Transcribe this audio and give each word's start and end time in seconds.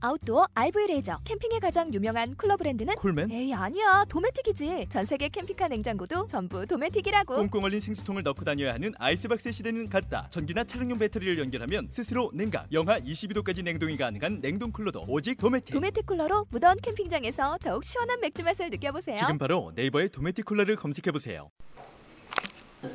아웃도어 0.00 0.46
RV 0.54 0.86
레저 0.88 1.18
캠핑에 1.24 1.58
가장 1.58 1.92
유명한 1.92 2.34
쿨러 2.36 2.56
브랜드는 2.56 2.94
콜맨? 2.96 3.30
에이 3.30 3.54
아니야 3.54 4.04
도메틱이지 4.08 4.86
전 4.90 5.06
세계 5.06 5.28
캠핑카 5.28 5.68
냉장고도 5.68 6.26
전부 6.26 6.66
도메틱이라고 6.66 7.36
꽁꽁 7.36 7.64
얼린 7.64 7.80
생수통을 7.80 8.22
넣고 8.22 8.44
다녀야 8.44 8.74
하는 8.74 8.92
아이스박스 8.98 9.52
시대는 9.52 9.88
갔다. 9.88 10.28
전기나 10.30 10.64
차량용 10.64 10.98
배터리를 10.98 11.38
연결하면 11.38 11.88
스스로 11.90 12.30
냉각, 12.34 12.66
영하 12.72 13.00
22도까지 13.00 13.62
냉동이 13.62 13.96
가능한 13.96 14.40
냉동 14.40 14.70
쿨러도 14.70 15.04
오직 15.08 15.36
도메틱. 15.38 15.72
도메틱 15.72 16.06
쿨러로 16.06 16.46
무더운 16.50 16.76
캠핑장에서 16.82 17.58
더욱 17.62 17.84
시원한 17.84 18.20
맥주 18.20 18.42
맛을 18.42 18.70
느껴보세요 18.70 19.16
지금 19.16 19.38
바로 19.38 19.72
네이버에 19.74 20.08
도메틱 20.08 20.44
쿨러를 20.44 20.76
검색해 20.76 21.10
보세요. 21.12 21.50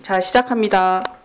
자, 0.04 0.22
시작합니다. 0.22 1.21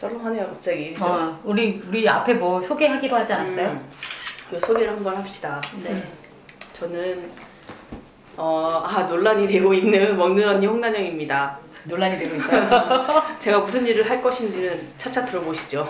썰렁하네요, 0.00 0.46
갑자기. 0.46 0.94
어, 0.98 1.38
우리 1.44 1.82
우리 1.86 2.08
앞에 2.08 2.32
뭐 2.34 2.62
소개하기로 2.62 3.14
하지 3.14 3.34
않았어요? 3.34 3.68
음, 3.68 3.90
그 4.48 4.58
소개를 4.58 4.92
한번 4.92 5.14
합시다. 5.14 5.60
네. 5.84 6.02
저는 6.72 7.30
어, 8.38 8.82
아 8.86 9.02
논란이 9.02 9.46
되고 9.46 9.74
있는 9.74 10.16
먹는 10.16 10.48
언니 10.48 10.66
홍난영입니다. 10.66 11.58
논란이 11.84 12.18
되고 12.18 12.34
있어요. 12.34 13.22
제가 13.40 13.58
무슨 13.58 13.86
일을 13.86 14.08
할 14.08 14.22
것인지는 14.22 14.80
차차 14.96 15.26
들어보시죠. 15.26 15.86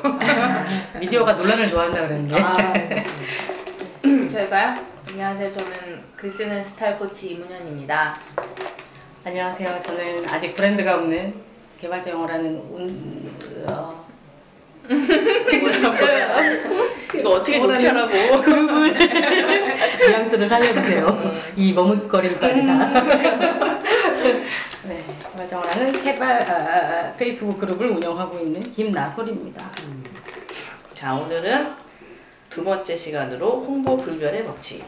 미디어가 0.98 1.34
논란을 1.34 1.68
좋아한다 1.68 2.00
그랬는데. 2.08 2.42
아, 2.42 2.72
저희가요? 4.32 4.84
안녕하세요. 5.08 5.52
저는 5.52 6.02
글 6.16 6.32
쓰는 6.32 6.64
스타일 6.64 6.98
코치 6.98 7.30
이문현입니다. 7.30 8.18
안녕하세요. 9.24 9.78
저는 9.84 10.28
아직 10.28 10.56
브랜드가 10.56 10.94
없는 10.96 11.49
개발자 11.80 12.10
영어라는 12.10 12.56
운, 12.56 13.30
어, 13.66 14.04
뭐야. 14.86 14.90
이거 17.14 17.30
어떻게 17.30 17.58
녹취하라고. 17.58 18.12
뉘앙스를 20.06 20.46
살려주세요. 20.46 21.06
이 21.56 21.72
머뭇거림까지 21.72 22.66
다. 22.66 22.90
네, 24.84 25.04
개발자 25.32 25.56
영어라는 25.56 25.92
개발 26.02 26.42
아, 26.42 26.54
아, 26.54 27.08
아, 27.08 27.12
페이스북 27.14 27.58
그룹을 27.58 27.86
운영하고 27.86 28.38
있는 28.38 28.60
김나솔입니다. 28.60 29.70
자 30.94 31.14
오늘은 31.14 31.68
두 32.50 32.62
번째 32.62 32.94
시간으로 32.94 33.62
홍보 33.62 33.96
불변의 33.96 34.44
법칙. 34.44 34.84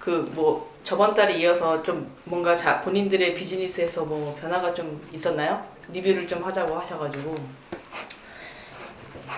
그 0.00 0.30
뭐 0.34 0.70
저번 0.82 1.14
달에 1.14 1.34
이어서 1.34 1.82
좀 1.82 2.10
뭔가 2.24 2.56
자, 2.56 2.80
본인들의 2.80 3.34
비즈니스에서 3.34 4.04
뭐 4.06 4.34
변화가 4.40 4.72
좀 4.74 5.06
있었나요? 5.12 5.64
리뷰를 5.88 6.26
좀 6.26 6.42
하자고 6.42 6.74
하셔가지고. 6.74 7.34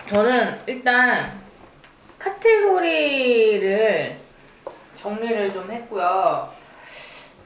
저는 0.08 0.60
일단 0.66 1.42
카테고리를 2.19 4.16
정리를 4.94 5.52
좀 5.52 5.70
했고요. 5.70 6.54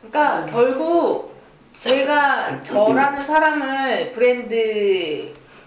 그러니까 0.02 0.46
결국 0.46 1.34
제가 1.72 2.62
저라는 2.62 3.20
사람을 3.20 4.12
브랜드로 4.12 5.64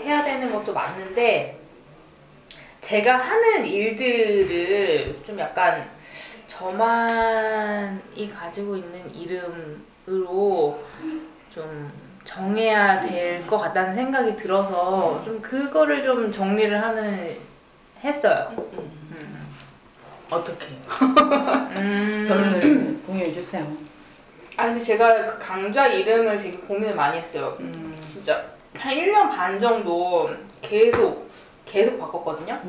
해야 0.00 0.24
되는 0.24 0.52
것도 0.52 0.72
맞는데 0.74 1.60
제가 2.80 3.16
하는 3.16 3.64
일들을 3.64 5.22
좀 5.24 5.38
약간 5.38 5.88
저만이 6.62 8.30
가지고 8.32 8.76
있는 8.76 9.12
이름으로 9.14 10.80
좀 11.52 11.92
정해야 12.24 13.00
될 13.00 13.44
것 13.48 13.58
같다는 13.58 13.96
생각이 13.96 14.36
들어서 14.36 15.20
좀 15.24 15.42
그거를 15.42 16.02
좀 16.04 16.30
정리를 16.30 16.80
하는 16.80 17.36
했어요. 18.04 18.52
음. 18.56 19.42
어떻게? 20.30 20.66
음. 21.02 22.24
결론을 22.28 23.00
공유해 23.06 23.32
주세요. 23.32 23.66
아 24.56 24.66
근데 24.66 24.80
제가 24.80 25.26
그 25.26 25.38
강좌 25.40 25.88
이름을 25.88 26.38
되게 26.38 26.56
고민을 26.58 26.94
많이 26.94 27.18
했어요. 27.18 27.56
음, 27.58 27.96
진짜 28.08 28.44
한 28.76 28.94
1년 28.94 29.28
반 29.30 29.58
정도 29.58 30.30
계속 30.60 31.28
계속 31.66 31.98
바꿨거든요. 31.98 32.60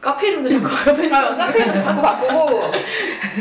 카페 0.00 0.28
이름도 0.28 0.48
자꾸 0.48 0.66
아, 1.14 1.36
카페 1.36 1.58
이름 1.58 1.78
자꾸 1.78 2.00
바꾸고 2.00 2.72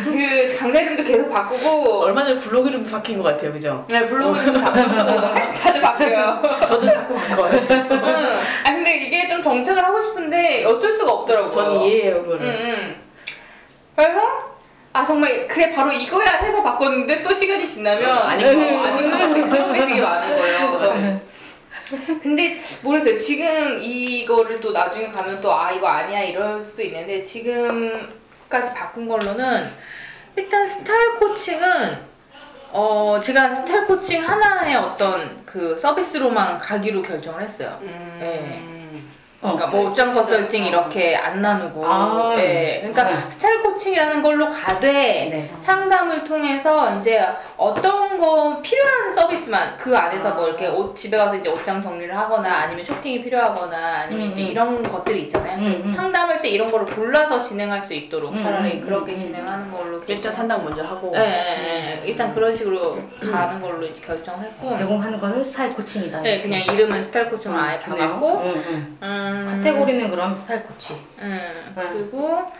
그 0.03 0.57
강좌 0.59 0.79
이름도 0.81 1.03
계속 1.03 1.31
바꾸고 1.31 2.01
얼마 2.03 2.25
전에 2.25 2.37
블로그 2.37 2.69
이름도 2.69 2.91
바뀐 2.91 3.17
것 3.17 3.23
같아요, 3.23 3.53
그죠? 3.53 3.85
네, 3.89 4.05
블로그 4.05 4.41
이름도 4.41 4.59
바꾸고 4.59 5.53
자주 5.53 5.81
바뀌어요. 5.81 6.41
저도 6.67 6.91
자꾸 6.91 7.15
바꿔요. 7.15 7.51
응. 7.91 8.39
아 8.65 8.71
근데 8.71 8.97
이게 8.97 9.29
좀 9.29 9.41
정착을 9.41 9.83
하고 9.83 10.01
싶은데 10.01 10.65
어쩔 10.65 10.97
수가 10.97 11.11
없더라고요. 11.11 11.49
저는 11.49 11.81
이해해요, 11.83 12.15
응, 12.17 12.23
그거를. 12.23 12.45
응. 12.45 12.95
그래서 13.95 14.19
아 14.91 15.05
정말 15.05 15.47
그래 15.47 15.71
바로 15.71 15.91
이거야 15.93 16.25
해서 16.41 16.61
바꿨는데 16.61 17.21
또 17.21 17.33
시간이 17.33 17.65
지나면 17.67 18.17
아닌 18.17 18.59
거. 18.59 18.79
어, 18.79 18.83
아닌 18.83 19.09
것 19.11 19.17
같아 19.17 19.33
그런 19.49 19.71
게 19.71 19.85
되게 19.85 20.01
많은 20.01 20.35
거예요. 20.35 21.21
근데 22.21 22.59
모르겠어요. 22.83 23.17
지금 23.17 23.79
이거를 23.81 24.59
또 24.59 24.71
나중에 24.71 25.07
가면 25.07 25.41
또 25.41 25.51
아 25.51 25.71
이거 25.71 25.87
아니야 25.87 26.21
이럴 26.21 26.61
수도 26.61 26.81
있는데 26.83 27.21
지금까지 27.21 28.73
바꾼 28.75 29.07
걸로는 29.07 29.67
일단 30.35 30.67
스타일 30.67 31.15
코칭은 31.15 32.07
어 32.71 33.19
제가 33.23 33.55
스타일 33.55 33.87
코칭 33.87 34.23
하나의 34.27 34.75
어떤 34.75 35.43
그 35.45 35.77
서비스로만 35.79 36.59
가기로 36.59 37.01
결정을 37.01 37.41
했어요. 37.41 37.79
음, 37.81 38.17
네. 38.19 38.61
어, 39.41 39.53
그러니까 39.53 39.67
뭐 39.67 39.89
옷장 39.89 40.11
컨설팅 40.11 40.65
어. 40.65 40.67
이렇게 40.67 41.15
안 41.15 41.41
나누고 41.41 41.85
아, 41.85 42.35
예. 42.37 42.79
그러니까 42.81 43.03
네. 43.03 43.15
스타일 43.29 43.63
코칭이라는 43.63 44.21
걸로 44.21 44.49
가되 44.49 44.89
네. 45.31 45.49
상담을 45.61 46.25
통해서 46.25 46.97
이제 46.97 47.25
어떤 47.55 48.17
거 48.17 48.61
필요한 48.61 49.13
서비스만 49.13 49.77
그 49.77 49.95
안에서 49.97 50.31
뭐 50.31 50.43
아. 50.43 50.47
이렇게 50.47 50.67
옷 50.67 50.93
집에 50.95 51.17
가서 51.17 51.37
이제 51.37 51.47
옷장 51.47 51.81
정리를 51.81 52.15
하거나 52.15 52.53
아니면 52.53 52.83
쇼핑이 52.83 53.23
필요하거나 53.23 53.77
아니면 53.77 54.27
음, 54.27 54.31
이제 54.31 54.41
음. 54.41 54.47
이런 54.47 54.83
것들이 54.83 55.21
있잖아요. 55.23 55.57
음, 55.59 55.83
음. 55.85 55.91
상담할 55.91 56.41
때 56.41 56.49
이런 56.49 56.69
거를 56.69 56.85
골라서 56.87 57.41
진행할 57.41 57.81
수 57.81 57.93
있도록 57.93 58.33
음, 58.33 58.37
차라리 58.37 58.73
음, 58.73 58.81
그렇게. 58.81 59.15
진행하는 59.15 59.71
걸로 59.71 60.01
일단 60.07 60.31
산당 60.31 60.63
먼저 60.63 60.83
하고. 60.83 61.13
예, 61.15 61.21
예, 61.21 62.01
예. 62.01 62.07
일단 62.07 62.33
그런 62.33 62.55
식으로 62.55 62.97
가는 63.31 63.59
걸로 63.59 63.87
결정했고 64.05 64.77
제공하는 64.77 65.19
거는 65.19 65.43
스타일 65.43 65.73
코칭이다. 65.73 66.21
네, 66.21 66.41
그냥 66.41 66.61
이름은 66.61 67.03
스타일 67.03 67.29
코칭으로 67.29 67.59
아예 67.59 67.79
좋네요. 67.79 68.13
바꿨고 68.13 68.53
카테고리는 69.45 70.09
그럼 70.09 70.35
스타일 70.35 70.63
코치. 70.63 70.93
음, 71.19 71.75
그리고 71.93 72.51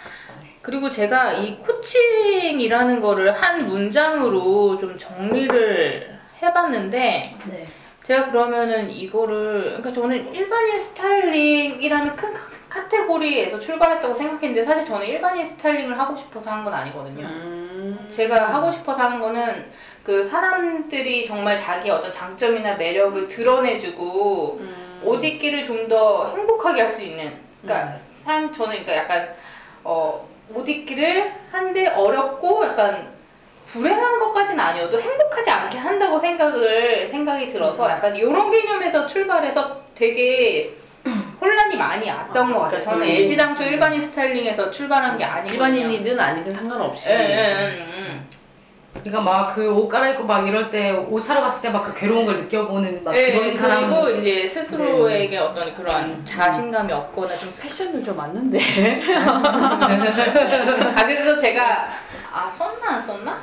그리고 0.62 0.90
제가 0.90 1.34
이 1.34 1.58
코칭이라는 1.60 3.00
거를 3.02 3.32
한 3.34 3.68
문장으로 3.68 4.78
좀 4.78 4.98
정리를 4.98 6.20
해봤는데 6.42 7.36
네. 7.46 7.66
제가 8.04 8.32
그러면은 8.32 8.90
이거를 8.90 9.64
그러니까 9.78 9.92
저는 9.92 10.34
일반인 10.34 10.80
스타일링이라는 10.80 12.16
큰 12.16 12.34
카- 12.34 12.40
카테고리에서 12.70 13.60
출발했다고 13.60 14.16
생각했는데 14.16 14.64
사실 14.64 14.86
저는 14.86 15.06
일반인 15.08 15.44
스타일링을 15.46 15.98
하고 15.98 16.16
싶어서 16.16 16.52
한 16.52 16.64
건 16.64 16.74
아니거든요. 16.74 17.26
음, 17.26 18.06
제가 18.10 18.54
하고 18.54 18.72
싶어서 18.72 19.04
하는 19.04 19.20
거는 19.20 19.72
그 20.04 20.24
사람들이 20.24 21.26
정말 21.26 21.56
자기 21.58 21.90
어떤 21.90 22.12
장점이나 22.12 22.76
매력을 22.76 23.28
드러내주고 23.28 24.58
음, 24.62 24.76
옷 25.04 25.24
입기를 25.24 25.64
좀 25.64 25.88
더 25.88 26.30
행복하게 26.36 26.82
할 26.84 26.92
수 26.92 27.02
있는 27.02 27.34
그러니까 27.64 27.98
사람 28.24 28.52
저는 28.54 28.84
그러니까 28.86 28.96
약간 28.96 29.34
어 29.84 30.28
옷 30.52 30.68
입기를 30.68 31.32
한데 31.52 31.86
어렵고 31.90 32.66
약간 32.66 33.08
불행한 33.68 34.18
것까지는 34.18 34.60
아니어도 34.60 35.00
행복하지 35.00 35.48
않게 35.52 35.78
한다고 35.78 36.18
생각을 36.18 37.08
생각이 37.08 37.48
들어서 37.50 37.88
약간 37.88 38.16
이런 38.16 38.50
개념에서 38.50 39.06
출발해서 39.06 39.80
되게 39.94 40.74
혼란이 41.40 41.76
많이 41.76 42.10
왔던 42.10 42.52
아, 42.52 42.54
것 42.54 42.60
같아요. 42.62 42.80
그러니까 42.80 42.92
저는 42.92 43.08
이게- 43.08 43.20
애시당초 43.22 43.64
일반인 43.64 44.02
스타일링에서 44.02 44.72
출발한 44.72 45.20
게 45.20 45.24
아니거든요. 45.24 45.54
일반인이든 45.54 46.20
아니든 46.20 46.56
상관없이. 46.56 47.12
예, 47.12 47.16
예, 47.16 47.78
예, 47.78 48.20
예. 48.96 49.00
그러니까 49.02 49.22
막그 49.22 49.72
옷 49.72 49.88
갈아입고 49.88 50.26
막 50.26 50.48
이럴 50.48 50.70
때 50.70 50.92
옷 50.92 51.22
사러 51.22 51.42
갔을 51.42 51.62
때 51.62 51.70
막 51.70 51.84
그 51.84 51.94
괴로운 51.94 52.26
걸 52.26 52.38
느껴보는 52.38 53.04
막 53.04 53.16
예, 53.16 53.32
그런 53.32 53.56
사람. 53.56 53.90
그리고 53.90 54.10
이제 54.20 54.48
스스로에게 54.48 55.38
어떤 55.38 55.74
그런 55.76 56.24
자신감이 56.26 56.92
없거나 56.92 57.34
좀 57.36 57.54
패션은 57.62 58.04
좀 58.04 58.18
맞는데. 58.18 58.58
아 59.16 61.06
그래서 61.06 61.38
제가 61.38 61.90
아 62.32 62.50
썼나 62.52 62.88
안 62.96 63.02
썼나? 63.04 63.40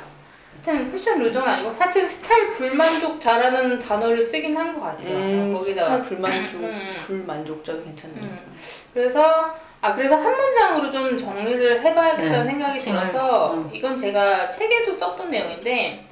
하여튼 0.65 0.91
패션 0.91 1.19
루저는 1.19 1.47
아니고 1.47 1.73
하여튼 1.79 2.07
스타일 2.07 2.49
불만족자라는 2.49 3.79
단어를 3.79 4.21
쓰긴 4.23 4.57
한 4.57 4.73
것 4.75 4.81
같아요. 4.81 5.15
음, 5.15 5.55
거기다가 5.55 5.87
스타일 6.03 6.03
불만족, 6.03 6.55
음, 6.55 6.63
음. 6.65 6.95
불만족자 7.05 7.71
괜찮네요. 7.73 8.21
음. 8.23 8.39
그래서 8.93 9.55
아 9.87 9.93
그래서 9.95 10.17
한 10.17 10.35
문장으로 10.35 10.91
좀 10.91 11.17
정리를 11.17 11.81
해봐야겠다는 11.81 12.45
네, 12.45 12.51
생각이 12.51 12.77
들어서 12.77 13.53
음. 13.53 13.69
이건 13.71 13.95
제가 13.95 14.49
책에도 14.49 14.97
썼던 14.97 15.29
내용인데 15.29 16.03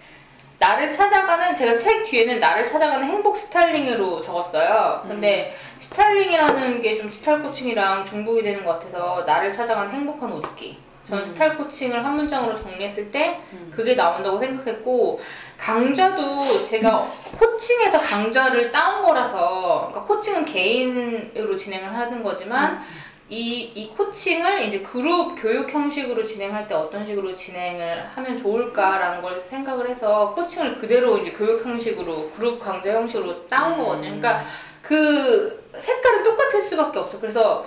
나를 0.60 0.94
찾아가는 0.94 1.54
제가 1.54 1.76
책 1.76 2.04
뒤에는 2.06 2.40
나를 2.40 2.66
찾아가는 2.66 3.06
행복 3.06 3.36
스타일링으로 3.36 4.22
적었어요. 4.22 5.04
근데 5.06 5.54
스타일링이라는 5.82 6.82
게 6.82 6.96
좀 6.96 7.12
스타일 7.12 7.42
코칭이랑 7.42 8.06
중복이 8.06 8.44
되는 8.44 8.64
것 8.64 8.80
같아서 8.80 9.24
나를 9.28 9.52
찾아가는 9.52 9.92
행복한 9.92 10.32
옷 10.32 10.46
입기. 10.46 10.78
저는 11.10 11.24
음. 11.24 11.26
스타일 11.26 11.58
코칭을 11.58 12.04
한 12.04 12.16
문장으로 12.16 12.56
정리했을 12.56 13.12
때 13.12 13.42
음. 13.52 13.70
그게 13.76 13.94
나온다고 13.96 14.38
생각했고 14.40 15.20
강좌도 15.58 16.64
제가 16.64 17.12
코칭에서 17.38 18.00
강좌를 18.00 18.72
따온 18.72 19.04
거라서 19.06 19.90
그러니까 19.92 20.04
코칭은 20.06 20.46
개인으로 20.46 21.58
진행을 21.58 21.94
하는 21.94 22.24
거지만 22.24 22.80
이, 23.28 23.72
이 23.74 23.90
코칭을 23.90 24.64
이제 24.64 24.82
그룹 24.82 25.36
교육 25.36 25.74
형식으로 25.74 26.26
진행할 26.26 26.68
때 26.68 26.76
어떤 26.76 27.08
식으로 27.08 27.34
진행을 27.34 28.10
하면 28.14 28.38
좋을까라는 28.38 29.22
걸 29.24 29.40
생각을 29.40 29.90
해서 29.90 30.34
코칭을 30.36 30.76
그대로 30.76 31.18
이제 31.18 31.32
교육 31.32 31.66
형식으로 31.66 32.30
그룹 32.36 32.60
강좌 32.60 32.92
형식으로 32.92 33.48
따온 33.48 33.78
거거든요. 33.80 34.16
그러니까 34.16 34.42
그 34.82 35.70
색깔은 35.76 36.24
똑같을 36.24 36.62
수밖에 36.62 37.00
없어. 37.00 37.20
그래서 37.20 37.66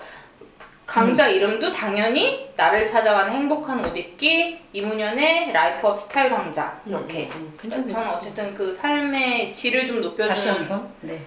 강좌 0.87 1.28
이름도 1.28 1.72
당연히 1.72 2.49
나를 2.56 2.87
찾아가는 2.87 3.32
행복한 3.32 3.84
옷 3.84 3.96
입기 3.96 4.58
이문현의 4.72 5.52
life 5.52 5.83
up 5.83 5.99
style 5.99 6.31
강좌 6.31 6.81
이렇게. 6.87 7.26
음, 7.26 7.32
음, 7.34 7.58
괜찮네. 7.60 7.93
저는 7.93 8.08
어쨌든 8.10 8.55
그 8.55 8.72
삶의 8.72 9.52
질을 9.52 9.87
좀 9.87 10.00
높여주는 10.00 10.28
다시 10.28 10.49
한번. 10.49 10.88
네. 11.00 11.20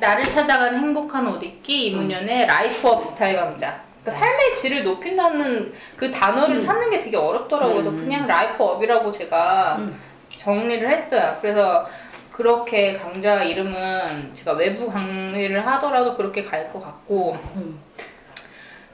나를 0.00 0.22
찾아가는 0.24 0.78
행복한 0.78 1.26
옷 1.28 1.42
입기 1.42 1.86
이문현의 1.88 2.46
life 2.46 2.88
up 2.88 3.02
style 3.04 3.36
강좌. 3.36 3.80
그러니까 4.02 4.10
삶의 4.26 4.54
질을 4.54 4.84
높인다는 4.84 5.72
그 5.96 6.10
단어를 6.10 6.60
찾는 6.60 6.90
게 6.90 6.98
되게 6.98 7.16
어렵더라고요. 7.16 7.74
그래서 7.76 7.90
음. 7.90 7.96
그냥 7.98 8.26
life 8.26 8.62
up이라고 8.64 9.12
제가 9.12 9.76
음. 9.78 9.98
정리를 10.38 10.90
했어요. 10.90 11.38
그래서 11.40 11.88
그렇게 12.32 12.94
강좌 12.94 13.42
이름은 13.44 14.32
제가 14.34 14.52
외부 14.52 14.88
강의를 14.90 15.66
하더라도 15.66 16.16
그렇게 16.16 16.42
갈 16.44 16.72
것 16.72 16.82
같고 16.82 17.36
음. 17.56 17.78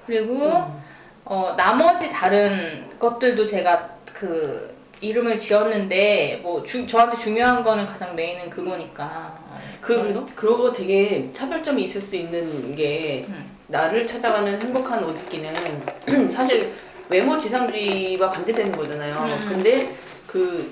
그리고 0.06 0.50
어, 1.24 1.54
나머지 1.56 2.10
다른 2.10 2.90
것들도 2.98 3.46
제가 3.46 3.90
그 4.12 4.74
이름을 5.00 5.38
지었는데 5.38 6.40
뭐 6.42 6.62
주- 6.64 6.86
저한테 6.86 7.16
중요한 7.16 7.62
거는 7.62 7.86
가장 7.86 8.16
메인은 8.16 8.50
그거니까 8.50 9.37
그, 9.88 10.26
그거 10.34 10.70
되게 10.70 11.30
차별점이 11.32 11.82
있을 11.84 12.02
수 12.02 12.14
있는 12.14 12.76
게 12.76 13.24
음. 13.28 13.56
나를 13.68 14.06
찾아가는 14.06 14.60
행복한 14.60 15.02
옷 15.02 15.18
입기는 15.18 15.50
사실 16.30 16.74
외모 17.08 17.38
지상주의와 17.38 18.30
반대되는 18.30 18.76
거잖아요. 18.76 19.16
음. 19.16 19.48
근데 19.48 19.90
그 20.26 20.70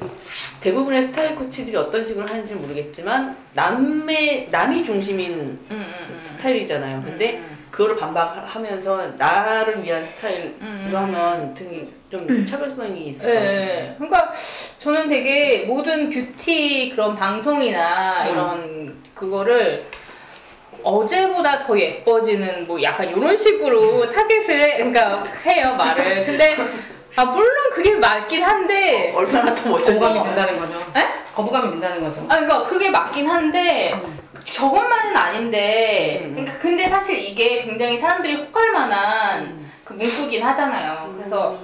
대부분의 0.61 1.05
스타일 1.05 1.37
코치들이 1.37 1.75
어떤 1.79 2.05
식으로 2.05 2.27
하는지 2.27 2.55
모르겠지만 2.57 3.39
남의 3.55 4.49
남이 4.51 4.85
중심인 4.85 5.33
음, 5.33 5.59
음, 5.71 5.95
음. 6.11 6.21
스타일이잖아요. 6.23 7.03
근데 7.03 7.39
음. 7.39 7.56
그거를 7.76 7.96
반박하면서 7.96 9.12
나를 9.19 9.84
위한 9.84 10.06
스타일로 10.06 10.50
음. 10.62 10.90
하면 10.94 11.55
되게 11.55 11.87
좀 12.11 12.46
차별성이 12.46 13.08
있을 13.08 13.28
것 13.28 13.34
같아요. 13.34 13.50
네, 13.50 13.94
그러니까 13.99 14.32
저는 14.78 15.08
되게 15.08 15.67
모든 15.67 16.08
뷰티 16.08 16.93
그런 16.94 17.14
방송이나 17.14 18.25
음. 18.25 18.32
이런 18.32 19.02
그거를 19.14 19.84
어제보다 20.82 21.67
더 21.67 21.78
예뻐지는 21.78 22.67
뭐 22.67 22.82
약간 22.82 23.11
이런 23.11 23.37
식으로 23.37 24.11
타겟을 24.11 24.62
해, 24.62 24.76
그러니까 24.78 25.25
해요 25.44 25.75
말을. 25.76 26.25
근데 26.25 26.56
아 27.17 27.26
물론 27.26 27.50
그게 27.73 27.94
맞긴 27.96 28.43
한데 28.43 29.12
얼마나 29.14 29.55
더 29.55 29.76
거부감이 29.76 30.19
어. 30.19 30.25
든다는 30.25 30.58
거죠. 30.58 30.78
에? 30.96 31.06
거부감이 31.34 31.73
든다는 31.73 32.02
거죠. 32.02 32.23
아, 32.23 32.37
그러니까 32.37 32.62
그게 32.62 32.88
맞긴 32.90 33.28
한데 33.28 34.00
저것만은 34.47 35.17
아닌데, 35.17 36.23
음. 36.25 36.35
그러니까 36.35 36.59
근데 36.59 36.89
사실 36.89 37.19
이게 37.19 37.63
굉장히 37.63 37.97
사람들이 37.97 38.37
혹할 38.37 38.73
만한 38.73 39.43
음. 39.43 39.73
그 39.85 39.93
문구긴 39.93 40.43
하잖아요. 40.43 41.13
그래서 41.17 41.59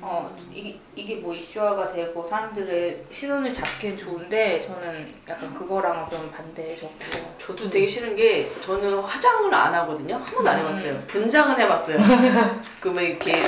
어 0.00 0.34
이게 0.52 0.78
이게 0.94 1.16
뭐 1.16 1.34
이슈화가 1.34 1.92
되고 1.92 2.26
사람들의 2.26 3.04
시선을 3.10 3.52
잡기엔 3.52 3.98
좋은데 3.98 4.64
저는 4.66 5.12
약간 5.28 5.52
그거랑은 5.52 6.08
좀 6.08 6.30
반대적이고. 6.34 7.34
저도 7.44 7.68
되게 7.70 7.86
싫은 7.86 8.14
게 8.16 8.48
저는 8.64 8.98
화장을 9.00 9.52
안 9.54 9.74
하거든요. 9.74 10.16
한 10.16 10.24
번도 10.34 10.48
안 10.50 10.58
음. 10.60 10.66
해봤어요. 10.68 10.98
분장은 11.08 11.60
해봤어요. 11.60 11.98
그러면 12.80 13.04
이렇게 13.04 13.40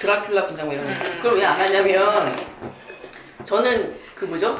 드라큘라 0.00 0.46
분장 0.46 0.66
뭐 0.66 0.74
이런 0.74 0.86
거. 0.86 0.92
음. 0.92 1.18
그걸 1.22 1.38
왜 1.38 1.44
안 1.44 1.60
하냐면 1.60 2.34
저는 3.46 4.00
그 4.14 4.24
뭐죠? 4.24 4.56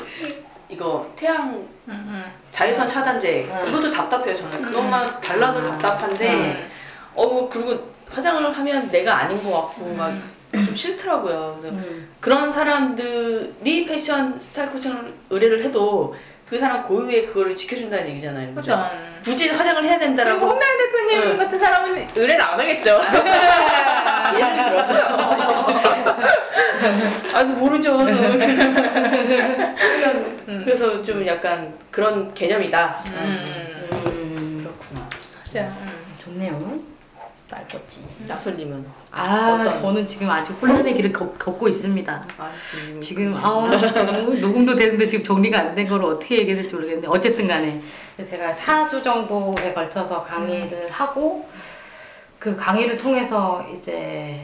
이거 0.68 1.10
태양 1.16 1.50
음, 1.52 1.68
음. 1.88 2.32
자외선 2.52 2.86
차단제 2.86 3.48
음. 3.50 3.68
이것도 3.68 3.90
답답해요 3.90 4.36
저는 4.36 4.62
그것만 4.62 5.20
발라도 5.20 5.58
음. 5.58 5.64
답답한데 5.70 6.28
음. 6.30 6.70
어 7.14 7.48
그리고 7.48 7.90
화장을 8.10 8.52
하면 8.52 8.90
내가 8.90 9.16
아닌 9.18 9.42
것 9.42 9.50
같고 9.50 9.86
음. 9.86 9.96
막좀 10.52 10.74
싫더라고요 10.74 11.58
그래서 11.58 11.74
음. 11.74 12.08
그런 12.20 12.52
사람들이 12.52 13.86
패션 13.86 14.38
스타일 14.38 14.70
코칭을 14.70 15.14
의뢰를 15.30 15.64
해도 15.64 16.14
그 16.48 16.58
사람 16.58 16.86
고유의 16.86 17.28
그거를 17.28 17.56
지켜준다는 17.56 18.08
얘기잖아요 18.10 18.54
그죠? 18.54 18.60
그죠. 18.60 18.90
굳이 19.24 19.48
화장을 19.48 19.82
해야 19.84 19.98
그리고 19.98 20.06
된다라고 20.06 20.46
홍다현 20.46 20.78
대표님 20.78 21.22
응. 21.22 21.38
같은 21.38 21.58
사람은 21.58 22.08
의뢰를 22.14 22.42
안 22.42 22.60
하겠죠. 22.60 23.00
예를 24.38 24.64
들어서 24.64 24.92
아니 27.34 27.52
모르죠. 27.54 27.96
그냥 27.98 28.32
음. 30.48 30.62
그래서 30.64 31.02
좀 31.02 31.26
약간 31.26 31.72
그런 31.90 32.32
개념이다 32.34 33.04
음. 33.06 33.88
음. 33.92 34.60
그렇구나 34.64 35.08
맞아. 35.46 35.68
음. 35.68 36.16
좋네요. 36.18 36.80
스타일 37.34 37.66
코치. 37.68 38.00
나솔님은 38.26 38.84
아, 39.10 39.58
어떤- 39.60 39.72
저는 39.82 40.06
지금 40.06 40.30
아주 40.30 40.52
혼란의 40.54 40.94
길을 40.94 41.12
걷, 41.12 41.38
걷고 41.38 41.68
있습니다. 41.68 42.24
아, 42.38 42.50
지금 43.00 43.32
그러시구나. 43.32 43.48
아 43.48 43.60
녹음도 44.40 44.74
되는데 44.74 45.06
지금 45.08 45.22
정리가 45.24 45.58
안 45.58 45.74
된 45.74 45.86
걸 45.88 46.02
어떻게 46.04 46.36
얘기해야 46.38 46.56
될지 46.62 46.74
모르겠는데 46.74 47.08
어쨌든 47.08 47.48
간에 47.48 47.82
그래서 48.16 48.36
제가 48.36 48.52
4주 48.52 49.02
정도에 49.02 49.72
걸쳐서 49.74 50.22
강의를 50.24 50.90
하고 50.90 51.46
그 52.38 52.56
강의를 52.56 52.96
통해서 52.96 53.66
이제 53.76 54.40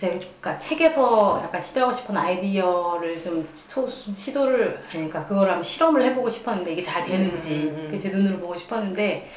제가 0.00 0.56
책에서 0.56 1.42
약간 1.44 1.60
시도하고 1.60 1.92
싶은 1.92 2.16
아이디어를 2.16 3.22
좀 3.22 3.46
소- 3.54 3.86
시도를 3.86 4.82
그러니까 4.90 5.26
그걸 5.26 5.48
한번 5.50 5.62
실험을 5.62 6.00
해보고 6.02 6.30
싶었는데 6.30 6.72
이게 6.72 6.80
잘 6.82 7.04
되는지 7.04 7.50
음, 7.50 7.76
음, 7.76 7.90
음. 7.92 7.98
제 7.98 8.08
눈으로 8.08 8.38
보고 8.38 8.56
싶었는데 8.56 9.30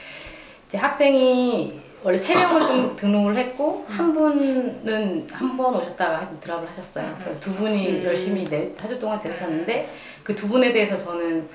이제 0.68 0.78
학생이 0.78 1.82
원래 2.02 2.16
세 2.18 2.34
명을 2.34 2.60
등, 2.62 2.96
등록을 3.12 3.36
했고 3.38 3.86
한 3.90 4.14
분은 4.14 5.28
한 5.32 5.58
번 5.58 5.76
오셨다가 5.76 6.30
드랍을 6.40 6.70
하셨어요. 6.70 7.14
그래서 7.22 7.40
두 7.42 7.54
분이 7.56 7.88
음. 8.00 8.04
열심히 8.06 8.46
네, 8.46 8.74
4주 8.78 9.02
동안 9.02 9.20
들으셨는데 9.20 9.90
그 10.24 10.34
두 10.34 10.48
분에 10.48 10.72
대해서 10.72 10.96
저는 10.96 11.46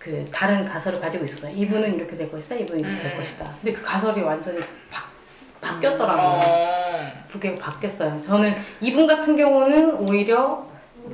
그 0.00 0.24
다른 0.32 0.64
가설을 0.64 1.00
가지고 1.00 1.24
있었어요. 1.24 1.52
이분은 1.56 1.94
이렇게 1.94 2.16
될 2.16 2.28
것이다, 2.30 2.56
이분은 2.56 2.80
이렇게 2.80 3.02
될 3.02 3.12
음. 3.12 3.16
것이다. 3.18 3.54
근데 3.62 3.72
그 3.76 3.82
가설이 3.84 4.20
완전히 4.22 4.58
바, 4.90 5.04
바뀌었더라고요. 5.66 6.40
어. 6.44 7.12
그게 7.30 7.54
바뀌었어요. 7.54 8.20
저는 8.20 8.54
이분 8.80 9.06
같은 9.06 9.36
경우는 9.36 9.96
오히려 9.96 10.64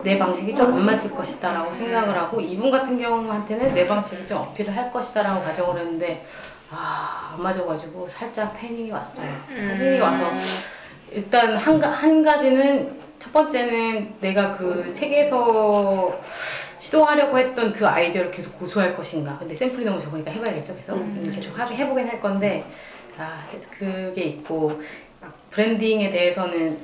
내 0.02 0.18
방식이 0.18 0.54
좀 0.54 0.73
안 0.73 0.87
맞을 0.87 1.11
것이다라고 1.11 1.75
생각을 1.75 2.16
하고 2.16 2.40
이분 2.40 2.71
같은 2.71 2.99
경우한테는 2.99 3.75
내 3.75 3.85
방식이 3.87 4.26
좀 4.26 4.38
어필을 4.38 4.75
할 4.76 4.90
것이다라고 4.92 5.42
가정을 5.42 5.80
했는데 5.80 6.25
아, 6.71 7.32
안 7.35 7.42
맞아가지고 7.42 8.09
살짝 8.09 8.56
패닉이 8.59 8.90
왔어요. 8.90 9.26
음. 9.50 9.76
패닉이 9.78 10.00
와서 10.00 10.30
일단 11.11 11.54
한, 11.56 11.78
가- 11.78 11.90
한 11.90 12.25
가지는 12.25 12.99
첫 13.18 13.32
번째는 13.32 14.14
내가 14.21 14.56
그 14.56 14.92
책에서 14.94 16.18
시도하려고 16.78 17.38
했던 17.38 17.73
그 17.73 17.87
아이디어를 17.87 18.30
계속 18.30 18.59
고수할 18.59 18.97
것인가. 18.97 19.37
근데 19.38 19.54
샘플이 19.54 19.85
너무 19.85 20.00
적으니까 20.00 20.30
해봐야겠죠. 20.30 20.75
계속 20.76 20.94
음, 20.97 21.30
계속 21.35 21.56
하긴 21.59 21.76
해보긴 21.76 22.09
할 22.09 22.21
건데 22.21 22.64
아 23.19 23.45
그게 23.71 24.23
있고 24.23 24.81
브랜딩에 25.50 26.11
대해서는 26.11 26.78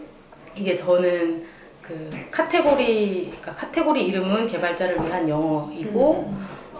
이게 0.54 0.76
저는 0.76 1.46
그 1.82 2.10
카테고리 2.30 3.28
그러니까 3.30 3.54
카테고리 3.54 4.06
이름은 4.06 4.46
개발자를 4.48 4.96
위한 5.04 5.28
영어이고 5.28 6.34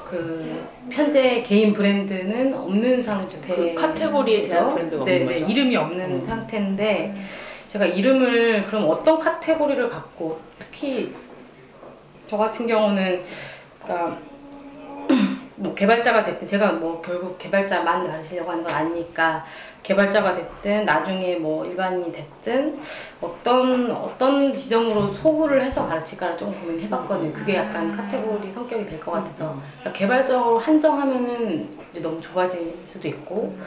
그 0.05 0.67
현재 0.91 1.43
개인 1.43 1.73
브랜드는 1.73 2.55
없는 2.55 3.03
상태. 3.03 3.39
그 3.41 3.75
카테고리에 3.75 4.49
대한 4.49 4.73
브랜드가 4.73 5.05
네, 5.05 5.21
없는 5.21 5.27
네, 5.35 5.41
거죠? 5.41 5.53
이름이 5.53 5.77
없는 5.77 6.05
음. 6.11 6.25
상태인데 6.25 7.15
제가 7.69 7.85
이름을 7.85 8.65
그럼 8.65 8.89
어떤 8.89 9.19
카테고리를 9.19 9.89
갖고 9.91 10.41
특히 10.59 11.15
저 12.27 12.37
같은 12.37 12.67
경우는 12.67 13.23
그러니까 13.83 14.19
뭐 15.61 15.75
개발자가 15.75 16.25
됐든 16.25 16.47
제가 16.47 16.73
뭐 16.73 17.03
결국 17.03 17.37
개발자만 17.37 18.07
가르치려고 18.07 18.51
하는 18.53 18.63
건 18.63 18.73
아니니까 18.73 19.45
개발자가 19.83 20.33
됐든 20.35 20.85
나중에 20.85 21.37
뭐 21.37 21.65
일반인이 21.67 22.13
됐든 22.13 22.81
어떤 23.21 23.91
어떤 23.91 24.55
지점으로 24.57 25.09
소구를 25.09 25.63
해서 25.65 25.87
가르칠까를 25.89 26.37
좀 26.37 26.55
고민해봤거든요. 26.61 27.33
그게 27.33 27.57
약간 27.57 27.91
카테고리 27.97 28.51
성격이 28.53 28.87
될 28.87 29.01
것 29.01 29.11
같아서 29.13 29.59
그러니까 29.81 29.93
개발적으로 29.93 30.59
한정하면은 30.59 31.77
이제 31.91 32.01
너무 32.01 32.21
좁아질 32.21 32.75
수도 32.87 33.09
있고 33.09 33.59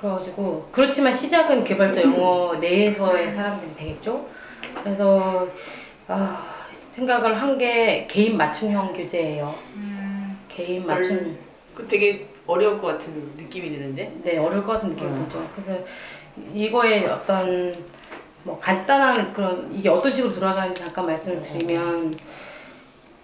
그래가지고 0.00 0.68
그렇지만 0.70 1.12
시작은 1.12 1.64
개발자 1.64 2.02
영어 2.02 2.54
내에서의 2.60 3.32
사람들이 3.32 3.74
되겠죠. 3.74 4.26
그래서 4.82 5.48
아, 6.06 6.46
생각을 6.90 7.40
한 7.40 7.58
게 7.58 8.06
개인 8.08 8.36
맞춤형 8.36 8.92
교재예요. 8.92 9.54
개인 10.66 10.86
맞춤. 10.86 11.38
그 11.74 11.86
되게 11.88 12.26
어려울 12.46 12.80
것 12.80 12.88
같은 12.88 13.32
느낌이 13.36 13.70
드는데. 13.70 14.12
네, 14.22 14.38
어려울 14.38 14.64
것 14.64 14.72
같은 14.72 14.90
느낌이 14.90 15.10
어. 15.10 15.14
들죠. 15.14 15.48
그래서 15.54 15.82
이거에 16.52 17.06
어떤 17.06 17.74
뭐 18.42 18.58
간단한 18.58 19.32
그런 19.32 19.70
이게 19.72 19.88
어떤 19.88 20.10
식으로 20.10 20.32
돌아가는지 20.34 20.82
잠깐 20.82 21.06
말씀을 21.06 21.42
드리면 21.42 22.14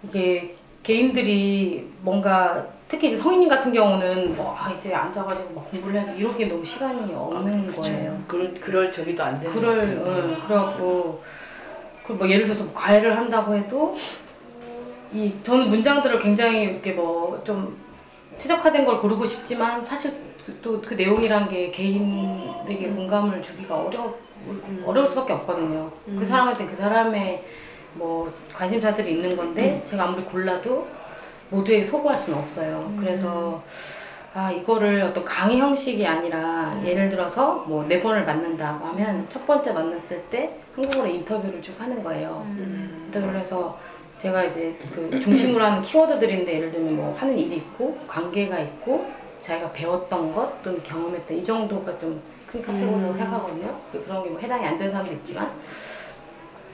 이게 0.03 0.55
개인들이 0.83 1.89
뭔가 2.01 2.67
특히 2.87 3.07
이제 3.07 3.17
성인님 3.17 3.49
같은 3.49 3.73
경우는 3.73 4.37
뭐 4.37 4.55
아, 4.57 4.71
이제 4.71 4.93
앉아가지고 4.93 5.53
막 5.53 5.71
공부를 5.71 5.95
해야지 5.95 6.13
이렇게 6.17 6.45
너무 6.45 6.63
시간이 6.63 7.13
없는 7.13 7.73
거예요. 7.73 8.23
그럴 8.27 8.53
그럴 8.53 8.91
저기도 8.91 9.23
안 9.23 9.39
되는. 9.39 9.53
그럴. 9.53 9.83
응, 9.83 10.37
그래갖고, 10.45 11.21
그뭐 12.05 12.29
예를 12.29 12.45
들어서 12.45 12.63
뭐 12.63 12.73
과외를 12.73 13.17
한다고 13.17 13.53
해도, 13.53 13.97
이, 15.13 15.33
저는 15.43 15.69
문장들을 15.69 16.19
굉장히 16.19 16.63
이렇게 16.63 16.91
뭐 16.91 17.41
좀 17.43 17.77
최적화된 18.39 18.85
걸 18.85 18.99
고르고 18.99 19.25
싶지만, 19.25 19.83
사실 19.83 20.13
또 20.61 20.79
그 20.81 20.93
내용이란 20.93 21.47
게 21.49 21.71
개인에게 21.71 22.89
공감을 22.89 23.41
주기가 23.41 23.75
어려, 23.75 24.13
어려울 24.85 25.07
수밖에 25.07 25.33
없거든요. 25.33 25.91
그 26.17 26.23
사람한테 26.23 26.65
그 26.65 26.75
사람의 26.75 27.43
뭐 27.95 28.31
관심사들이 28.53 29.11
있는 29.11 29.35
건데, 29.35 29.81
제가 29.85 30.03
아무리 30.05 30.23
골라도 30.23 30.87
모두에게 31.49 31.83
소구할 31.83 32.17
수는 32.17 32.37
없어요. 32.39 32.93
그래서, 32.99 33.63
아, 34.33 34.51
이거를 34.51 35.01
어떤 35.01 35.25
강의 35.25 35.59
형식이 35.59 36.05
아니라 36.05 36.79
예를 36.85 37.09
들어서 37.09 37.63
뭐 37.67 37.85
네 37.87 37.99
번을 38.01 38.23
만난다고 38.25 38.85
하면 38.87 39.25
첫 39.29 39.45
번째 39.47 39.71
만났을 39.73 40.21
때 40.29 40.59
한국어로 40.75 41.07
인터뷰를 41.09 41.61
쭉 41.63 41.73
하는 41.81 42.03
거예요. 42.03 42.45
인터뷰를 43.07 43.39
해서 43.39 43.79
제가 44.19 44.45
이제 44.45 44.75
그 44.95 45.19
중심으로 45.19 45.63
하는 45.63 45.81
키워드들인데 45.81 46.53
예를 46.55 46.71
들면 46.71 46.95
뭐 46.95 47.15
하는 47.17 47.37
일이 47.37 47.57
있고 47.57 47.97
관계가 48.07 48.59
있고 48.61 49.05
자기가 49.41 49.71
배웠던 49.71 50.33
것 50.33 50.61
또는 50.63 50.81
경험했던 50.83 51.37
이 51.37 51.43
정도가 51.43 51.97
좀 51.99 52.19
큰 52.47 52.61
카테고리라고 52.61 53.11
생각하거든요. 53.13 53.75
그- 53.91 54.01
그런 54.05 54.23
게 54.23 54.29
뭐 54.29 54.39
해당이 54.39 54.65
안 54.65 54.77
되는 54.77 54.89
사람도 54.89 55.11
있지만 55.15 55.51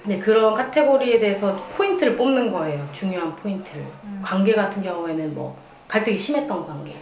네, 0.05 0.19
그런 0.19 0.53
카테고리에 0.53 1.17
대해서 1.19 1.55
포인트를 1.75 2.15
뽑는 2.15 2.51
거예요. 2.51 2.87
중요한 2.91 3.35
포인트를. 3.37 3.83
관계 4.21 4.53
같은 4.53 4.83
경우에는 4.83 5.33
뭐 5.33 5.57
갈등이 5.87 6.15
심했던 6.15 6.67
관계. 6.67 6.95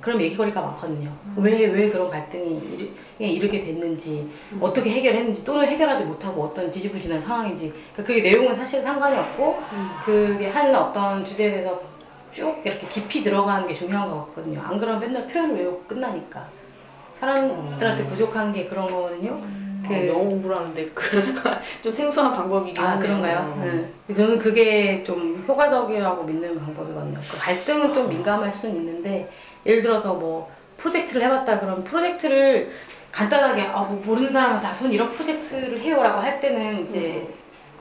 그럼 0.00 0.20
얘기거리가 0.22 0.60
많거든요. 0.62 1.12
왜, 1.36 1.66
왜 1.66 1.88
그런 1.90 2.08
갈등이 2.10 2.60
이르, 2.74 2.88
이르 3.18 3.48
게 3.48 3.60
됐는지, 3.60 4.30
어떻게 4.60 4.90
해결했는지, 4.90 5.44
또는 5.44 5.66
해결하지 5.66 6.04
못하고 6.04 6.42
어떤 6.44 6.72
지지부진한 6.72 7.20
상황인지. 7.20 7.72
그러니까 7.92 8.02
그게 8.02 8.22
내용은 8.22 8.56
사실 8.56 8.80
상관이 8.82 9.16
없고, 9.16 9.58
그게 10.04 10.48
하는 10.48 10.74
어떤 10.74 11.24
주제에 11.24 11.50
대해서 11.50 11.82
쭉 12.32 12.60
이렇게 12.64 12.86
깊이 12.88 13.22
들어가는 13.22 13.66
게 13.66 13.74
중요한 13.74 14.08
것 14.08 14.26
같거든요. 14.28 14.60
안 14.62 14.78
그러면 14.78 15.00
맨날 15.00 15.26
표현을 15.26 15.56
외우고 15.56 15.82
끝나니까. 15.86 16.46
사람들한테 17.18 18.06
부족한 18.06 18.52
게 18.52 18.64
그런 18.64 18.90
거거든요. 18.90 19.38
그 19.86 20.06
영어 20.06 20.20
공부를 20.20 20.56
하는데 20.56 20.86
그좀 20.86 21.90
생소한 21.92 22.32
방법이긴 22.32 22.82
아 22.82 22.92
하네요. 22.92 23.00
그런가요? 23.00 23.38
어. 23.38 23.60
네. 23.64 24.14
저는 24.14 24.38
그게 24.38 25.02
좀 25.04 25.44
효과적이라고 25.48 26.24
믿는 26.24 26.58
방법이거든요. 26.60 27.18
그 27.18 27.38
갈등은 27.38 27.92
좀 27.92 28.08
민감할 28.08 28.52
수는 28.52 28.76
있는데 28.76 29.28
예를 29.66 29.82
들어서 29.82 30.14
뭐 30.14 30.50
프로젝트를 30.76 31.22
해봤다 31.22 31.60
그러면 31.60 31.84
프로젝트를 31.84 32.72
간단하게 33.12 33.62
아, 33.62 33.82
뭐 33.82 34.02
모르는 34.04 34.30
사람한테 34.30 34.66
아, 34.66 34.72
전 34.72 34.92
이런 34.92 35.08
프로젝트를 35.08 35.80
해요라고 35.80 36.20
할 36.20 36.40
때는 36.40 36.84
이제 36.84 37.28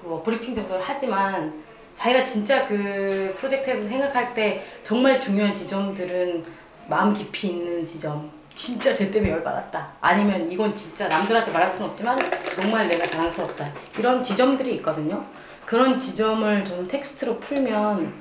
그뭐 0.02 0.24
브리핑 0.24 0.54
정도를 0.54 0.82
하지만 0.84 1.64
자기가 1.94 2.24
진짜 2.24 2.66
그 2.66 3.34
프로젝트에서 3.38 3.88
생각할 3.88 4.34
때 4.34 4.64
정말 4.84 5.20
중요한 5.20 5.54
지점들은 5.54 6.46
마음 6.88 7.14
깊이 7.14 7.50
있는 7.50 7.86
지점. 7.86 8.32
진짜 8.56 8.94
쟤 8.94 9.10
때문에 9.10 9.32
열받았다. 9.32 9.94
아니면 10.02 10.52
이건 10.52 10.76
진짜 10.76 11.08
남들한테 11.08 11.52
말할 11.52 11.70
수는 11.70 11.90
없지만 11.90 12.20
정말 12.52 12.88
내가 12.90 13.08
자랑스럽다. 13.08 13.72
이런 13.98 14.22
지점들이 14.22 14.76
있거든요. 14.76 15.26
그런 15.66 15.98
지점을 15.98 16.66
저는 16.66 16.88
텍스트로 16.88 17.40
풀면 17.40 18.12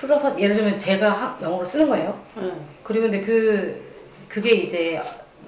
풀어서 0.00 0.38
예를 0.38 0.54
들면 0.54 0.78
제가 0.78 1.10
하- 1.10 1.38
영어로 1.42 1.64
쓰는 1.64 1.88
거예요 1.88 2.18
네. 2.36 2.52
그리고 2.82 3.04
근데 3.04 3.20
그 3.20 3.82
그게 4.28 4.50
이제 4.52 5.00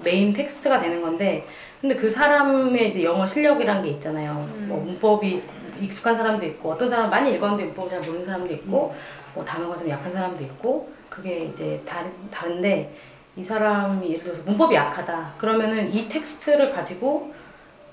메인 0.03 0.33
텍스트가 0.33 0.81
되는 0.81 1.01
건데 1.01 1.45
근데 1.81 1.95
그 1.95 2.09
사람의 2.09 2.89
이제 2.89 3.03
영어 3.03 3.25
실력이란 3.25 3.83
게 3.83 3.89
있잖아요. 3.91 4.49
뭐 4.67 4.81
문법이 4.83 5.41
익숙한 5.81 6.13
사람도 6.15 6.45
있고 6.47 6.71
어떤 6.71 6.89
사람 6.89 7.05
은 7.05 7.09
많이 7.09 7.33
읽었는데 7.33 7.65
문법을 7.65 7.89
잘 7.89 7.99
모르는 8.01 8.25
사람도 8.25 8.53
있고 8.53 8.93
뭐 9.33 9.45
단어가 9.45 9.77
좀 9.77 9.89
약한 9.89 10.11
사람도 10.11 10.43
있고 10.43 10.91
그게 11.09 11.45
이제 11.45 11.81
다른 11.85 12.11
다른데 12.31 12.93
이 13.37 13.43
사람이 13.43 14.09
예를 14.09 14.23
들어서 14.25 14.41
문법이 14.45 14.75
약하다 14.75 15.35
그러면은 15.37 15.93
이 15.93 16.09
텍스트를 16.09 16.73
가지고 16.73 17.33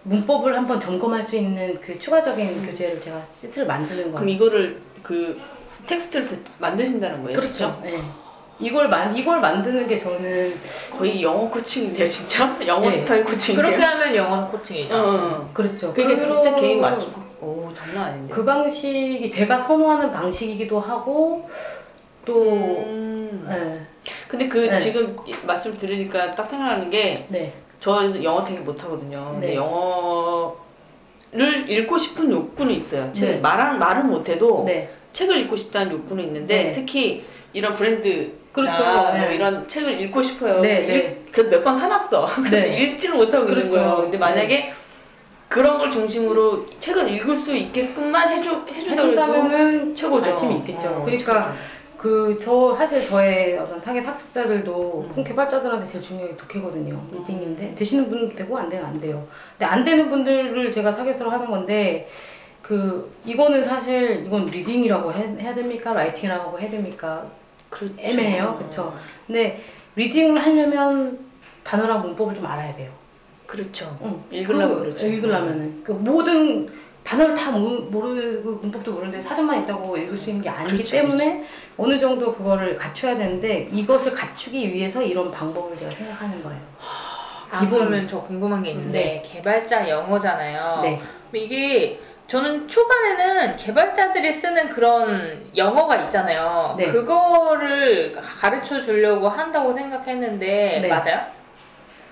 문법을 0.02 0.56
한번 0.56 0.80
점검할 0.80 1.22
수 1.22 1.36
있는 1.36 1.80
그 1.80 1.98
추가적인 1.98 2.66
교재를 2.66 3.00
제가 3.00 3.24
시트를 3.30 3.66
만드는 3.68 4.02
거예요. 4.04 4.14
그럼 4.16 4.28
이거를 4.28 4.80
그 5.02 5.40
텍스트를 5.86 6.28
그- 6.28 6.44
만드신다는 6.58 7.22
거예요? 7.24 7.40
그렇죠. 7.40 7.78
네. 7.82 7.98
이걸 8.58 8.88
만 8.88 9.14
이걸 9.16 9.40
만드는 9.40 9.86
게 9.86 9.98
저는 9.98 10.58
거의 10.98 11.22
영어 11.22 11.50
코칭인데요, 11.50 12.06
진짜? 12.06 12.56
영어 12.66 12.88
네. 12.88 12.98
스타일 13.02 13.24
코칭인데요? 13.24 13.66
그렇게 13.76 13.84
하면 13.84 14.16
영어 14.16 14.48
코칭이죠. 14.50 14.94
어, 14.94 15.00
어. 15.00 15.50
그렇죠. 15.52 15.92
그게 15.92 16.18
진짜 16.18 16.40
그런- 16.50 16.60
개인 16.60 16.80
맞추고. 16.80 17.26
오, 17.42 17.70
장난 17.74 18.04
아닌데. 18.12 18.32
그 18.34 18.44
방식이 18.44 19.30
제가 19.30 19.58
선호하는 19.58 20.10
방식이기도 20.10 20.80
하고 20.80 21.48
또 22.24 22.42
음. 22.42 23.44
네. 23.46 23.86
근데 24.26 24.48
그 24.48 24.58
네. 24.70 24.78
지금 24.78 25.16
이- 25.26 25.34
말씀 25.44 25.76
들으니까 25.76 26.34
딱 26.34 26.46
생각나는 26.46 26.88
게 26.90 27.26
네. 27.28 27.52
저는 27.80 28.24
영어 28.24 28.42
되게 28.42 28.58
못하거든요. 28.60 29.32
근데 29.32 29.48
네. 29.48 29.54
영어를 29.56 30.54
읽고 31.68 31.98
싶은 31.98 32.32
욕구는 32.32 32.72
있어요. 32.74 33.12
책 33.12 33.30
네. 33.32 33.36
말은 33.38 33.78
말은 33.78 34.06
못해도 34.08 34.64
네. 34.66 34.90
책을 35.16 35.38
읽고 35.38 35.56
싶다는 35.56 35.92
욕구는 35.92 36.24
있는데 36.24 36.64
네. 36.64 36.72
특히 36.72 37.24
이런 37.54 37.74
브랜드 37.74 38.32
그렇죠. 38.52 38.84
뭐 38.84 39.12
네. 39.12 39.34
이런 39.34 39.66
책을 39.66 39.98
읽고 40.02 40.20
싶어요. 40.22 40.60
네, 40.60 40.86
네. 40.86 41.22
그래서 41.32 41.48
몇 41.50 41.64
권 41.64 41.76
사놨어. 41.76 42.26
근데 42.36 42.60
네. 42.60 42.82
읽지를 42.82 43.16
못하고 43.16 43.44
있는 43.46 43.54
그렇죠. 43.54 43.76
거예요. 43.76 43.96
근데 44.02 44.18
만약에 44.18 44.72
그런 45.48 45.78
걸 45.78 45.90
중심으로 45.90 46.66
책을 46.80 47.08
읽을 47.12 47.36
수 47.36 47.56
있게끔만 47.56 48.30
해주 48.30 48.66
해준다면은 48.70 49.94
최고죠. 49.94 50.24
관심이 50.24 50.56
있겠죠. 50.56 50.88
어, 50.88 51.02
그러니까 51.04 51.54
그 51.96 52.38
저 52.42 52.74
사실 52.74 53.06
저의 53.06 53.56
어떤 53.56 53.80
타겟 53.80 54.00
학습자들도 54.00 55.06
음. 55.08 55.14
콩 55.14 55.24
개발자들한테 55.24 55.88
제일 55.90 56.02
중요한 56.04 56.30
게 56.30 56.36
독해거든요. 56.36 57.00
reading인데 57.12 57.74
되시는 57.74 58.10
분도 58.10 58.34
되고 58.36 58.58
안 58.58 58.68
되면 58.68 58.84
안 58.84 59.00
돼요. 59.00 59.26
근데 59.58 59.64
안 59.64 59.82
되는 59.84 60.10
분들을 60.10 60.70
제가 60.70 60.92
타겟으로 60.92 61.30
하는 61.30 61.46
건데 61.50 62.08
그 62.66 63.12
이거는 63.24 63.62
사실 63.64 64.24
이건 64.26 64.46
reading이라고 64.46 65.12
해, 65.12 65.36
해야 65.38 65.54
됩니까? 65.54 65.94
writing이라고 65.94 66.58
해야 66.58 66.68
됩니까? 66.68 67.24
그렇죠. 67.70 67.94
애매해요. 67.98 68.56
그렇죠. 68.58 68.98
근데 69.26 69.60
reading을 69.94 70.42
하려면 70.44 71.18
단어랑 71.62 72.00
문법을 72.02 72.34
좀 72.34 72.44
알아야 72.44 72.74
돼요. 72.74 72.90
그렇죠. 73.46 73.96
응. 74.02 74.20
읽으려면 74.32 74.74
그, 74.78 74.80
그렇죠. 74.80 75.06
읽으려면은 75.06 75.82
그 75.84 75.92
모든 75.92 76.68
단어를 77.04 77.36
다 77.36 77.52
모, 77.52 77.68
모르고 77.82 78.50
문법도 78.54 78.90
모르는데 78.92 79.20
사전만 79.20 79.62
있다고 79.62 79.96
읽을 79.96 80.16
수 80.16 80.30
있는 80.30 80.42
게 80.42 80.48
아니기 80.48 80.78
그렇죠, 80.78 80.90
때문에 80.96 81.44
어느 81.76 82.00
정도 82.00 82.34
그거를 82.34 82.76
갖춰야 82.76 83.16
되는데 83.16 83.68
이것을 83.72 84.12
갖추기 84.12 84.74
위해서 84.74 85.00
이런 85.00 85.30
방법을 85.30 85.78
제가 85.78 85.94
생각하는 85.94 86.42
거예요. 86.42 86.60
아, 87.52 87.60
기본- 87.60 87.78
그러면 87.78 88.08
저 88.08 88.20
궁금한 88.22 88.60
게 88.64 88.70
있는데 88.72 88.98
네. 88.98 89.22
개발자 89.24 89.88
영어잖아요. 89.88 90.82
네. 90.82 90.98
이게 91.32 92.00
저는 92.28 92.66
초반에는 92.68 93.56
개발자들이 93.56 94.32
쓰는 94.32 94.68
그런 94.70 95.48
영어가 95.56 95.96
있잖아요. 96.04 96.74
네. 96.76 96.86
그거를 96.90 98.12
가르쳐 98.40 98.80
주려고 98.80 99.28
한다고 99.28 99.72
생각했는데 99.72 100.80
네. 100.82 100.88
맞아요? 100.88 101.20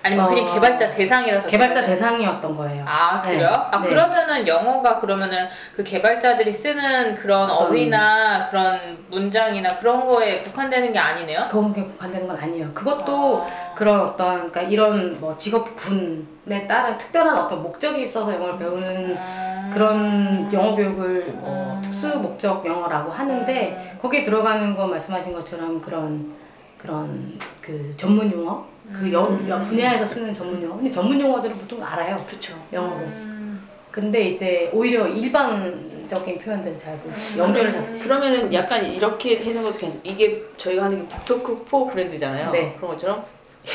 아니면 0.03 0.27
그냥 0.27 0.45
어, 0.47 0.53
개발자 0.53 0.91
대상이라서 0.91 1.47
개발자 1.47 1.81
개발자- 1.81 1.85
대상이었던 1.87 2.55
거예요. 2.55 2.85
아 2.87 3.21
네. 3.23 3.31
그래요? 3.33 3.67
아 3.71 3.81
네. 3.81 3.89
그러면은 3.89 4.47
영어가 4.47 4.99
그러면은 4.99 5.49
그 5.75 5.83
개발자들이 5.83 6.53
쓰는 6.53 7.15
그런 7.15 7.49
어휘나 7.49 8.49
그런 8.49 9.03
문장이나 9.09 9.67
그런 9.79 10.05
거에 10.05 10.37
국한되는 10.43 10.93
게 10.93 10.99
아니네요. 10.99 11.45
그런 11.49 11.73
게 11.73 11.83
국한되는 11.83 12.27
건 12.27 12.37
아니에요. 12.39 12.71
그것도 12.75 13.45
아. 13.49 13.64
그런 13.75 13.99
어떤 13.99 14.49
그러니까 14.49 14.61
이런 14.61 15.19
뭐 15.19 15.35
직업군에 15.37 16.67
따른 16.67 16.97
특별한 16.97 17.37
어떤 17.37 17.61
목적이 17.61 18.03
있어서 18.03 18.33
영어를 18.33 18.57
배우는 18.57 19.17
아. 19.17 19.69
그런 19.73 20.49
영어 20.53 20.75
교육을 20.75 21.33
뭐 21.33 21.75
음. 21.75 21.81
특수 21.81 22.07
목적 22.17 22.65
영어라고 22.65 23.11
하는데 23.11 23.91
음. 23.93 23.99
거기에 24.01 24.23
들어가는 24.23 24.75
거 24.75 24.87
말씀하신 24.87 25.33
것처럼 25.33 25.81
그런 25.81 26.33
그런 26.77 27.39
그 27.61 27.93
전문 27.97 28.31
용어 28.31 28.65
그 28.93 29.11
여, 29.11 29.23
음. 29.23 29.49
여 29.49 29.59
분야에서 29.61 30.05
쓰는 30.05 30.31
전문 30.31 30.61
용어 30.61 30.75
근데 30.75 30.91
전문 30.91 31.19
용어들은 31.19 31.55
보통 31.57 31.83
알아요 31.83 32.15
그쵸. 32.29 32.53
영어로 32.71 32.97
음. 32.97 33.67
근데 33.91 34.21
이제 34.29 34.69
오히려 34.73 35.07
일반 35.07 35.95
적인 36.07 36.37
표현들은 36.37 36.77
잘 36.77 36.97
모르고 36.97 37.37
연결을 37.37 37.71
잡지 37.71 37.99
그러면은 38.03 38.53
약간 38.53 38.85
이렇게 38.85 39.37
해는 39.37 39.63
것도 39.63 39.77
괜 39.77 39.99
이게 40.03 40.43
저희가 40.57 40.83
하는 40.83 40.99
게 40.99 41.15
book 41.15 41.40
talk 41.40 41.65
for 41.65 41.87
brand잖아요. 41.87 42.51
네. 42.51 42.75
그런 42.77 42.91
것처럼 42.91 43.25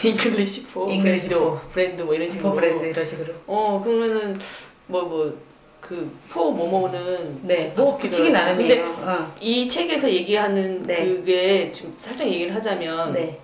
English 0.04 0.66
for 0.66 0.90
English 0.90 1.28
brand 1.72 2.02
뭐 2.02 2.14
이런 2.14 2.30
식으로. 2.30 2.54
브랜드 2.54 2.84
이런 2.84 3.04
식으로 3.04 3.34
어 3.46 3.82
그러면은 3.82 4.34
뭐 4.86 5.02
뭐 5.02 5.50
그 5.80 6.16
for 6.16 6.52
뭐뭐는 6.52 7.40
네, 7.42 7.72
뭐 7.76 7.96
바뀌더라고요. 7.96 7.98
붙이기 7.98 8.30
나름이에요. 8.30 8.68
근데 8.68 9.10
어. 9.10 9.32
이 9.40 9.68
책에서 9.68 10.10
얘기하는 10.10 10.82
네. 10.84 11.04
그게 11.06 11.72
좀 11.72 11.94
살짝 11.98 12.28
얘기를 12.28 12.54
하자면 12.54 13.14
네, 13.14 13.40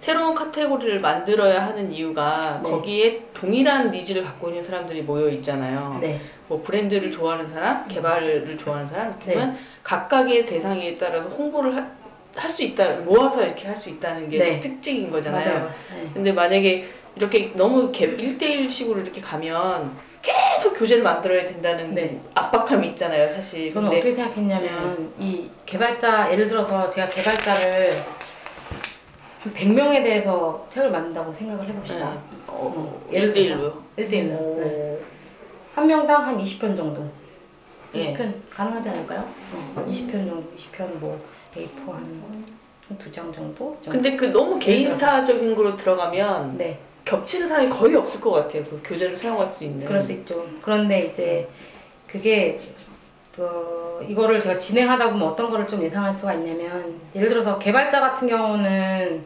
새로운 0.00 0.34
카테고리를 0.34 1.00
만들어야 1.00 1.66
하는 1.66 1.92
이유가 1.92 2.60
네. 2.62 2.70
거기에 2.70 3.22
동일한 3.34 3.90
needs를 3.90 4.24
갖고 4.24 4.48
있는 4.48 4.64
사람들이 4.64 5.02
모여 5.02 5.28
있잖아요. 5.30 5.98
네, 6.00 6.20
뭐 6.48 6.62
브랜드를 6.62 7.12
좋아하는 7.12 7.48
사람, 7.50 7.86
개발을 7.86 8.56
좋아하는 8.58 8.88
사람, 8.88 9.18
그러면 9.24 9.56
각각의 9.82 10.46
대상에 10.46 10.96
따라서 10.96 11.28
홍보를 11.28 11.76
할 12.36 12.50
수 12.50 12.62
있다, 12.62 12.96
모아서 13.00 13.42
이렇게 13.44 13.66
할 13.66 13.76
수 13.76 13.88
있다는 13.90 14.28
게 14.30 14.38
네. 14.38 14.60
특징인 14.60 15.10
거잖아요. 15.10 15.72
네. 15.94 16.10
근데 16.14 16.32
만약에 16.32 16.88
이렇게 17.16 17.52
너무 17.54 17.90
개, 17.90 18.06
1대1식으로 18.16 19.02
이렇게 19.02 19.20
가면 19.20 19.96
계속 20.22 20.74
교재를 20.78 21.02
만들어야 21.02 21.44
된다는 21.46 21.94
네. 21.94 22.20
압박감이 22.34 22.86
있잖아요, 22.88 23.32
사실. 23.34 23.72
저는 23.72 23.88
근데 23.88 23.98
어떻게 23.98 24.12
생각했냐면 24.14 25.12
이 25.18 25.48
개발자 25.66 26.32
예를 26.32 26.48
들어서 26.48 26.88
제가 26.90 27.06
개발자를 27.08 27.88
한 29.40 29.54
100명에 29.54 30.02
대해서 30.02 30.66
책을 30.70 30.90
만든다고 30.90 31.32
생각을 31.32 31.66
해봅시다. 31.68 32.10
네. 32.10 32.18
어, 32.48 33.00
예를 33.12 33.32
1대1로요? 33.34 33.72
1대1로. 33.98 34.38
오. 34.40 34.60
네. 34.60 34.98
한 35.74 35.86
명당 35.86 36.26
한 36.26 36.38
20편 36.38 36.76
정도. 36.76 37.08
네. 37.92 38.14
20편 38.16 38.34
가능하지 38.50 38.88
않을까요? 38.90 39.20
어, 39.76 39.86
20편 39.88 40.12
정도, 40.12 40.44
20편 40.56 40.98
뭐 40.98 41.18
A4 41.58 41.92
한두 42.88 43.12
장 43.12 43.32
정도? 43.32 43.76
정도? 43.82 43.90
근데 43.90 44.16
그 44.16 44.26
너무 44.26 44.58
개인사적인 44.58 45.54
거로 45.54 45.76
들어가면 45.76 46.56
네, 46.58 46.78
겹치는 47.04 47.48
사람이 47.48 47.70
거의 47.70 47.94
없을 47.96 48.20
것 48.20 48.30
같아요. 48.30 48.64
그 48.64 48.80
교재를 48.84 49.16
사용할 49.16 49.46
수 49.46 49.64
있는. 49.64 49.84
그럴 49.86 50.00
수 50.00 50.12
있죠. 50.12 50.46
그런데 50.62 51.06
이제 51.06 51.48
그게 52.06 52.58
그 53.34 54.04
이거를 54.08 54.40
제가 54.40 54.58
진행하다 54.58 55.10
보면 55.12 55.28
어떤 55.28 55.50
거를 55.50 55.68
좀 55.68 55.82
예상할 55.82 56.12
수가 56.12 56.34
있냐면 56.34 57.00
예를 57.14 57.28
들어서 57.28 57.58
개발자 57.58 58.00
같은 58.00 58.28
경우는 58.28 59.24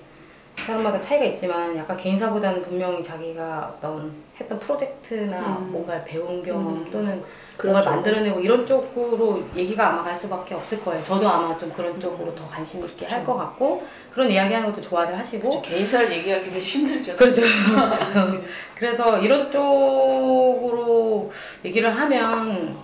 사람마다 0.57 1.01
차이가 1.01 1.25
있지만 1.25 1.77
약간 1.77 1.97
개인사보다는 1.97 2.63
분명히 2.63 3.03
자기가 3.03 3.75
어떤 3.77 4.13
했던 4.39 4.59
프로젝트나 4.61 5.59
음. 5.59 5.73
뭔가를 5.73 6.05
배운 6.05 6.43
경험 6.43 6.75
음. 6.85 6.91
또는 6.93 7.23
그런 7.57 7.73
뭔가를 7.75 7.85
쪽으로. 7.85 7.97
만들어내고 7.97 8.41
이런 8.41 8.67
쪽으로 8.67 9.45
얘기가 9.57 9.89
아마 9.89 10.03
갈 10.05 10.15
수밖에 10.15 10.55
없을 10.55 10.81
거예요. 10.85 11.03
저도 11.03 11.29
아마 11.29 11.57
좀 11.57 11.73
그런 11.73 11.99
쪽으로 11.99 12.35
더 12.35 12.47
관심 12.49 12.85
있게 12.85 13.07
할 13.07 13.23
것 13.25 13.35
같고 13.37 13.85
그런 14.13 14.31
이야기하는 14.31 14.69
것도 14.71 14.81
좋아들 14.83 15.17
하시고 15.19 15.49
그렇죠. 15.49 15.63
개인사를 15.63 16.13
얘기하기는 16.13 16.61
힘들죠. 16.61 17.17
그렇죠. 17.17 17.43
그래서 18.77 19.19
이런 19.19 19.51
쪽으로 19.51 21.33
얘기를 21.65 21.95
하면 21.95 22.77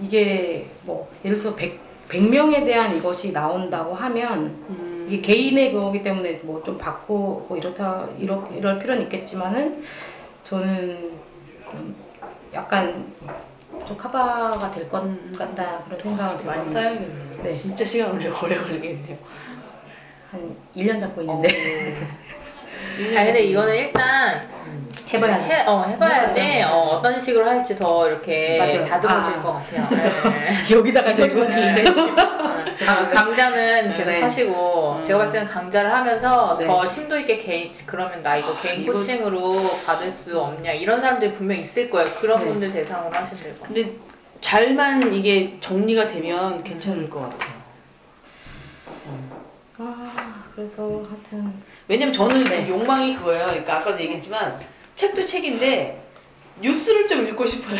이게 0.00 0.68
뭐 0.82 1.08
예를 1.24 1.36
들어서 1.36 1.56
100, 1.56 1.78
100명에 2.08 2.64
대한 2.64 2.96
이것이 2.96 3.32
나온다고 3.32 3.94
하면 3.94 4.56
음. 4.68 4.93
이게 5.06 5.20
개인의 5.20 5.72
거기 5.72 6.02
때문에 6.02 6.40
뭐좀 6.42 6.78
받고 6.78 7.46
뭐 7.48 7.56
이렇다 7.56 8.08
이러, 8.18 8.48
이럴 8.56 8.78
필요는 8.78 9.02
있겠지만은 9.04 9.82
저는 10.44 11.12
좀 11.70 11.96
약간 12.52 13.12
좀 13.86 13.96
커버가 13.96 14.70
될것 14.70 15.04
음. 15.04 15.34
같다 15.36 15.84
그런 15.84 16.00
생각은 16.00 16.38
들어요. 16.38 16.56
많이 16.56 16.70
써야겠네요. 16.72 17.42
네. 17.42 17.52
진짜 17.52 17.84
시간 17.84 18.12
오래, 18.12 18.28
오래 18.28 18.56
걸리겠네요. 18.56 19.16
한 20.30 20.56
1년 20.76 20.98
잡고 20.98 21.20
있는데 21.20 21.48
아 23.16 23.24
근데 23.24 23.42
이거는 23.44 23.76
일단 23.76 24.40
해봐야 25.14 25.38
돼. 25.38 25.44
해, 25.54 25.64
어, 25.66 25.82
해봐야지. 25.84 26.62
어, 26.66 26.78
어떤 26.92 27.20
식으로 27.20 27.46
할지 27.48 27.76
더 27.76 28.08
이렇게 28.08 28.58
맞아요. 28.58 28.84
다듬어질 28.84 29.34
아, 29.34 29.42
것 29.42 29.52
같아요. 29.52 29.88
네. 30.30 30.50
여기다가 30.74 31.14
대고 31.14 31.44
네. 31.48 31.84
아, 32.88 33.08
강좌는 33.08 33.94
계속 33.94 34.10
네. 34.10 34.20
하시고 34.20 34.96
음. 35.00 35.04
제가 35.06 35.18
봤을 35.18 35.32
때는 35.32 35.46
강좌를 35.48 35.94
하면서 35.94 36.56
네. 36.58 36.66
더 36.66 36.86
심도 36.86 37.18
있게 37.18 37.38
개인 37.38 37.70
그러면 37.86 38.22
나 38.22 38.36
이거 38.36 38.56
개인 38.60 38.82
이거- 38.82 38.94
코칭으로 38.94 39.52
받을 39.86 40.10
수 40.10 40.40
없냐 40.40 40.72
이런 40.72 41.00
사람들이 41.00 41.32
분명 41.32 41.58
있을 41.58 41.88
거예요. 41.90 42.08
그런 42.16 42.40
네. 42.40 42.46
분들 42.46 42.72
대상으로 42.72 43.14
하시면 43.16 43.42
될 43.42 43.52
것 43.54 43.60
같아요. 43.62 43.74
근데 43.74 43.96
잘만 44.40 45.14
이게 45.14 45.56
정리가 45.60 46.06
되면 46.08 46.62
괜찮을 46.64 47.08
것 47.08 47.20
같아요. 47.30 47.54
아 49.78 50.44
그래서 50.54 51.02
하여튼 51.08 51.52
왜냐면 51.88 52.12
저는 52.12 52.44
네. 52.44 52.64
그 52.64 52.70
욕망이 52.70 53.16
그거예요. 53.16 53.46
그러니까 53.46 53.76
아까도 53.76 54.00
얘기했지만 54.00 54.58
책도 54.94 55.26
책인데 55.26 56.02
뉴스를 56.60 57.06
좀 57.06 57.26
읽고 57.26 57.46
싶어요. 57.46 57.76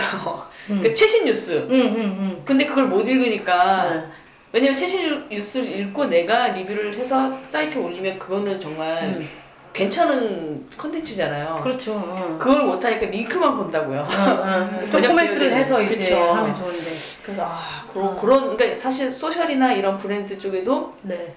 음. 0.70 0.79
그러니까 0.81 0.94
최신 0.94 1.24
뉴스. 1.27 1.66
응응응 1.70 2.42
근데 2.44 2.66
그걸 2.66 2.87
못 2.87 3.07
읽으니까 3.07 3.94
네. 3.94 4.05
왜냐면 4.53 4.77
최신 4.77 5.29
뉴스를 5.29 5.70
읽고 5.81 6.07
내가 6.07 6.48
리뷰를 6.48 6.94
해서 6.94 7.38
사이트에 7.50 7.83
올리면 7.83 8.18
그거는 8.18 8.61
정말 8.61 9.16
음. 9.18 9.29
괜찮은 9.72 10.68
컨텐츠잖아요. 10.79 11.57
그렇죠. 11.57 11.94
어. 11.94 12.38
그걸 12.40 12.62
못하니까 12.62 13.07
링크만 13.07 13.57
본다고요. 13.57 14.00
어, 14.00 14.07
어. 14.07 14.87
좀 14.90 15.03
코멘트를 15.03 15.53
해서 15.53 15.83
이제 15.83 15.96
그쵸. 15.96 16.16
하면 16.33 16.55
좋은데. 16.55 16.90
그래서 17.24 17.44
아 17.44 17.85
그런 17.92 18.07
어. 18.07 18.20
그런 18.20 18.57
그러니까 18.57 18.79
사실 18.79 19.11
소셜이나 19.11 19.72
이런 19.72 19.98
브랜드 19.98 20.38
쪽에도 20.38 20.94
네. 21.03 21.35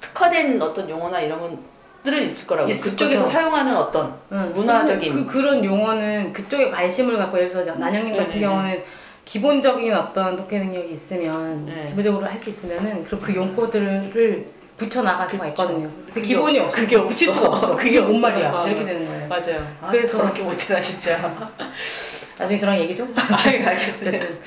특화된 0.00 0.60
어떤 0.60 0.90
용어나 0.90 1.20
이런 1.20 1.40
것 1.40 1.69
들은 2.04 2.28
있을 2.28 2.46
거라고. 2.46 2.70
있을 2.70 2.90
그쪽에서 2.92 3.24
거죠. 3.24 3.32
사용하는 3.32 3.76
어떤 3.76 4.14
응. 4.32 4.52
문화적인 4.54 5.12
그 5.14 5.26
그런 5.26 5.64
용어는 5.64 6.32
그쪽에 6.32 6.70
관심을 6.70 7.16
갖고 7.18 7.36
예를 7.38 7.50
들어서 7.50 7.74
난영님 7.74 8.16
같은 8.16 8.28
네네네. 8.40 8.46
경우는 8.46 8.82
기본적인 9.26 9.94
어떤 9.94 10.36
독해 10.36 10.58
능력이 10.58 10.92
있으면 10.92 11.66
네. 11.66 11.84
기본적으로 11.86 12.26
할 12.26 12.38
수 12.40 12.50
있으면은 12.50 13.04
그럼 13.04 13.20
그 13.20 13.34
용어들을 13.34 14.46
붙여 14.78 15.02
나갈 15.02 15.28
수가. 15.28 15.46
있거든요. 15.48 15.90
근데 16.06 16.22
기본이 16.22 16.58
없어. 16.58 16.74
그게 16.74 16.96
없어. 16.96 17.08
붙일 17.08 17.28
수가 17.34 17.48
없어. 17.48 17.76
그게 17.76 18.00
뭔 18.00 18.18
말이야? 18.22 18.50
어. 18.50 18.66
이렇게 18.66 18.82
되는 18.84 19.06
거예요. 19.06 19.28
맞아요. 19.28 19.66
아, 19.82 19.90
그래서- 19.90 20.18
그렇게 20.22 20.42
못해 20.42 20.72
나 20.72 20.80
진짜. 20.80 21.50
나중에 22.38 22.58
저랑 22.58 22.78
얘기 22.78 22.94
좀. 22.94 23.14
아이, 23.30 23.58
알겠어요. 23.62 24.08
어쨌든 24.08 24.38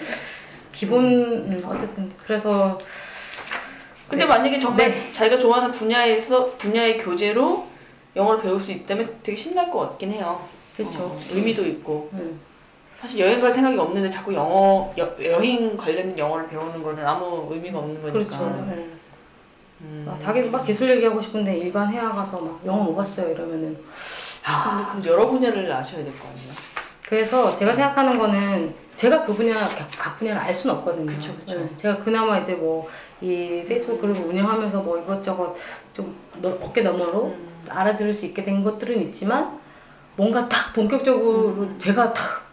기본 0.72 1.06
음, 1.06 1.62
어쨌든 1.68 2.12
그래서 2.26 2.80
근데 4.14 4.26
네. 4.26 4.30
만약에 4.30 4.60
정말 4.60 4.92
네. 4.92 5.12
자기가 5.12 5.40
좋아하는 5.40 5.72
분야에서 5.72 6.52
분야의 6.58 7.00
교재로 7.00 7.68
영어를 8.16 8.42
배울 8.44 8.60
수 8.60 8.72
있다면 8.72 9.16
되게 9.24 9.36
신날 9.36 9.72
것 9.72 9.80
같긴 9.80 10.12
해요. 10.12 10.48
그렇죠. 10.78 11.00
어, 11.00 11.24
의미도 11.32 11.66
있고. 11.66 12.10
음. 12.14 12.40
사실 13.00 13.20
여행 13.20 13.42
갈 13.42 13.52
생각이 13.52 13.78
없는데 13.78 14.10
자꾸 14.10 14.34
영어 14.36 14.94
여, 15.00 15.16
여행 15.24 15.76
관련 15.76 16.18
영어를 16.18 16.48
배우는 16.48 16.84
거는 16.84 17.06
아무 17.06 17.48
의미가 17.52 17.80
없는 17.80 18.02
거니까. 18.02 18.38
그렇죠. 18.38 18.66
네. 18.70 18.88
음. 19.82 20.08
아, 20.10 20.16
자기 20.20 20.42
막 20.44 20.64
기술 20.64 20.92
얘기하고 20.92 21.20
싶은데 21.20 21.58
일반 21.58 21.92
회화 21.92 22.10
가서 22.12 22.40
막 22.40 22.62
영어 22.66 22.84
못 22.84 22.96
봤어요 22.96 23.32
이러면은 23.32 23.78
아, 24.46 24.92
근데 24.94 25.10
그럼 25.10 25.18
여러 25.20 25.30
분야를 25.30 25.72
아셔야 25.72 26.04
될 26.04 26.14
거 26.14 26.28
아니에요. 26.30 26.54
그래서 27.08 27.56
제가 27.56 27.74
생각하는 27.74 28.18
거는 28.20 28.74
제가 29.04 29.26
그 29.26 29.34
분야 29.34 29.54
각, 29.68 29.90
각 29.98 30.16
분야를 30.16 30.40
알 30.42 30.54
수는 30.54 30.76
없거든요. 30.78 31.06
그쵸, 31.08 31.36
그쵸. 31.38 31.60
네, 31.60 31.70
제가 31.76 31.98
그나마 31.98 32.40
이제 32.40 32.54
뭐 32.54 32.88
이 33.22 33.64
페이스북 33.66 34.02
그룹을 34.02 34.22
운영하면서 34.26 34.82
뭐 34.82 34.98
이것저것 35.00 35.56
좀 35.94 36.14
너- 36.42 36.58
어깨 36.62 36.82
너머로 36.82 37.28
음. 37.28 37.64
알아들을 37.70 38.14
수 38.14 38.26
있게 38.26 38.44
된 38.44 38.62
것들은 38.62 39.02
있지만 39.04 39.60
뭔가 40.18 40.50
딱 40.50 40.74
본격적으로 40.74 41.48
음. 41.50 41.76
제가 41.80 42.14
딱 42.14 42.44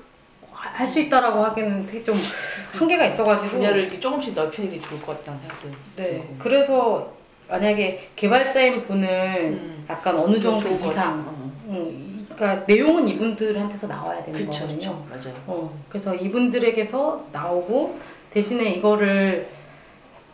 할 0.53 0.87
수 0.87 1.01
있다라고 1.01 1.43
하기는 1.47 1.87
되게 1.87 2.03
좀 2.05 2.15
한계가 2.73 3.07
있어가지고 3.07 3.49
분야를 3.51 4.01
조금씩 4.01 4.35
넓히는 4.35 4.71
게 4.71 4.81
좋을 4.81 5.01
것 5.03 5.19
같다는 5.19 5.41
생각도 5.41 5.69
네. 5.97 6.05
들고. 6.11 6.37
그래서 6.39 7.13
만약에 7.49 8.11
개발자인 8.17 8.83
분을 8.83 9.09
음. 9.61 9.87
약간 9.91 10.17
어느 10.17 10.39
정도 10.39 10.69
이상. 10.69 11.25
어. 11.67 12.20
음, 12.41 12.43
이- 12.43 12.43
그러니까 12.43 12.65
내용은 12.67 13.09
이분들한테서 13.09 13.87
나와야 13.87 14.23
되는 14.25 14.39
그쵸, 14.41 14.51
거거든요. 14.53 14.79
그쵸. 14.79 15.07
맞아요. 15.11 15.35
어, 15.47 15.85
그래서 15.89 16.15
이분들에게서 16.15 17.29
나오고 17.33 18.01
대신에 18.31 18.71
이거를 18.71 19.49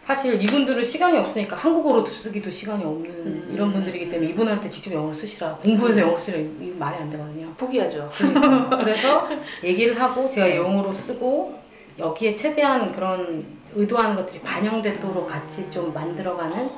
사실 0.04 0.40
이분들은 0.40 0.84
시간이 0.84 1.18
없으니까 1.18 1.56
한국어로 1.56 2.06
쓰기도 2.06 2.48
시간이 2.48 2.84
없는 2.84 3.10
음. 3.10 3.50
이런 3.52 3.72
분들이기 3.72 4.08
때문에 4.08 4.30
이분한테 4.30 4.70
직접 4.70 4.92
영어를 4.92 5.14
쓰시라 5.14 5.56
공부해서 5.56 6.00
영어 6.02 6.16
쓰라 6.16 6.38
이거 6.38 6.76
말이 6.78 6.96
안 6.98 7.10
되거든요. 7.10 7.48
포기하죠. 7.56 8.08
그래서 8.78 9.28
얘기를 9.64 10.00
하고 10.00 10.30
제가 10.30 10.54
영어로 10.54 10.92
쓰고 10.92 11.58
여기에 11.98 12.36
최대한 12.36 12.92
그런 12.94 13.44
의도하는 13.74 14.14
것들이 14.16 14.40
반영되도록 14.40 15.26
같이 15.26 15.68
좀 15.72 15.92
만들어가는 15.92 16.70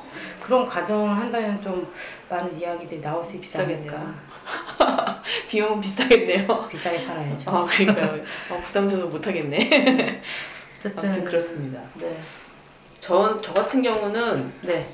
그런 0.49 0.65
과정을 0.65 1.15
한다면 1.15 1.61
좀 1.61 1.93
많은 2.27 2.59
이야기들이 2.59 3.01
나올 3.01 3.23
수 3.23 3.35
있지. 3.35 3.55
않을까. 3.59 4.15
비용은 5.47 5.79
비싸겠네요. 5.79 6.67
비싸게 6.67 7.05
팔아야죠. 7.05 7.51
아, 7.51 7.65
그러니까요. 7.65 8.23
어, 8.49 8.59
부담스러워서 8.59 9.15
못하겠네. 9.15 10.23
어쨌든 10.79 11.05
아무튼 11.05 11.23
그렇습니다. 11.23 11.81
네, 11.93 12.17
저, 12.99 13.39
저 13.41 13.53
같은 13.53 13.83
경우는 13.83 14.51
네, 14.63 14.89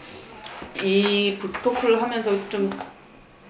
이 0.84 1.38
북토크를 1.40 2.02
하면서 2.02 2.32
좀 2.50 2.70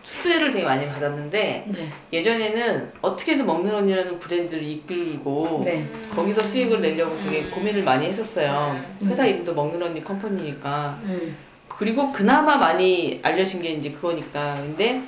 수혜를 0.03 0.51
되게 0.51 0.63
많이 0.63 0.85
받았는데 0.87 1.65
네, 1.67 1.91
예전에는 2.13 2.91
어떻게든 3.01 3.47
먹는 3.47 3.73
언니라는 3.73 4.19
브랜드를 4.19 4.61
이끌고 4.61 5.63
네. 5.65 5.89
거기서 6.15 6.43
수익을 6.43 6.81
내려고 6.81 7.17
되게 7.23 7.49
고민을 7.49 7.83
많이 7.83 8.05
했었어요. 8.05 8.79
음. 9.01 9.07
회사 9.07 9.25
이름도 9.25 9.55
먹는 9.55 9.81
언니 9.81 10.03
컴퍼니니까. 10.03 10.99
음, 11.01 11.35
그리고 11.77 12.11
그나마 12.11 12.57
많이 12.57 13.19
알려진 13.23 13.61
게 13.61 13.71
이제 13.71 13.91
그거니까. 13.91 14.55
근데 14.55 15.01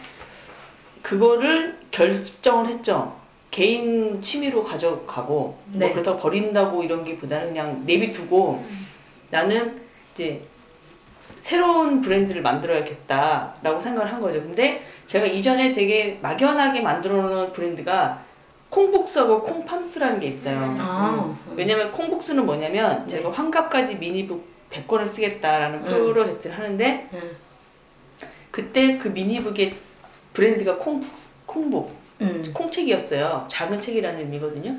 그거를 1.01 1.77
결정을 1.91 2.67
했죠. 2.67 3.15
개인 3.51 4.21
취미로 4.21 4.63
가져가고 4.63 5.57
네. 5.71 5.85
뭐 5.85 5.93
그렇다고 5.93 6.19
버린다고 6.19 6.83
이런 6.83 7.05
게 7.05 7.15
보다는 7.15 7.47
그냥 7.47 7.83
내비두고 7.85 8.63
나는 9.29 9.81
이제 10.13 10.41
새로운 11.41 12.01
브랜드를 12.01 12.41
만들어야겠다라고 12.41 13.79
생각을 13.79 14.11
한 14.11 14.19
거죠. 14.19 14.41
근데 14.41 14.85
제가 15.05 15.25
이전에 15.25 15.71
되게 15.71 16.19
막연하게 16.21 16.81
만들어 16.81 17.21
놓은 17.21 17.53
브랜드가 17.53 18.21
콩복수하고 18.69 19.43
콩팜스라는 19.43 20.19
게 20.19 20.27
있어요. 20.27 20.75
아, 20.77 21.25
음. 21.25 21.55
왜냐면 21.55 21.93
콩복수는 21.93 22.45
뭐냐면 22.45 23.05
네. 23.05 23.15
제가 23.15 23.31
환갑까지 23.31 23.95
미니북 23.95 24.56
100권을 24.71 25.07
쓰겠다라는 25.07 25.79
음. 25.79 25.83
프로젝트를 25.85 26.57
하는데 26.57 27.09
음, 27.13 27.35
그때 28.51 28.97
그 28.97 29.07
미니북의 29.09 29.75
브랜드가 30.33 30.75
콩, 30.77 31.05
콩북, 31.45 31.95
음, 32.21 32.43
콩책이었어요. 32.53 33.45
작은 33.49 33.81
책이라는 33.81 34.19
의미거든요. 34.19 34.77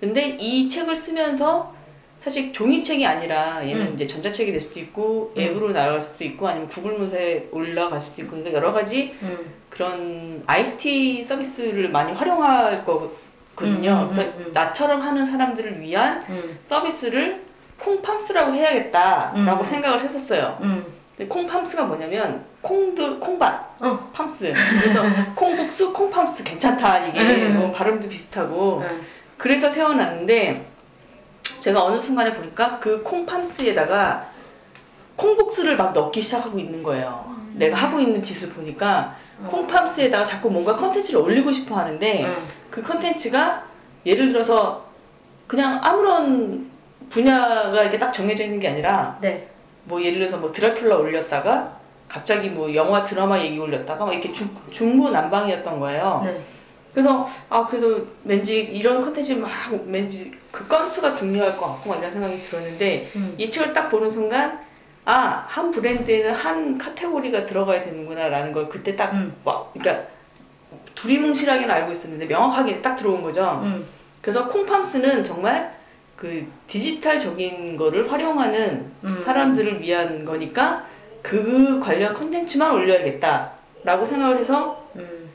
근데 0.00 0.36
이 0.40 0.68
책을 0.68 0.96
쓰면서 0.96 1.74
사실 2.20 2.52
종이책이 2.52 3.06
아니라 3.06 3.66
얘는 3.66 3.88
음. 3.88 3.94
이제 3.94 4.06
전자책이 4.06 4.52
될 4.52 4.60
수도 4.60 4.80
있고 4.80 5.32
음. 5.36 5.40
앱으로 5.40 5.72
나갈 5.72 6.02
수도 6.02 6.24
있고 6.24 6.48
아니면 6.48 6.68
구글 6.68 6.92
문서에 6.92 7.48
올라갈 7.50 8.00
수도 8.00 8.22
있고 8.22 8.32
그러니까 8.32 8.56
여러 8.56 8.72
가지 8.72 9.14
음, 9.22 9.38
그런 9.70 10.42
IT 10.46 11.24
서비스를 11.24 11.88
많이 11.88 12.12
활용할 12.12 12.84
거거든요. 12.84 14.10
그래서. 14.12 14.32
나처럼 14.52 15.00
하는 15.00 15.24
사람들을 15.24 15.80
위한 15.80 16.22
음, 16.28 16.58
서비스를 16.66 17.49
콩팜스라고 17.80 18.52
해야겠다라고 18.54 19.60
음. 19.60 19.64
생각을 19.64 20.00
했었어요. 20.00 20.58
음, 20.62 20.84
콩팜스가 21.28 21.84
뭐냐면 21.84 22.44
콩들 22.62 23.20
콩밭 23.20 23.80
어, 23.80 24.10
팜스 24.12 24.52
그래서 24.80 25.02
콩국수 25.34 25.92
콩팜스 25.92 26.44
괜찮다 26.44 27.06
이게 27.06 27.20
음. 27.20 27.56
뭐 27.56 27.72
발음도 27.72 28.08
비슷하고 28.08 28.78
음, 28.78 29.02
그래서 29.36 29.70
세워놨는데 29.70 30.66
제가 31.60 31.84
어느 31.84 32.00
순간에 32.00 32.34
보니까 32.34 32.78
그 32.78 33.02
콩팜스에다가 33.02 34.28
콩국수를 35.16 35.76
막 35.76 35.92
넣기 35.92 36.22
시작하고 36.22 36.58
있는 36.58 36.82
거예요. 36.82 37.36
내가 37.54 37.76
하고 37.76 38.00
있는 38.00 38.22
짓을 38.22 38.50
보니까 38.50 39.16
콩팜스에다가 39.46 40.24
자꾸 40.24 40.50
뭔가 40.50 40.76
컨텐츠를 40.76 41.20
올리고 41.20 41.52
싶어 41.52 41.76
하는데 41.76 42.24
음. 42.24 42.36
그 42.70 42.82
컨텐츠가 42.82 43.64
예를 44.06 44.28
들어서 44.28 44.86
그냥 45.46 45.80
아무런 45.82 46.69
분야가 47.10 47.82
이렇게 47.82 47.98
딱 47.98 48.12
정해져 48.12 48.44
있는 48.44 48.58
게 48.60 48.68
아니라 48.68 49.18
네, 49.20 49.48
뭐 49.84 50.02
예를 50.02 50.18
들어서 50.18 50.38
뭐 50.38 50.52
드라큘라 50.52 50.98
올렸다가 50.98 51.76
갑자기 52.08 52.48
뭐 52.48 52.74
영화 52.74 53.04
드라마 53.04 53.38
얘기 53.40 53.58
올렸다가 53.58 54.04
막 54.04 54.12
이렇게 54.12 54.32
중, 54.32 54.48
중구난방이었던 54.70 55.78
거예요. 55.78 56.22
네, 56.24 56.40
그래서 56.92 57.26
아 57.48 57.66
그래서 57.66 58.00
왠지 58.24 58.60
이런 58.60 59.04
컨텐츠 59.04 59.32
막 59.32 59.50
왠지 59.86 60.32
그 60.50 60.66
건수가 60.66 61.16
중요할 61.16 61.56
것 61.56 61.66
같고 61.66 61.90
막 61.90 61.98
이런 61.98 62.12
생각이 62.12 62.42
들었는데 62.42 63.10
음. 63.16 63.34
이 63.38 63.50
책을 63.50 63.72
딱 63.72 63.90
보는 63.90 64.10
순간 64.10 64.60
아 65.04 65.40
한 65.50 65.72
브랜드에는 65.72 66.32
한 66.32 66.78
카테고리가 66.78 67.44
들어가야 67.44 67.82
되는구나라는 67.82 68.52
걸 68.52 68.68
그때 68.68 68.94
딱 68.94 69.12
음. 69.12 69.34
와, 69.44 69.66
그러니까 69.72 70.06
두리뭉실하게는 70.94 71.68
알고 71.68 71.90
있었는데 71.90 72.26
명확하게 72.26 72.80
딱 72.82 72.96
들어온 72.96 73.22
거죠. 73.22 73.60
음, 73.64 73.84
그래서 74.22 74.46
콩팜스는 74.46 75.24
정말 75.24 75.74
그 76.20 76.46
디지털적인 76.66 77.78
거를 77.78 78.12
활용하는 78.12 78.92
음. 79.04 79.22
사람들을 79.24 79.80
위한 79.80 80.26
거니까 80.26 80.84
그 81.22 81.80
관련 81.82 82.12
컨텐츠만 82.12 82.72
올려야겠다라고 82.74 84.04
생각을 84.04 84.36
해서 84.38 84.86
음, 84.96 85.30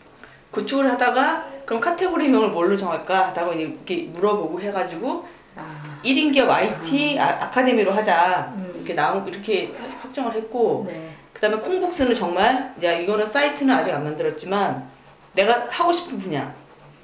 구축을 0.51 0.91
하다가 0.91 1.47
그럼 1.65 1.81
카테고리명을 1.81 2.49
뭘로 2.49 2.77
정할까 2.77 3.29
하다가 3.29 3.53
이렇게 3.55 4.03
물어보고 4.13 4.61
해가지고 4.61 5.25
아, 5.55 5.99
1인 6.03 6.31
기업 6.31 6.51
IT 6.51 7.17
아, 7.17 7.49
카데미로 7.49 7.91
하자. 7.91 8.53
음. 8.55 8.73
이렇게 8.75 8.93
나온 8.93 9.27
이렇게 9.27 9.73
확정을 10.03 10.35
했고 10.35 10.85
네, 10.87 11.15
그다음에 11.33 11.57
콩북스는 11.57 12.13
정말 12.13 12.75
야 12.83 12.93
이거는 12.93 13.25
사이트는 13.31 13.73
아직 13.73 13.91
안 13.91 14.03
만들었지만 14.03 14.87
내가 15.33 15.65
하고 15.67 15.91
싶은 15.91 16.19
분야 16.19 16.53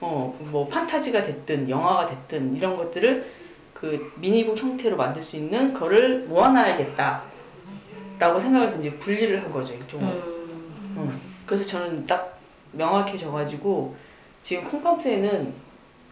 어 0.02 0.36
뭐 0.39 0.67
판타지가 0.67 1.24
됐든 1.24 1.70
영화가 1.70 2.06
됐든 2.08 2.56
이런 2.56 2.78
것들을 2.78 3.40
그 3.82 4.13
미니북 4.17 4.58
형태로 4.58 4.96
만들 4.96 5.24
수 5.24 5.36
있는 5.36 5.74
거를 5.74 6.20
모아놔야겠다 6.28 7.24
라고 8.20 8.39
생각해서 8.39 8.80
이제 8.80 8.91
분리를 8.91 9.41
한 9.41 9.52
거죠 9.52 9.74
일종으로 9.74 10.12
음, 10.12 10.94
음. 10.98 11.22
그래서 11.48 11.65
저는 11.65 12.06
딱 12.06 12.38
명확해져가지고 12.74 13.96
지금 14.44 14.70
콩팜스에는 14.70 15.54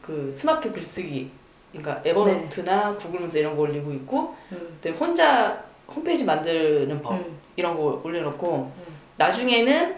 그 0.02 0.34
스마트 0.36 0.74
글쓰기 0.74 1.30
그러니까 1.72 2.02
Evernote나 2.04 2.96
Google 2.96 3.20
문서 3.20 3.38
이런 3.38 3.56
거 3.56 3.62
올리고 3.62 3.94
있고 3.94 4.36
음, 4.52 4.96
혼자 5.00 5.64
홈페이지 5.88 6.24
만드는 6.24 7.02
법 7.04 7.14
음. 7.14 7.38
이런 7.56 7.78
거 7.78 8.02
올려놓고 8.04 8.74
음. 8.76 8.94
나중에는 9.18 9.96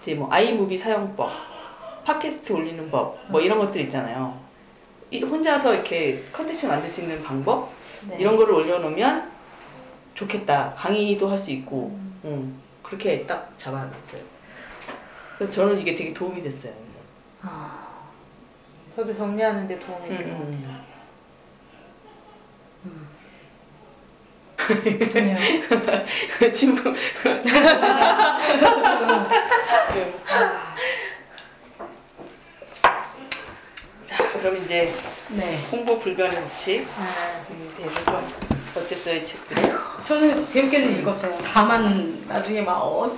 이제 0.00 0.14
뭐 0.14 0.28
iMovie 0.30 0.78
사용법, 0.78 1.30
팟캐스트 2.04 2.52
올리는 2.52 2.90
법 2.90 3.18
뭐 3.28 3.40
이런 3.40 3.58
것들 3.58 3.80
있잖아요. 3.82 4.38
이- 5.10 5.22
혼자서 5.22 5.74
이렇게 5.74 6.22
컨텐츠 6.32 6.66
만들 6.66 6.88
수 6.88 7.00
있는 7.00 7.22
방법 7.22 7.72
네. 8.08 8.16
이런 8.18 8.36
거를 8.36 8.54
올려놓으면 8.54 9.30
좋겠다. 10.14 10.74
강의도 10.76 11.28
할 11.30 11.38
수 11.38 11.50
있고 11.50 11.98
음, 12.24 12.60
그렇게 12.82 13.26
딱 13.26 13.52
잡아놨어요. 13.56 14.22
그래서 15.38 15.52
저는 15.52 15.78
이게 15.78 15.94
되게 15.94 16.12
도움이 16.12 16.42
됐어요. 16.42 16.72
아, 17.42 17.88
저도 18.94 19.16
정리하는데 19.16 19.78
도움이 19.80 20.10
음, 20.10 20.16
되는 20.16 20.38
것 20.38 20.44
같아요. 20.44 20.90
음. 22.84 23.08
친구. 26.52 26.94
자, 34.10 34.16
그럼 34.32 34.56
이제 34.56 34.92
네. 35.28 35.56
홍보 35.70 35.96
불가능 36.00 36.34
법칙 36.42 36.80
음, 37.50 37.74
대해서 37.76 38.04
좀 38.04 38.16
어땠어요, 38.76 39.16
이 39.16 39.24
책들이? 39.24 39.62
저는 40.04 40.48
재밌게는 40.50 40.98
읽었어요. 41.00 41.38
다만 41.52 42.24
나중에 42.26 42.60
막 42.62 42.82
어, 42.82 43.08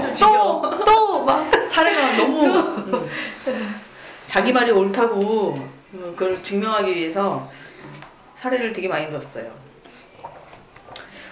좀 0.00 0.12
지겨워. 0.12 0.60
또 0.70 0.84
또 0.84 1.24
막 1.24 1.48
사례가 1.70 2.16
너무 2.18 2.46
음, 2.46 3.80
자기 4.26 4.52
말이 4.52 4.72
옳다고 4.72 5.54
음, 5.94 6.14
그걸 6.16 6.42
증명하기 6.42 6.96
위해서 6.96 7.48
사례를 8.40 8.72
되게 8.72 8.88
많이 8.88 9.08
넣었어요. 9.08 9.52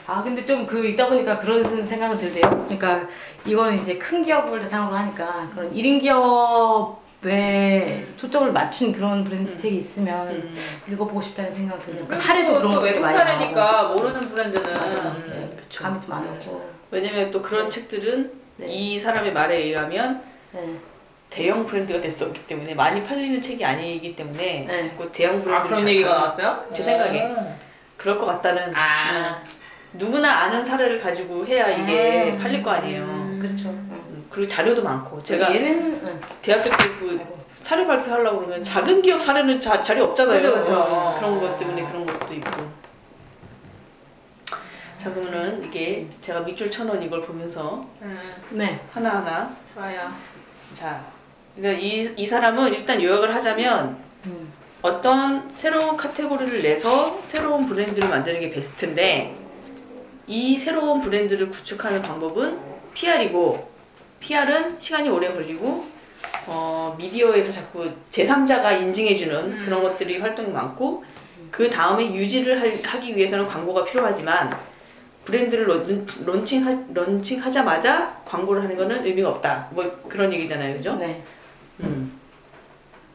아 0.06 0.22
근데 0.22 0.44
좀 0.46 0.64
그 0.66 0.86
읽다 0.86 1.08
보니까 1.08 1.38
그런 1.40 1.64
생각은 1.86 2.18
들대요. 2.18 2.48
그러니까 2.68 3.08
이거는 3.44 3.82
이제 3.82 3.98
큰 3.98 4.22
기업을 4.22 4.60
대상으로 4.60 4.94
하니까 4.96 5.50
그런 5.54 5.72
1인 5.74 6.00
기업 6.00 7.00
에 7.26 8.04
초점을 8.16 8.52
맞춘 8.52 8.92
그런 8.92 9.24
브랜드 9.24 9.56
책이 9.56 9.76
있으면 9.78 10.28
음. 10.28 10.54
읽어보고 10.88 11.20
싶다는 11.20 11.52
생각이 11.52 11.80
들어요. 11.82 12.02
그러니까 12.04 12.14
사례도 12.14 12.54
그런 12.54 12.70
또 12.72 12.80
외국 12.80 13.00
사례니까. 13.00 13.82
모르는 13.88 14.20
브랜드는 14.20 14.72
맞아. 14.72 14.98
음, 15.00 15.24
네, 15.28 15.56
그쵸. 15.56 15.82
감이 15.82 16.00
좀 16.00 16.14
안 16.14 16.28
오고. 16.28 16.70
왜냐면 16.92 17.30
또 17.32 17.42
그런 17.42 17.70
책들은 17.70 18.32
네. 18.58 18.66
이 18.68 19.00
사람의 19.00 19.32
말에 19.32 19.56
의하면 19.58 20.22
네. 20.52 20.76
대형 21.28 21.66
브랜드가 21.66 22.00
될수 22.00 22.24
없기 22.24 22.46
때문에 22.46 22.74
많이 22.74 23.02
팔리는 23.02 23.42
책이 23.42 23.64
아니기 23.64 24.14
때문에 24.14 24.66
네. 24.68 24.82
자꾸 24.84 25.10
대형 25.10 25.42
브랜드를 25.42 25.54
아 25.56 25.62
그런 25.64 25.78
자꾸 25.80 25.90
얘기가 25.90 26.10
나왔어요? 26.14 26.66
제 26.72 26.82
생각에. 26.84 27.22
오. 27.24 27.54
그럴 27.96 28.18
것 28.20 28.26
같다는 28.26 28.72
아. 28.76 29.40
어, 29.42 29.44
누구나 29.94 30.30
아는 30.42 30.64
사례를 30.64 31.00
가지고 31.00 31.44
해야 31.46 31.68
이게 31.68 32.30
음. 32.32 32.38
팔릴 32.38 32.62
거 32.62 32.70
아니에요. 32.70 33.38
그렇죠. 33.40 33.74
음, 34.28 34.30
그리고 34.30 34.48
자료도 34.48 34.82
많고 34.82 35.22
제가 35.22 35.54
얘는 35.54 36.00
응. 36.04 36.20
대학교 36.42 36.70
때그 36.70 37.20
사례 37.62 37.86
발표하려고 37.86 38.38
그러면 38.38 38.64
작은 38.64 39.02
기업 39.02 39.20
사례는 39.20 39.60
자, 39.60 39.80
자리 39.82 40.00
없잖아요. 40.00 40.40
그죠, 40.40 40.54
그죠. 40.54 40.78
어, 40.80 41.14
그런 41.18 41.40
것 41.40 41.58
때문에 41.58 41.82
그런 41.86 42.06
것도 42.06 42.34
있고. 42.34 42.78
자 44.98 45.12
그러면은 45.14 45.64
이게 45.64 46.08
제가 46.22 46.40
밑줄 46.40 46.70
천 46.70 46.88
원 46.88 47.00
이걸 47.02 47.22
보면서 47.22 47.84
음, 48.02 48.34
네. 48.50 48.80
하나하나 48.92 49.54
좋아요. 49.74 50.12
자 50.74 51.04
그러니까 51.56 51.80
이, 51.80 52.12
이 52.16 52.26
사람은 52.26 52.74
일단 52.74 53.00
요약을 53.02 53.32
하자면 53.34 53.96
음. 54.26 54.52
어떤 54.82 55.48
새로운 55.50 55.96
카테고리를 55.96 56.62
내서 56.62 57.20
새로운 57.26 57.66
브랜드를 57.66 58.08
만드는 58.08 58.40
게 58.40 58.50
베스트인데 58.50 59.36
이 60.26 60.58
새로운 60.58 61.00
브랜드를 61.00 61.50
구축하는 61.50 62.02
방법은 62.02 62.58
PR이고 62.94 63.70
PR은 64.20 64.76
시간이 64.78 65.08
오래 65.08 65.28
걸리고 65.28 65.86
어, 66.46 66.94
미디어에서 66.98 67.52
자꾸 67.52 67.90
제3자가 68.10 68.80
인증해주는 68.80 69.36
음. 69.36 69.62
그런 69.64 69.82
것들이 69.82 70.18
활동이 70.18 70.48
많고 70.50 71.04
그 71.50 71.70
다음에 71.70 72.14
유지를 72.14 72.60
할- 72.60 72.82
하기 72.82 73.16
위해서는 73.16 73.46
광고가 73.46 73.84
필요하지만 73.84 74.54
브랜드를 75.24 75.68
론- 75.68 76.06
론칭하, 76.24 76.84
론칭하자마자 76.94 78.22
광고를 78.24 78.62
하는 78.62 78.76
거는 78.76 79.04
의미가 79.04 79.28
없다. 79.28 79.68
뭐 79.72 79.84
그런 80.08 80.32
얘기잖아요. 80.32 80.76
그죠? 80.76 80.94
네. 80.96 81.22
음. 81.80 82.18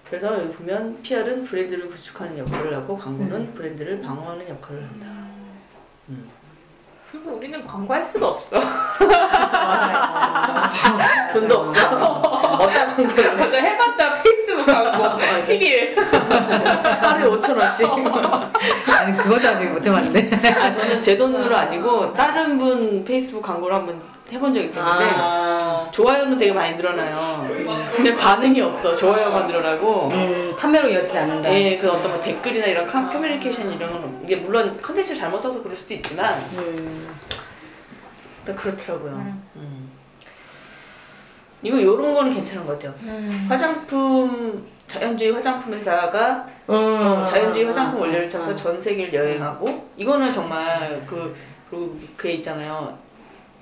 그래서 0.08 0.39
여기 0.39 0.54
보면 0.54 1.02
PR은 1.02 1.44
브랜드를 1.44 1.89
구축하는 1.89 2.38
역할을 2.38 2.76
하고 2.76 2.98
광고는 2.98 3.36
음. 3.36 3.54
브랜드를 3.56 4.02
방어하는 4.02 4.48
역할을 4.48 4.84
한다. 4.84 5.08
음. 6.10 6.30
그래서 7.13 7.32
우리는 7.32 7.63
광고할 7.63 8.04
수가 8.04 8.28
없어. 8.28 8.60
맞아요. 8.99 10.02
돈도 11.32 11.58
없어. 11.60 12.17
어디다 12.58 12.88
광고를 12.88 13.36
맞아 13.36 13.58
해봤자 13.58 14.13
페이스북 14.23 14.65
광고 14.65 15.19
10일. 15.19 15.95
하루에 15.95 17.30
5천 17.30 17.56
원씩. 17.56 17.88
아니 18.99 19.15
그것도 19.15 19.47
아직 19.47 19.65
못 19.65 19.86
해봤는데. 19.86 20.56
아 20.56 20.71
저는 20.71 21.04
제 21.04 21.15
돈으로 21.15 21.56
아니고 21.56 22.13
다른 22.13 22.58
분 22.58 23.06
페이스북 23.06 23.43
광고를 23.43 23.76
한번 23.76 24.02
해본 24.34 24.54
적 24.54 24.62
있었는데 24.63 25.06
아. 25.15 25.89
좋아요는 25.91 26.38
되게 26.39 26.52
많이 26.52 26.76
늘어나요. 26.76 27.48
근데 27.96 28.15
반응이 28.17 28.60
없어. 28.62 28.96
좋아요만 28.96 29.46
늘어나고. 29.48 30.10
음, 30.10 30.56
판매로 30.58 30.89
이어지지 30.89 31.17
않는다. 31.19 31.54
예, 31.54 31.78
그 31.78 31.91
어떤 31.91 32.12
뭐 32.12 32.19
댓글이나 32.22 32.65
이런 32.65 32.88
커- 32.88 33.10
커뮤니케이션 33.10 33.72
이런 33.72 33.91
건 33.91 34.22
이게 34.24 34.38
물론 34.38 34.80
컨텐츠를 34.82 35.19
잘못 35.19 35.39
써서 35.39 35.62
그럴 35.62 35.76
수도 35.76 35.93
있지만 35.93 36.39
음. 36.58 37.08
또 38.46 38.56
그렇더라고요. 38.56 39.12
음. 39.12 39.43
음. 39.56 39.91
이거 41.62 41.82
요런 41.82 42.13
거는 42.15 42.34
괜찮은 42.34 42.65
것 42.65 42.74
같아요. 42.80 42.93
화장품 43.48 44.65
자연주의 44.88 45.32
화장품 45.32 45.74
회사가 45.74 46.48
음. 46.69 46.74
어, 46.76 47.24
자연주의 47.24 47.65
화장품 47.65 47.98
음. 47.98 48.02
원료를 48.02 48.30
찾아서 48.30 48.52
음. 48.52 48.56
전 48.56 48.82
세계를 48.82 49.13
여행하고 49.13 49.89
이거는 49.96 50.34
정말 50.34 51.04
그 51.08 51.36
그리고 51.69 51.98
그게 52.17 52.34
있잖아요. 52.34 52.98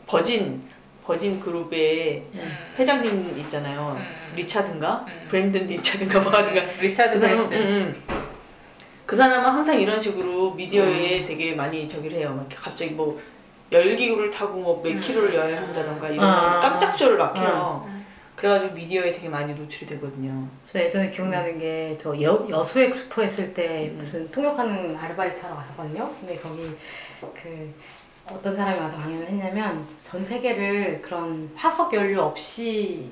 Virgin 0.07 0.69
Virgin 1.03 1.39
그룹의 1.39 2.23
음. 2.35 2.57
회장님 2.77 3.37
있잖아요. 3.39 3.97
음. 3.99 4.35
리차든가 4.35 5.05
음. 5.07 5.25
브랜든 5.27 5.67
리차든가 5.67 6.19
뭐 6.19 6.31
하든가 6.31 6.61
리차드 6.79 7.13
그 7.15 7.19
사람은. 7.19 7.45
음, 7.45 7.51
음. 7.53 8.03
그 9.05 9.15
사람은 9.15 9.49
항상 9.49 9.79
이런 9.81 9.99
식으로 9.99 10.53
미디어에 10.53 11.25
되게 11.25 11.53
많이 11.53 11.89
저기를 11.89 12.19
해요. 12.19 12.33
막 12.37 12.47
갑자기 12.55 12.91
뭐 12.91 13.19
열기구를 13.71 14.29
타고 14.29 14.59
뭐몇 14.61 14.93
음. 14.95 14.99
킬로를 15.01 15.35
여행한다던가 15.35 16.09
이런 16.09 16.23
아. 16.23 16.59
깜짝 16.59 16.97
쇼를 16.97 17.17
막 17.17 17.35
해요. 17.35 17.83
음. 17.87 18.05
그래가지고 18.35 18.73
미디어에 18.73 19.11
되게 19.11 19.27
많이 19.29 19.53
노출이 19.53 19.85
되거든요. 19.85 20.47
저 20.65 20.79
예전에 20.79 21.11
기억나는 21.11 21.59
게 21.59 21.97
저 21.99 22.15
여수 22.21 22.79
엑스포 22.79 23.21
했을 23.21 23.53
때 23.53 23.89
음. 23.91 23.97
무슨 23.97 24.31
통역하는 24.31 24.95
아르바이트 24.95 25.41
하러 25.41 25.55
갔었거든요. 25.55 26.11
근데 26.19 26.35
거기 26.37 26.69
그 27.33 27.73
어떤 28.33 28.55
사람이 28.55 28.79
와서 28.79 28.97
강연을 28.97 29.27
했냐면 29.27 29.85
전 30.09 30.23
세계를 30.25 31.01
그런 31.01 31.49
화석 31.55 31.93
연료 31.93 32.21
없이 32.23 33.05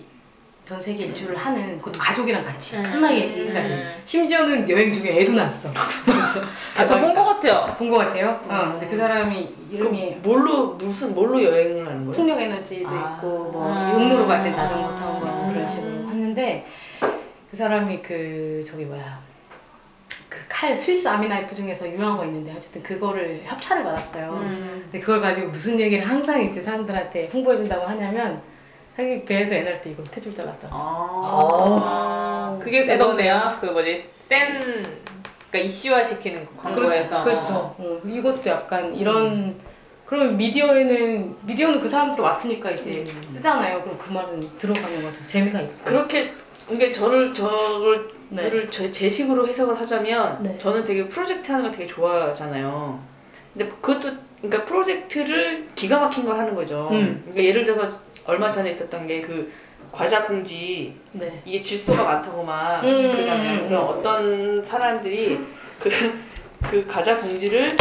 전 0.65 0.79
세계 0.81 1.05
일주를 1.05 1.35
하는 1.35 1.79
그것도 1.79 1.97
가족이랑 1.97 2.43
같이 2.43 2.77
음. 2.77 2.83
편하게 2.83 3.39
얘기까지 3.39 3.71
음. 3.73 3.91
심지어는 4.05 4.69
여행 4.69 4.93
중에 4.93 5.19
애도 5.19 5.31
낳았어. 5.33 5.71
아, 6.77 6.85
저본 6.85 7.15
것 7.15 7.23
같아요. 7.25 7.75
본 7.77 7.89
것 7.89 7.97
같아요. 7.97 8.39
어, 8.47 8.71
근데 8.73 8.87
그 8.87 8.95
사람이 8.95 9.49
이름이 9.71 10.17
뭘로 10.21 10.73
무슨 10.75 11.15
뭘로 11.15 11.43
여행을 11.43 11.85
하는 11.87 11.97
거예요? 12.05 12.11
풍력 12.11 12.39
에너지도 12.39 12.87
아. 12.89 13.15
있고 13.17 13.49
뭐 13.51 13.73
아. 13.73 13.91
용로로 13.93 14.27
갈때 14.27 14.51
자전거 14.53 14.95
타고 14.95 15.19
뭐 15.25 15.47
그런 15.49 15.63
음. 15.63 15.67
식으로 15.67 15.91
했는데 16.09 16.65
그 17.49 17.57
사람이 17.57 18.01
그 18.03 18.61
저기 18.63 18.85
뭐야 18.85 19.19
그 19.25 19.28
칼 20.47 20.75
스위스 20.75 21.07
Army 21.07 21.29
knife 21.29 21.55
중에서 21.55 21.87
유명한 21.87 22.17
거 22.17 22.25
있는데 22.25 22.53
어쨌든 22.55 22.83
그거를 22.83 23.41
협찬을 23.43 23.83
받았어요. 23.83 24.31
음. 24.41 24.79
근데 24.83 24.99
그걸 24.99 25.21
가지고 25.21 25.49
무슨 25.49 25.79
얘기를 25.79 26.07
항상 26.07 26.41
이제 26.43 26.61
사람들한테 26.61 27.29
홍보해 27.33 27.57
준다고 27.57 27.85
하냐면 27.85 28.41
자기 28.95 29.23
배에서 29.25 29.55
애날 29.55 29.81
때 29.81 29.91
이거 29.91 30.03
탯줄 30.03 30.35
잘랐다. 30.35 30.67
아, 30.71 32.57
그게 32.61 32.83
세던데요? 32.83 33.33
그거네요. 33.33 33.57
그 33.59 33.65
뭐지 33.67 34.09
센 34.27 34.59
그러니까 35.49 35.57
이슈화 35.67 36.05
시키는 36.05 36.45
그 36.45 36.55
광고에서. 36.61 37.23
그렇 37.23 37.41
죠. 37.41 37.75
어, 37.77 38.01
이것도 38.05 38.49
약간 38.49 38.95
이런 38.95 39.55
그러면 40.05 40.37
미디어에는 40.37 41.37
미디어는 41.43 41.79
그 41.79 41.89
사람들 41.89 42.23
왔으니까 42.23 42.71
이제 42.71 43.03
음. 43.07 43.21
쓰잖아요. 43.27 43.83
그럼 43.83 43.97
그 43.97 44.11
말은 44.11 44.39
들어가는 44.57 45.01
거죠. 45.01 45.25
재미가 45.27 45.61
있고. 45.61 45.85
그렇게 45.85 46.33
이게 46.71 46.91
저를 46.91 47.33
저를 47.33 48.09
네. 48.29 48.43
저를 48.43 48.69
제, 48.69 48.91
제 48.91 49.09
식으로 49.09 49.47
해석을 49.47 49.79
하자면 49.79 50.43
네. 50.43 50.57
저는 50.57 50.83
되게 50.85 51.07
프로젝트 51.07 51.51
하는 51.51 51.65
거 51.65 51.71
되게 51.71 51.87
좋아하잖아요. 51.87 52.99
근데 53.53 53.69
그것도 53.81 54.11
그러니까 54.41 54.65
프로젝트를 54.65 55.67
기가 55.75 55.99
막힌 55.99 56.25
걸 56.25 56.37
하는 56.37 56.55
거죠. 56.55 56.89
음. 56.91 57.21
그러니까 57.25 57.43
예를 57.43 57.65
들어서 57.65 57.99
얼마 58.25 58.51
전에 58.51 58.69
있었던 58.69 59.07
게 59.07 59.21
그 59.21 59.51
과자 59.91 60.25
봉지 60.25 60.93
네. 61.11 61.41
이게 61.45 61.61
질소가 61.61 62.03
많다고 62.03 62.43
막 62.43 62.83
음, 62.83 63.11
그러잖아요. 63.11 63.51
음, 63.53 63.57
그래서 63.57 63.81
음. 63.81 63.97
어떤 63.97 64.63
사람들이 64.63 65.39
그, 65.79 65.89
그 66.69 66.85
과자 66.87 67.19
봉지를 67.19 67.75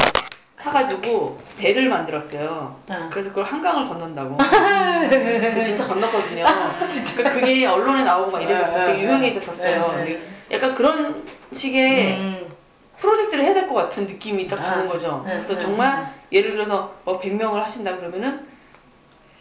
사가지고 0.63 1.39
배를 1.57 1.89
만들었어요. 1.89 2.77
아. 2.89 3.09
그래서 3.13 3.29
그걸 3.31 3.45
한강을 3.45 3.89
건넌다고. 3.89 4.37
그 4.39 5.63
진짜 5.63 5.87
건넜거든요. 5.87 6.45
그러니까 7.17 7.31
그게 7.41 7.67
언론에 7.67 8.05
나오고 8.05 8.31
막 8.33 8.43
이래졌어요. 8.43 8.87
되게 8.87 9.03
유명해졌었어요. 9.03 9.81
네, 9.81 10.05
네. 10.05 10.05
근데 10.05 10.21
약간 10.51 10.75
그런 10.75 11.25
식의 11.53 12.17
음. 12.19 12.47
프로젝트를 12.99 13.45
해야 13.45 13.55
될 13.55 13.69
것 13.69 13.75
같은 13.75 14.07
느낌이 14.07 14.49
딱 14.49 14.57
드는 14.57 14.89
아, 14.89 14.93
거죠. 14.93 15.23
네, 15.25 15.35
그래서 15.35 15.55
네, 15.55 15.61
정말 15.61 16.13
예를 16.33 16.53
들어서 16.53 16.95
뭐 17.05 17.21
100명을 17.21 17.55
하신다 17.63 17.97
그러면은 17.99 18.47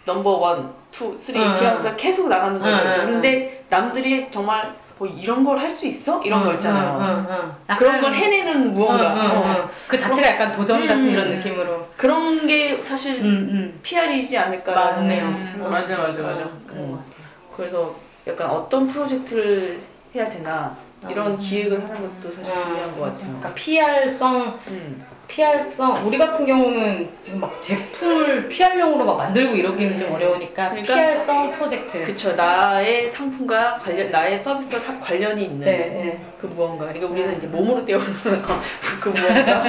number 0.05 0.29
one, 0.29 0.73
two, 0.91 1.17
three 1.19 1.39
이렇게 1.39 1.63
응, 1.63 1.67
하면서 1.69 1.95
계속 1.95 2.29
나가는 2.29 2.59
거죠. 2.59 2.83
그런데 2.83 3.65
남들이 3.69 4.29
정말 4.31 4.73
뭐 4.97 5.07
이런 5.07 5.43
걸 5.43 5.57
할 5.59 5.69
수 5.69 5.85
있어? 5.85 6.21
이런 6.23 6.43
거 6.43 6.53
있잖아요. 6.53 7.55
그런 7.77 8.01
걸 8.01 8.13
해내는 8.13 8.73
무언가. 8.73 9.13
어. 9.13 9.43
응. 9.45 9.67
그 9.87 9.97
자체가 9.97 10.27
약간 10.27 10.51
도전 10.51 10.81
같은 10.87 11.01
음. 11.05 11.09
이런 11.09 11.29
느낌으로. 11.29 11.87
그런 11.95 12.47
게 12.47 12.77
사실 12.81 13.19
음, 13.21 13.25
음. 13.25 13.79
PR이지 13.83 14.37
않을까라는 14.37 15.01
맞네요. 15.03 15.47
생각이 15.47 15.69
맞아, 15.71 15.97
맞아, 16.01 16.13
들어요. 16.15 16.35
맞아. 16.37 16.49
그런 16.65 16.83
음. 16.83 16.91
것 16.91 16.97
같아요. 16.97 17.27
그래서 17.55 17.95
약간 18.27 18.49
어떤 18.49 18.87
프로젝트를 18.87 19.79
해야 20.15 20.29
되나 20.29 20.75
이런 21.09 21.33
음. 21.33 21.37
기획을 21.37 21.83
하는 21.83 22.01
것도 22.01 22.31
사실 22.31 22.53
중요한 22.53 22.95
것 22.97 23.01
같아요. 23.01 23.19
그러니까 23.39 23.53
PR성, 23.53 24.59
음. 24.69 25.05
PR성, 25.27 26.07
우리 26.07 26.17
같은 26.17 26.45
경우는 26.45 27.09
지금 27.21 27.41
막 27.41 27.61
제품을 27.61 28.47
PR용으로 28.47 29.03
막 29.05 29.17
만들고 29.17 29.55
이러기는 29.55 29.97
좀 29.97 30.13
어려우니까 30.13 30.69
그러니까 30.69 30.93
PR성 30.95 31.51
프로젝트. 31.51 32.03
그쵸 32.03 32.33
나의 32.35 33.09
상품과 33.09 33.77
관련 33.79 34.09
나의 34.09 34.39
서비스와 34.39 34.79
사- 34.81 34.99
관련이 34.99 35.43
있는 35.43 35.59
네, 35.65 35.71
네. 35.77 36.25
그 36.39 36.47
무언가 36.47 36.85
그러니까 36.85 37.07
우리는 37.07 37.37
이제 37.37 37.47
몸으로 37.47 37.85
때우는 37.85 38.05
그 39.01 39.09
무언가 39.09 39.63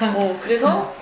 어 0.16 0.38
그래서 0.42 0.94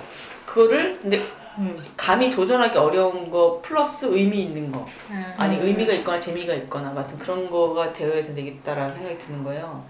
그거를 0.45 0.99
근데 1.01 1.19
음. 1.57 1.83
감히 1.97 2.31
도전하기 2.31 2.77
어려운 2.77 3.29
거 3.29 3.61
플러스 3.63 4.05
의미 4.05 4.41
있는 4.41 4.71
거 4.71 4.87
음. 5.09 5.33
아니 5.37 5.57
의미가 5.57 5.93
있거나 5.93 6.19
재미가 6.19 6.53
있거나 6.55 6.93
같은 6.93 7.17
그런 7.17 7.49
거가 7.49 7.93
되어야 7.93 8.25
되겠다라는 8.25 8.95
생각이 8.95 9.17
드는 9.17 9.43
거예요. 9.43 9.85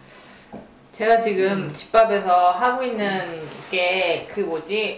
제가 1.02 1.20
지금 1.20 1.74
집밥에서 1.74 2.52
하고 2.52 2.84
있는 2.84 3.42
게 3.72 4.28
그 4.32 4.42
뭐지 4.42 4.98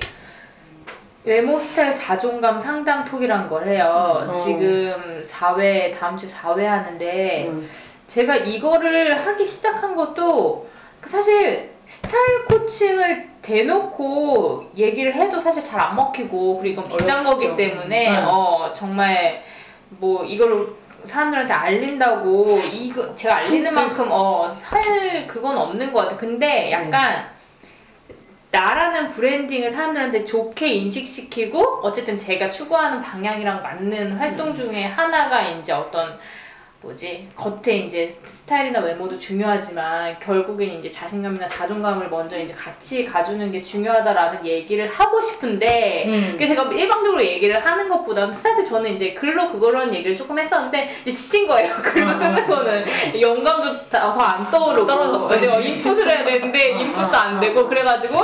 외모 1.24 1.58
스타일 1.58 1.96
자존감 1.96 2.60
상담 2.60 3.06
톡이란 3.06 3.48
걸 3.48 3.68
해요. 3.70 4.28
어. 4.28 4.32
지금 4.44 5.24
4회, 5.26 5.98
다음 5.98 6.18
주에 6.18 6.28
4회 6.28 6.64
하는데, 6.66 7.46
음. 7.48 7.70
제가 8.08 8.36
이거를 8.36 9.26
하기 9.26 9.46
시작한 9.46 9.96
것도, 9.96 10.68
그 11.00 11.10
사실 11.10 11.72
스타일 11.86 12.44
코칭을 12.46 13.30
대놓고 13.42 14.72
얘기를 14.76 15.16
해도 15.16 15.40
사실 15.40 15.64
잘 15.64 15.80
안 15.80 15.96
먹히고, 15.96 16.58
그리고 16.60 16.82
이건 16.82 16.90
비싼 16.90 17.26
어렵죠. 17.26 17.30
거기 17.30 17.56
때문에, 17.56 18.10
음. 18.20 18.26
어, 18.28 18.74
정말, 18.76 19.42
뭐, 19.88 20.26
이걸 20.26 20.68
사람들한테 21.06 21.54
알린다고, 21.54 22.60
이거, 22.74 23.16
제가 23.16 23.36
알리는 23.38 23.72
진짜. 23.72 23.82
만큼, 23.82 24.08
어, 24.10 24.56
할 24.62 25.28
그건 25.28 25.58
없는 25.58 25.94
것 25.94 26.02
같아요. 26.02 26.18
근데 26.18 26.72
약간, 26.72 27.34
나라는 28.54 29.10
브랜딩을 29.10 29.72
사람들한테 29.72 30.26
좋게 30.26 30.68
인식시키고 30.68 31.80
어쨌든 31.82 32.20
제가 32.20 32.52
추구하는 32.52 33.02
방향이랑 33.02 33.64
맞는 33.64 34.18
활동 34.18 34.54
중에 34.54 34.86
하나가 34.86 35.42
이제 35.42 35.72
어떤 35.74 36.20
뭐지 36.84 37.30
겉에 37.36 37.78
이제 37.78 38.14
스타일이나 38.26 38.82
외모도 38.82 39.18
중요하지만 39.18 40.20
결국엔 40.20 40.80
이제 40.80 40.92
자신감이나 40.92 41.48
자존감을 41.48 42.10
먼저 42.10 42.38
이제 42.38 42.54
같이 42.54 43.06
가주는 43.06 43.52
게 43.54 43.64
중요하다라는 43.64 44.46
얘기를 44.46 44.88
하고 44.90 45.22
싶은데 45.22 46.04
음. 46.08 46.30
그게 46.34 46.48
제가 46.48 46.64
일방적으로 46.64 47.24
얘기를 47.24 47.66
하는 47.66 47.88
것보다는 47.88 48.34
사실 48.34 48.66
저는 48.66 48.96
이제 48.96 49.14
글로 49.14 49.50
그거라는 49.50 49.94
얘기를 49.96 50.18
조금 50.18 50.38
했었는데 50.38 50.90
이제 51.04 51.16
지친 51.16 51.48
거예요 51.48 51.74
글로 51.82 52.10
어, 52.10 52.14
쓰는 52.16 52.48
거는 52.48 52.86
영감도 53.22 53.90
더 53.90 54.22
안 54.22 54.52
떠오르고 54.52 54.86
떨어졌어요. 54.86 55.60
이제 55.60 55.70
인풋을 55.70 56.10
해야 56.10 56.24
되는데 56.24 56.74
어, 56.74 56.80
인풋도 56.80 57.18
어, 57.18 57.20
안 57.20 57.38
어, 57.38 57.40
되고 57.40 57.62
어. 57.62 57.68
그래가지고 57.68 58.20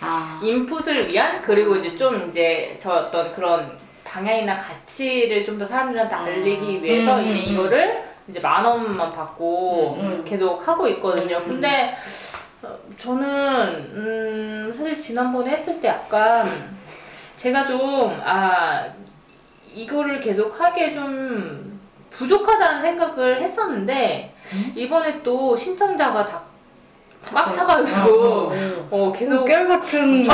아. 0.00 0.40
인풋을 0.42 1.12
위한 1.12 1.42
그리고 1.42 1.76
이제 1.76 1.96
좀 1.96 2.28
이제 2.28 2.76
저 2.80 2.92
어떤 2.92 3.32
그런 3.32 3.76
방향이나 4.08 4.56
가치를 4.58 5.44
좀 5.44 5.58
더 5.58 5.66
사람들한테 5.66 6.14
알리기 6.14 6.82
위해서 6.82 7.18
음, 7.18 7.28
이제 7.28 7.38
음, 7.40 7.44
이거를 7.54 8.02
이제 8.28 8.40
만 8.40 8.64
원만 8.64 9.10
받고 9.12 9.98
음. 10.00 10.24
계속 10.26 10.66
하고 10.66 10.86
있거든요. 10.88 11.38
음. 11.38 11.44
근데 11.48 11.94
어, 12.62 12.76
저는 12.98 13.26
음 13.94 14.74
사실 14.76 15.00
지난번에 15.02 15.50
했을 15.50 15.80
때 15.80 15.88
약간 15.88 16.76
제가 17.36 17.66
좀 17.66 18.20
아 18.24 18.86
이거를 19.74 20.20
계속 20.20 20.58
하기에 20.60 20.94
좀 20.94 21.78
부족하다는 22.10 22.82
생각을 22.82 23.40
했었는데 23.40 24.34
이번에 24.74 25.22
또 25.22 25.56
신청자가 25.56 26.24
다 26.24 26.48
꽉 27.34 27.52
차가지고 27.52 27.98
어, 28.10 28.52
어. 28.52 28.88
어, 28.90 29.12
계속 29.12 29.44
깨알 29.44 29.66
같은. 29.68 30.24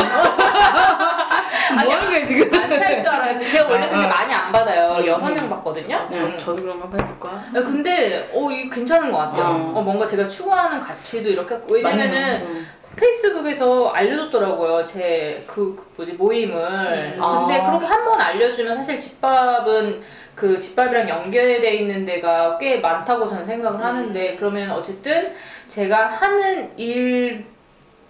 아니, 1.70 1.84
뭐 1.84 1.94
하는 1.94 2.10
거야, 2.10 2.26
지금? 2.26 2.54
안 2.54 2.70
살 2.70 3.00
줄 3.02 3.08
알았는데 3.08 3.48
제가 3.48 3.68
원래 3.68 3.88
근데 3.88 4.04
아, 4.04 4.06
아. 4.06 4.14
많이 4.14 4.34
안 4.34 4.52
받아요. 4.52 4.96
음, 4.98 5.06
여섯 5.06 5.28
음. 5.28 5.34
명 5.34 5.48
받거든요. 5.50 6.06
네. 6.10 6.18
음. 6.18 6.38
저도 6.38 6.62
그런 6.62 6.76
거 6.78 6.84
한번 6.84 7.00
해볼까? 7.00 7.28
아, 7.28 7.52
근데 7.62 8.30
어 8.32 8.50
이거 8.50 8.74
괜찮은 8.74 9.10
것 9.10 9.18
같아요. 9.18 9.44
어. 9.46 9.78
어, 9.78 9.82
뭔가 9.82 10.06
제가 10.06 10.28
추구하는 10.28 10.80
가치도 10.80 11.28
이렇게 11.30 11.56
왜냐면은 11.68 12.46
음. 12.46 12.68
페이스북에서 12.96 13.88
알려줬더라고요. 13.90 14.84
제 14.84 15.44
그 15.48 15.76
뭐지 15.96 16.12
모임을. 16.12 17.14
음. 17.16 17.22
아. 17.22 17.40
근데 17.46 17.62
그렇게 17.64 17.86
한 17.86 18.04
번 18.04 18.20
알려주면 18.20 18.76
사실 18.76 19.00
집밥은 19.00 20.02
그 20.34 20.58
집밥이랑 20.58 21.08
연결돼 21.08 21.74
있는 21.74 22.04
데가 22.04 22.58
꽤 22.58 22.78
많다고 22.80 23.28
저는 23.28 23.46
생각을 23.46 23.80
음. 23.80 23.84
하는데 23.84 24.36
그러면 24.36 24.70
어쨌든 24.72 25.32
제가 25.68 26.06
하는 26.06 26.70
일 26.78 27.44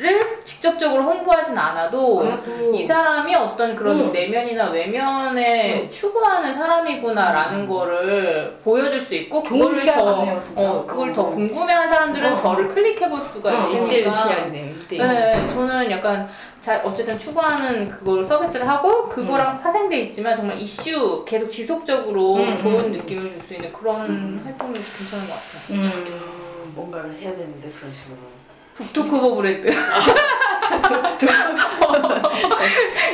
을 0.01 0.41
직접적으로 0.43 1.05
홍보하진 1.05 1.57
않아도 1.57 2.23
않아도. 2.23 2.75
이 2.75 2.83
사람이 2.83 3.33
어떤 3.37 3.77
그런 3.77 4.01
음. 4.01 4.13
내면이나 4.13 4.71
외면에 4.71 5.89
추구하는 5.89 6.53
사람이구나라는 6.53 7.69
거를 7.69 8.59
보여줄 8.65 9.01
수 9.01 9.15
있고 9.15 9.45
PR 9.45 9.87
더 9.87 10.05
같네요. 10.05 10.43
어, 10.57 10.85
그걸 10.85 11.13
더 11.13 11.23
어. 11.23 11.29
궁금해한 11.31 11.89
사람들은 11.89 12.33
어. 12.33 12.37
저를 12.37 12.67
클릭해 12.69 13.09
볼 13.09 13.21
수가 13.23 13.51
어, 13.51 13.69
있으니까 13.69 13.87
1대1 13.87 14.27
PR이네요. 14.29 14.75
1대1. 14.75 14.99
네, 14.99 15.49
저는 15.49 15.91
약간 15.93 16.29
자, 16.61 16.83
어쨌든 16.85 17.17
추구하는 17.17 17.91
그걸 17.91 18.25
서비스를 18.25 18.69
하고 18.69 19.09
그거랑 19.09 19.61
파생돼 19.61 19.99
있지만 20.01 20.35
정말 20.35 20.59
이슈 20.59 21.25
계속 21.25 21.51
지속적으로 21.51 22.35
음, 22.37 22.57
좋은 22.57 22.87
음. 22.87 22.93
느낌을 22.93 23.31
줄 23.31 23.41
수 23.45 23.55
있는 23.55 23.73
그런 23.73 24.41
활동이 24.43 24.73
괜찮은 24.73 25.29
것 25.29 25.35
같아요. 25.35 25.63
음. 25.71 26.73
뭔가를 26.75 27.15
해야 27.19 27.31
되는데 27.37 27.69
그런 27.69 27.93
식으로. 27.93 28.34
북토크버 28.75 29.35
브랜드. 29.35 29.69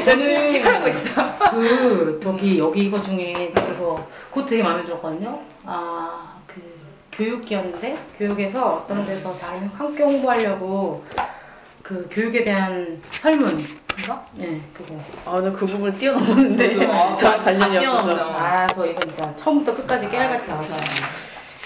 열심히 0.06 0.52
피하고 0.62 0.88
있어. 0.88 1.50
그 1.50 2.20
저기 2.22 2.58
여기 2.58 2.80
이거 2.86 3.00
중에 3.00 3.52
그거 3.54 4.06
그거 4.32 4.46
되게 4.46 4.62
마음에 4.62 4.84
들었거든요. 4.84 5.40
아 5.64 6.30
그 6.46 6.60
교육이었는데 7.12 7.98
교육에서 8.18 8.66
어떤 8.84 9.04
데서 9.04 9.36
자기 9.36 9.64
함께 9.76 10.02
홍보하려고 10.02 11.04
그 11.82 12.08
교육에 12.10 12.42
대한 12.44 13.00
설문. 13.10 13.66
이거? 13.98 14.24
예 14.40 14.60
그거. 14.72 14.94
아, 15.26 15.40
나 15.40 15.52
그 15.52 15.66
부분 15.66 15.96
뛰어넘었는데. 15.98 16.76
저도, 16.80 16.92
아, 16.92 17.14
저랑 17.14 17.44
관련이 17.44 17.84
다 17.84 17.92
없어서. 17.98 18.30
아, 18.32 18.66
저 18.68 18.86
이거 18.86 19.00
진짜 19.00 19.36
처음부터 19.36 19.74
끝까지 19.76 20.08
깨알같이 20.08 20.48
나와서. 20.48 20.74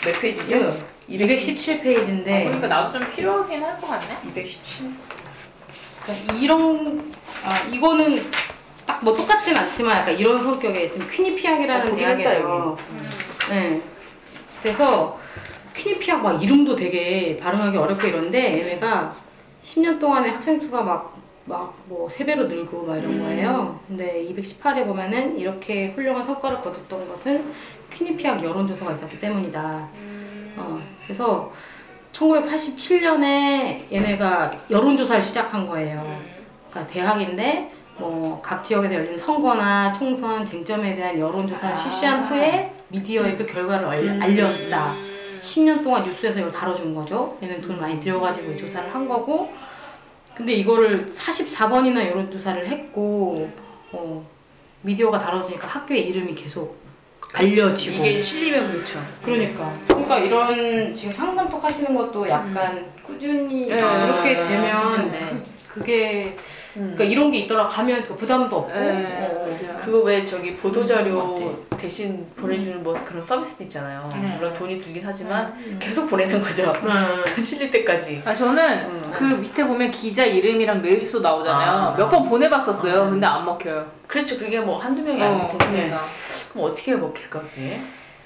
몇 0.04 0.20
페이지죠? 0.20 0.72
217페이지인데 1.08 2.24
그러니까 2.46 2.66
나도 2.68 2.98
좀 2.98 3.10
필요하긴 3.10 3.62
할 3.62 3.80
것 3.80 3.86
같네. 3.88 4.06
217? 4.28 4.90
그러니까 6.04 6.34
이런 6.34 7.12
아 7.44 7.60
이거는 7.70 8.20
딱 8.86 9.02
뭐 9.02 9.14
똑같진 9.14 9.56
않지만 9.56 9.98
약간 9.98 10.18
이런 10.18 10.40
성격의 10.40 10.90
지금 10.92 11.06
거기 11.90 12.02
했다, 12.02 12.16
대학에서 12.30 12.76
음. 12.90 13.10
네. 13.50 13.82
그래서 14.62 15.18
퀴니피악 15.74 16.22
막 16.22 16.42
이름도 16.42 16.76
되게 16.76 17.36
발음하기 17.36 17.76
어렵고 17.76 18.06
이런데 18.06 18.58
얘네가 18.60 19.12
10년 19.64 19.98
동안에 20.00 20.30
학생 20.30 20.58
수가 20.60 20.82
막 20.82 21.18
막뭐세 21.46 22.24
배로 22.24 22.44
늘고 22.44 22.84
막 22.86 22.96
이런 22.96 23.18
거예요. 23.18 23.80
근데 23.86 24.24
218에 24.30 24.86
보면은 24.86 25.38
이렇게 25.38 25.88
훌륭한 25.88 26.22
성과를 26.22 26.62
거뒀던 26.62 27.06
것은 27.08 27.52
퀴니피악 27.92 28.42
여론조사가 28.42 28.92
있었기 28.92 29.20
때문이다. 29.20 29.88
어, 30.56 30.80
그래서 31.04 31.52
1987년에 32.12 33.92
얘네가 33.92 34.52
여론조사를 34.70 35.22
시작한 35.22 35.66
거예요. 35.66 36.20
그러니까 36.70 36.92
대학인데 36.92 37.72
뭐 37.98 38.40
각 38.42 38.62
지역에서 38.62 38.94
열린 38.94 39.16
선거나 39.16 39.92
총선 39.92 40.44
쟁점에 40.44 40.94
대한 40.96 41.18
여론조사를 41.18 41.74
아. 41.74 41.76
실시한 41.76 42.24
후에 42.24 42.72
미디어에 42.88 43.36
그 43.36 43.46
결과를 43.46 43.86
알, 43.88 44.04
음. 44.04 44.22
알렸다. 44.22 44.94
10년 45.40 45.82
동안 45.82 46.04
뉴스에서 46.04 46.38
이걸 46.38 46.50
다뤄준 46.50 46.94
거죠. 46.94 47.36
얘는 47.42 47.60
돈 47.60 47.80
많이 47.80 48.00
들여가지고 48.00 48.52
이 48.52 48.56
조사를 48.58 48.94
한 48.94 49.08
거고. 49.08 49.52
근데 50.34 50.52
이거를 50.52 51.06
44번이나 51.06 52.06
여론조사를 52.08 52.66
했고, 52.66 53.48
어, 53.92 54.26
미디어가 54.82 55.18
다뤄주니까 55.18 55.66
학교의 55.68 56.06
이름이 56.08 56.34
계속 56.34 56.76
알려지고. 57.34 58.04
이게 58.04 58.18
실리면 58.18 58.68
그렇죠. 58.72 58.98
그러니까. 59.22 59.72
그러니까 59.88 60.18
이런 60.18 60.94
지금 60.94 61.12
상담톡 61.12 61.62
하시는 61.62 61.94
것도 61.94 62.28
약간 62.28 62.86
꾸준히 63.02 63.66
네. 63.66 63.74
이렇게 63.76 64.34
네, 64.34 64.42
되면 64.44 64.82
괜찮네. 64.90 65.18
그, 65.30 65.44
그게 65.80 66.36
음. 66.76 66.92
그러니까 66.94 67.04
이런 67.04 67.30
게 67.32 67.38
있더라 67.38 67.66
가면 67.66 68.04
더 68.04 68.14
부담도 68.14 68.56
없고. 68.56 68.78
네, 68.78 69.28
어, 69.32 69.46
맞아요. 69.48 69.76
그거 69.84 69.98
왜 69.98 70.24
저기 70.24 70.54
것 70.54 70.62
보도자료 70.62 71.64
대신 71.76 72.26
보내주는 72.36 72.82
뭐 72.82 72.94
그런 73.04 73.26
서비스도 73.26 73.64
있잖아요. 73.64 74.02
음. 74.14 74.34
물론 74.36 74.54
돈이 74.54 74.78
들긴 74.78 75.02
하지만 75.04 75.54
계속 75.80 76.08
보내는 76.08 76.40
거죠. 76.40 76.72
음. 76.84 77.42
실릴 77.42 77.70
때까지. 77.72 78.22
아, 78.24 78.34
저는 78.34 78.62
음. 78.90 79.12
그 79.12 79.24
밑에 79.24 79.66
보면 79.66 79.90
기자 79.90 80.24
이름이랑 80.24 80.80
메일 80.82 81.00
주소 81.00 81.18
나오잖아요. 81.20 81.70
아. 81.70 81.94
몇 81.96 82.08
번 82.08 82.24
보내봤었어요. 82.24 83.02
아. 83.02 83.10
근데 83.10 83.26
안 83.26 83.44
먹혀요. 83.44 83.86
그렇죠. 84.06 84.38
그게 84.38 84.60
뭐 84.60 84.78
한두 84.78 85.02
명이 85.02 85.20
어, 85.22 85.26
아닐 85.26 85.58
텐데. 85.58 85.66
그러니까. 85.88 86.00
그럼 86.54 86.70
어떻게 86.70 86.94
먹힐까, 86.96 87.40
그게? 87.40 87.76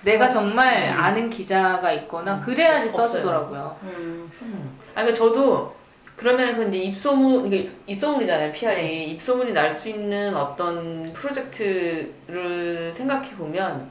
내가 0.05 0.31
정말 0.31 0.93
음. 0.93 0.99
아는 1.03 1.29
기자가 1.31 1.93
있거나 1.93 2.37
음. 2.37 2.41
그래야지 2.41 2.89
없어요. 2.91 3.09
써주더라고요. 3.09 3.77
음. 3.83 4.31
음. 4.43 4.79
아, 4.95 5.01
그러니까 5.03 5.17
저도 5.19 5.75
그러면서 6.15 6.63
이제 6.69 6.79
입소문, 6.79 7.47
이게 7.47 7.69
입소문이잖아요, 7.87 8.53
PR이. 8.53 9.11
입소문이 9.11 9.53
날 9.53 9.77
수 9.77 9.89
있는 9.89 10.37
어떤 10.37 11.13
프로젝트를 11.13 12.93
생각해 12.95 13.31
보면 13.37 13.91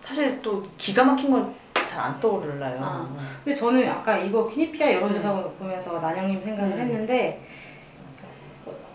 사실 0.00 0.40
또 0.42 0.62
기가 0.78 1.04
막힌 1.04 1.30
건 1.30 1.60
잘 1.90 2.00
안 2.00 2.20
떠오르나요. 2.20 2.78
아. 2.80 3.08
근데 3.42 3.52
저는 3.52 3.88
아까 3.88 4.16
이거 4.16 4.46
키니피아 4.46 4.92
여론조사 4.92 5.32
음. 5.34 5.50
보면서 5.58 5.98
난영님 5.98 6.40
생각을 6.44 6.72
음. 6.74 6.78
했는데 6.78 7.40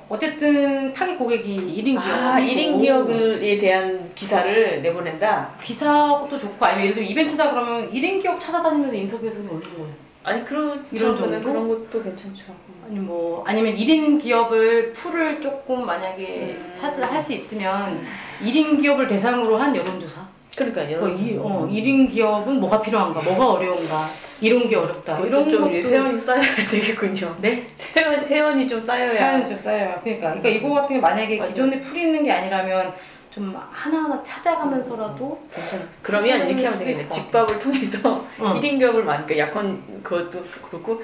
어쨌든 0.08 0.94
타깃 0.94 1.18
고객이 1.18 1.58
1인 1.58 1.92
기업. 1.92 2.04
아, 2.04 2.40
1인 2.40 2.80
기업에 2.82 3.58
대한 3.58 4.12
기사를 4.14 4.82
내보낸다? 4.82 5.56
기사도 5.62 6.38
좋고 6.38 6.64
아니면 6.64 6.84
예를 6.84 6.94
들면 6.96 7.10
이벤트다 7.12 7.50
그러면 7.52 7.92
1인 7.92 8.22
기업 8.22 8.40
찾아다니면서 8.40 8.96
인터뷰해서 8.96 9.40
올리는 9.40 9.62
거예요. 9.78 10.06
아니 10.24 10.44
그런 10.46 10.84
이런 10.92 11.16
정도? 11.16 11.42
그런 11.42 11.68
것도 11.68 12.04
괜찮죠. 12.04 12.46
아니 12.88 13.00
뭐 13.00 13.44
아니면 13.48 13.76
1인 13.76 14.22
기업을 14.22 14.94
풀을 14.94 15.42
조금 15.42 15.86
만약에 15.86 16.56
음. 16.60 16.74
찾아 16.76 17.08
할 17.08 17.20
수 17.20 17.34
있으면 17.34 18.06
1인 18.44 18.80
기업을 18.82 19.08
대상으로 19.08 19.58
한 19.58 19.76
여론조사. 19.76 20.22
그러니까 20.56 20.86
그 20.86 20.92
여러 20.94 21.10
이, 21.10 21.38
어, 21.38 21.68
1인 21.70 22.10
기업은 22.10 22.60
뭐가 22.62 22.82
필요한가, 22.82 23.22
뭐가 23.22 23.52
어려운가, 23.52 24.08
이런 24.42 24.68
게 24.68 24.76
어렵다. 24.78 25.20
이런 25.20 25.28
이런 25.28 25.50
좀 25.50 25.62
것도 25.62 25.74
회원이 25.74 26.18
쌓여야 26.18 26.56
되겠군요. 26.70 27.36
네. 27.42 27.68
회원, 27.96 28.26
회원이 28.26 28.68
좀 28.68 28.82
쌓여야. 28.82 29.18
사연이 29.20 29.46
좀 29.46 29.60
쌓여요. 29.60 30.00
그러니까, 30.04 30.34
그러니까 30.34 30.50
이거 30.50 30.74
같은 30.74 30.96
게 30.96 31.02
만약에 31.02 31.38
맞아요. 31.38 31.50
기존에 31.50 31.82
풀 31.82 31.98
있는 31.98 32.24
게 32.24 32.32
아니라면 32.32 32.94
좀 33.32 33.54
하나하나 33.70 34.24
찾아가면서라도 34.24 35.42
괜찮아. 35.54 35.84
그러면 36.02 36.48
이렇게 36.48 36.66
하면 36.66 36.80
되겠네. 36.80 37.10
집밥을 37.10 37.60
통해서 37.60 38.26
어. 38.40 38.54
1인 38.56 38.80
기업을 38.80 39.04
만, 39.04 39.26
그러니까 39.26 39.50
약혼 39.50 40.02
그것도 40.04 40.42
그렇고 40.70 41.04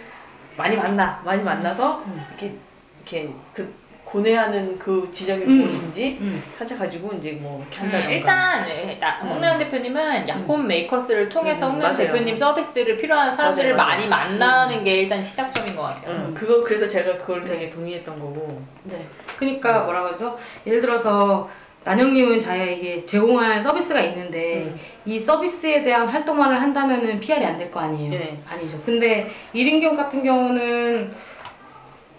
많이 0.56 0.78
만나, 0.78 1.22
많이 1.26 1.43
만나서 1.43 2.04
음. 2.06 2.26
이렇게 2.30 2.56
이렇게 3.02 3.34
그 3.54 3.74
고뇌하는 4.12 4.78
그 4.78 5.09
지점이 5.12 5.43
음. 5.45 5.59
무엇인지 5.59 6.18
음. 6.20 6.43
찾아가지고 6.57 7.14
이제 7.18 7.32
뭐 7.41 7.62
이렇게 7.62 7.80
음, 7.80 7.84
한다던가. 7.86 8.12
일단 8.14 8.70
예, 8.70 8.97
나- 8.99 9.20
음. 9.24 9.30
홍나영 9.30 9.59
대표님은 9.59 10.28
약혼 10.28 10.68
메이커스를 10.68 11.30
통해서 11.30 11.68
음, 11.68 11.74
홍나영 11.76 11.93
맞아요. 11.93 12.07
대표님 12.12 12.36
서비스를 12.36 12.97
필요한 12.97 13.32
사람들을 13.32 13.76
맞아요, 13.76 13.88
많이 13.89 14.07
맞아요. 14.09 14.30
만나는 14.38 14.84
게 14.84 15.01
일단 15.01 15.24
시작점인 15.24 15.78
것 15.78 15.84
같아요. 15.84 16.26
응, 16.28 16.34
그거 16.34 16.62
그래서 16.62 16.89
제가 16.89 17.20
그걸 17.20 17.41
되게 17.45 17.70
동의했던 17.70 18.20
거고. 18.20 18.62
네. 18.84 19.05
그러니까 19.38 19.82
뭐라 19.84 20.03
그러죠? 20.03 20.38
예를 20.68 20.82
들어서 20.82 21.49
난영님은 21.86 22.41
자기에게 22.41 23.05
제공할 23.05 23.64
서비스가 23.64 24.01
있는데 24.01 24.64
음. 24.66 24.80
이 25.05 25.18
서비스에 25.20 25.84
대한 25.84 26.07
활동만을 26.07 26.62
한다면은 26.62 27.20
PR이 27.22 27.43
안 27.45 27.57
될 27.57 27.72
거 27.72 27.80
아니에요? 27.80 28.12
네. 28.12 28.38
아니죠. 28.49 28.80
근데 28.86 29.32
1인 29.55 29.80
기업 29.80 29.95
같은 29.95 30.22
경우는 30.22 31.12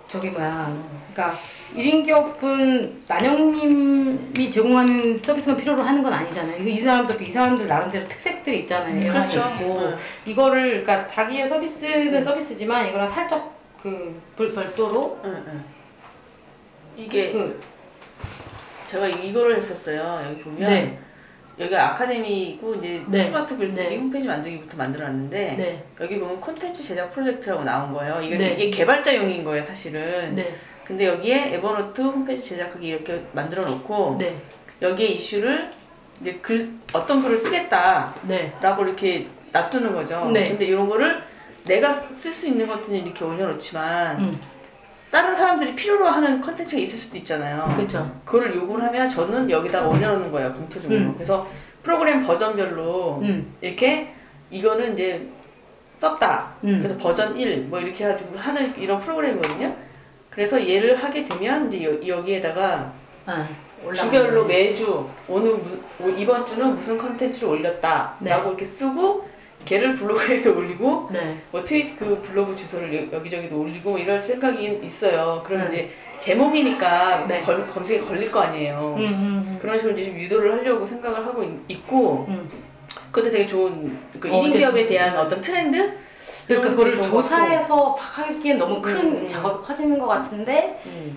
저기 0.08 0.30
뭐야. 0.30 0.74
그러니까 1.12 1.38
1인 1.74 2.04
기업은 2.04 3.02
난영님이 3.08 4.50
제공하는 4.50 5.20
서비스만 5.22 5.56
필요로 5.56 5.82
하는 5.82 6.02
건 6.02 6.12
아니잖아요. 6.12 6.66
이 6.68 6.78
사람들도 6.78 7.24
이 7.24 7.30
사람들 7.30 7.66
나름대로 7.66 8.06
특색들이 8.08 8.60
있잖아요. 8.60 8.94
음, 8.94 9.00
그렇죠. 9.00 9.42
음. 9.60 9.96
이거를 10.26 10.82
그러니까 10.82 11.06
자기의 11.06 11.48
서비스는 11.48 12.22
서비스지만 12.22 12.88
이거랑 12.88 13.08
살짝 13.08 13.54
그 13.82 14.20
별- 14.36 14.52
별도로 14.52 15.18
응, 15.24 15.44
응. 15.46 15.64
이게 16.96 17.32
그 17.32 17.58
제가 18.86 19.08
이거를 19.08 19.56
했었어요. 19.56 20.20
여기 20.30 20.42
보면 20.42 20.68
네. 20.68 20.98
여기가 21.58 21.90
아카데미고 21.92 22.74
이제 22.76 23.02
네. 23.08 23.24
스마트 23.24 23.56
글쓰기 23.56 23.88
네. 23.88 23.96
홈페이지 23.96 24.26
만들기부터 24.28 24.76
만들어놨는데 24.76 25.54
네. 25.56 25.84
여기 26.00 26.18
보면 26.18 26.40
콘텐츠 26.40 26.82
제작 26.82 27.12
프로젝트라고 27.12 27.64
나온 27.64 27.92
거예요. 27.94 28.20
이게, 28.22 28.36
네. 28.36 28.52
이게 28.54 28.70
개발자용인 28.70 29.42
거예요, 29.44 29.64
사실은. 29.64 30.34
네. 30.82 30.84
근데 30.84 31.06
여기에 31.06 31.54
Evernote 31.54 32.00
홈페이지 32.00 32.50
제작하기 32.50 32.86
이렇게 32.86 33.24
만들어 33.32 33.64
놓고 33.64 34.16
네. 34.18 34.36
여기에 34.80 35.06
이슈를 35.08 35.70
이제 36.20 36.38
글 36.42 36.72
어떤 36.92 37.22
글을 37.22 37.36
쓰겠다라고 37.38 38.14
네. 38.28 38.52
이렇게 38.60 39.28
놔두는 39.52 39.94
거죠. 39.94 40.30
네. 40.32 40.48
근데 40.50 40.66
이런 40.66 40.88
거를 40.88 41.22
내가 41.64 41.92
쓸 42.16 42.32
수 42.32 42.46
있는 42.46 42.66
것들은 42.66 43.06
이렇게 43.06 43.24
올려놓지만 43.24 44.18
음. 44.20 44.40
다른 45.10 45.36
사람들이 45.36 45.76
필요로 45.76 46.06
하는 46.06 46.40
컨텐츠가 46.40 46.80
있을 46.80 46.98
수도 46.98 47.18
있잖아요. 47.18 47.74
그쵸. 47.76 48.10
그거를 48.24 48.54
요구를 48.56 48.84
하면 48.86 49.08
저는 49.08 49.50
여기다가 49.50 49.86
올려놓는 49.86 50.32
거예요, 50.32 50.52
공통적으로. 50.54 50.98
음. 50.98 51.14
그래서 51.14 51.46
프로그램 51.82 52.26
버전별로 52.26 53.20
음. 53.22 53.54
이렇게 53.60 54.14
이거는 54.50 54.94
이제 54.94 55.28
썼다. 56.00 56.54
음. 56.64 56.80
그래서 56.82 56.98
버전 56.98 57.38
1, 57.38 57.66
뭐 57.68 57.78
이렇게 57.78 58.04
해가지고 58.04 58.38
하는 58.38 58.76
이런 58.78 58.98
프로그램이거든요. 58.98 59.76
그래서 60.34 60.66
얘를 60.68 60.96
하게 60.96 61.24
되면 61.24 61.72
이제 61.72 61.84
여, 61.84 62.16
여기에다가 62.18 62.92
아, 63.26 63.46
주별로 63.94 64.44
매주 64.44 65.06
오늘 65.28 65.52
무- 65.52 65.82
오- 66.00 66.08
이번 66.10 66.46
주는 66.46 66.74
무슨 66.74 66.96
컨텐츠를 66.98 67.48
올렸다라고 67.48 68.20
네. 68.20 68.30
이렇게 68.30 68.64
쓰고 68.64 69.28
걔를 69.64 69.94
블로그에도 69.94 70.54
올리고 70.56 71.08
네. 71.12 71.36
뭐 71.50 71.62
트윗 71.62 71.96
그 71.98 72.20
블로그 72.22 72.56
주소를 72.56 72.94
여- 73.12 73.16
여기저기도 73.16 73.60
올리고 73.60 73.98
이럴 73.98 74.22
생각이 74.22 74.80
있어요. 74.82 75.42
그럼 75.46 75.62
네. 75.62 75.68
이제 75.68 75.90
제목이니까 76.18 77.26
네. 77.28 77.40
걸- 77.42 77.68
검색에 77.70 78.00
걸릴 78.00 78.30
거 78.32 78.40
아니에요. 78.40 78.94
음, 78.98 79.04
음, 79.04 79.58
그런 79.60 79.76
식으로 79.78 79.94
이제 79.96 80.06
좀 80.10 80.18
유도를 80.18 80.52
하려고 80.54 80.86
생각을 80.86 81.26
하고 81.26 81.44
있, 81.68 81.86
고 81.86 82.24
음. 82.28 82.48
그것도 83.10 83.30
되게 83.30 83.46
좋은 83.46 83.98
그 84.18 84.28
어, 84.28 84.32
1인 84.32 84.40
어쨌든. 84.40 84.58
기업에 84.60 84.86
대한 84.86 85.18
어떤 85.18 85.40
트렌드? 85.40 85.92
그러니까 86.46 86.70
그거를. 86.70 87.02
조사해서 87.02 87.90
막 87.90 88.18
하기엔 88.18 88.58
너무 88.58 88.80
큰 88.80 88.96
음, 88.96 89.22
음. 89.22 89.28
작업이 89.28 89.64
커지는 89.64 89.98
것 89.98 90.06
같은데 90.06 90.82
음. 90.86 91.16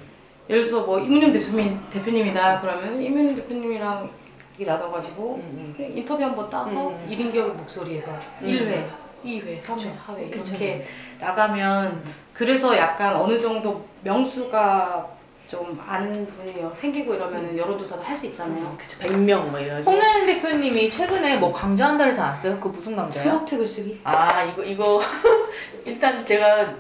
예를 0.50 0.66
들어서 0.66 0.86
뭐 0.86 1.00
이문영 1.00 1.32
대표님, 1.32 1.80
대표님이다 1.90 2.62
그러면 2.62 3.02
이문영 3.02 3.36
대표님이랑 3.36 4.10
이게 4.56 4.66
나눠가지고 4.66 5.36
음, 5.36 5.76
인터뷰 5.78 6.24
한번 6.24 6.50
따서 6.50 6.90
음. 6.90 7.08
1인 7.10 7.32
기업의 7.32 7.54
목소리에서 7.54 8.12
음. 8.42 8.48
1회, 8.48 8.86
2회, 9.26 9.60
3회, 9.60 9.76
그쵸. 9.76 9.90
4회 9.90 10.32
그쵸. 10.32 10.44
이렇게 10.50 10.86
나가면 11.20 12.04
그래서 12.34 12.78
약간 12.78 13.16
어느 13.16 13.40
정도 13.40 13.86
명수가 14.04 15.15
좀 15.56 15.82
아는 15.88 16.28
분이 16.28 16.54
생기고 16.74 17.14
이러면 17.16 17.58
여론조사도 17.58 18.04
할 18.04 18.16
수 18.18 18.26
있잖아요. 18.26 18.76
그쵸 18.78 18.98
100명 19.00 19.50
뭐 19.50 19.60
이래가지고 19.60 19.90
홍나영 19.92 20.26
대표님이 20.26 20.90
최근에 20.92 21.38
뭐 21.38 21.52
강좌 21.54 21.88
한다 21.88 22.04
그러지 22.04 22.20
않았어요? 22.20 22.60
그 22.60 22.68
무슨 22.70 22.96
강좌예요? 22.96 23.32
스마트 23.32 23.58
글쓰기? 23.58 24.02
아 24.04 24.44
이거 24.44 24.64
이거 24.64 25.02
일단 25.86 26.26
제가 26.26 26.74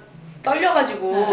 떨려가지고 0.43 1.25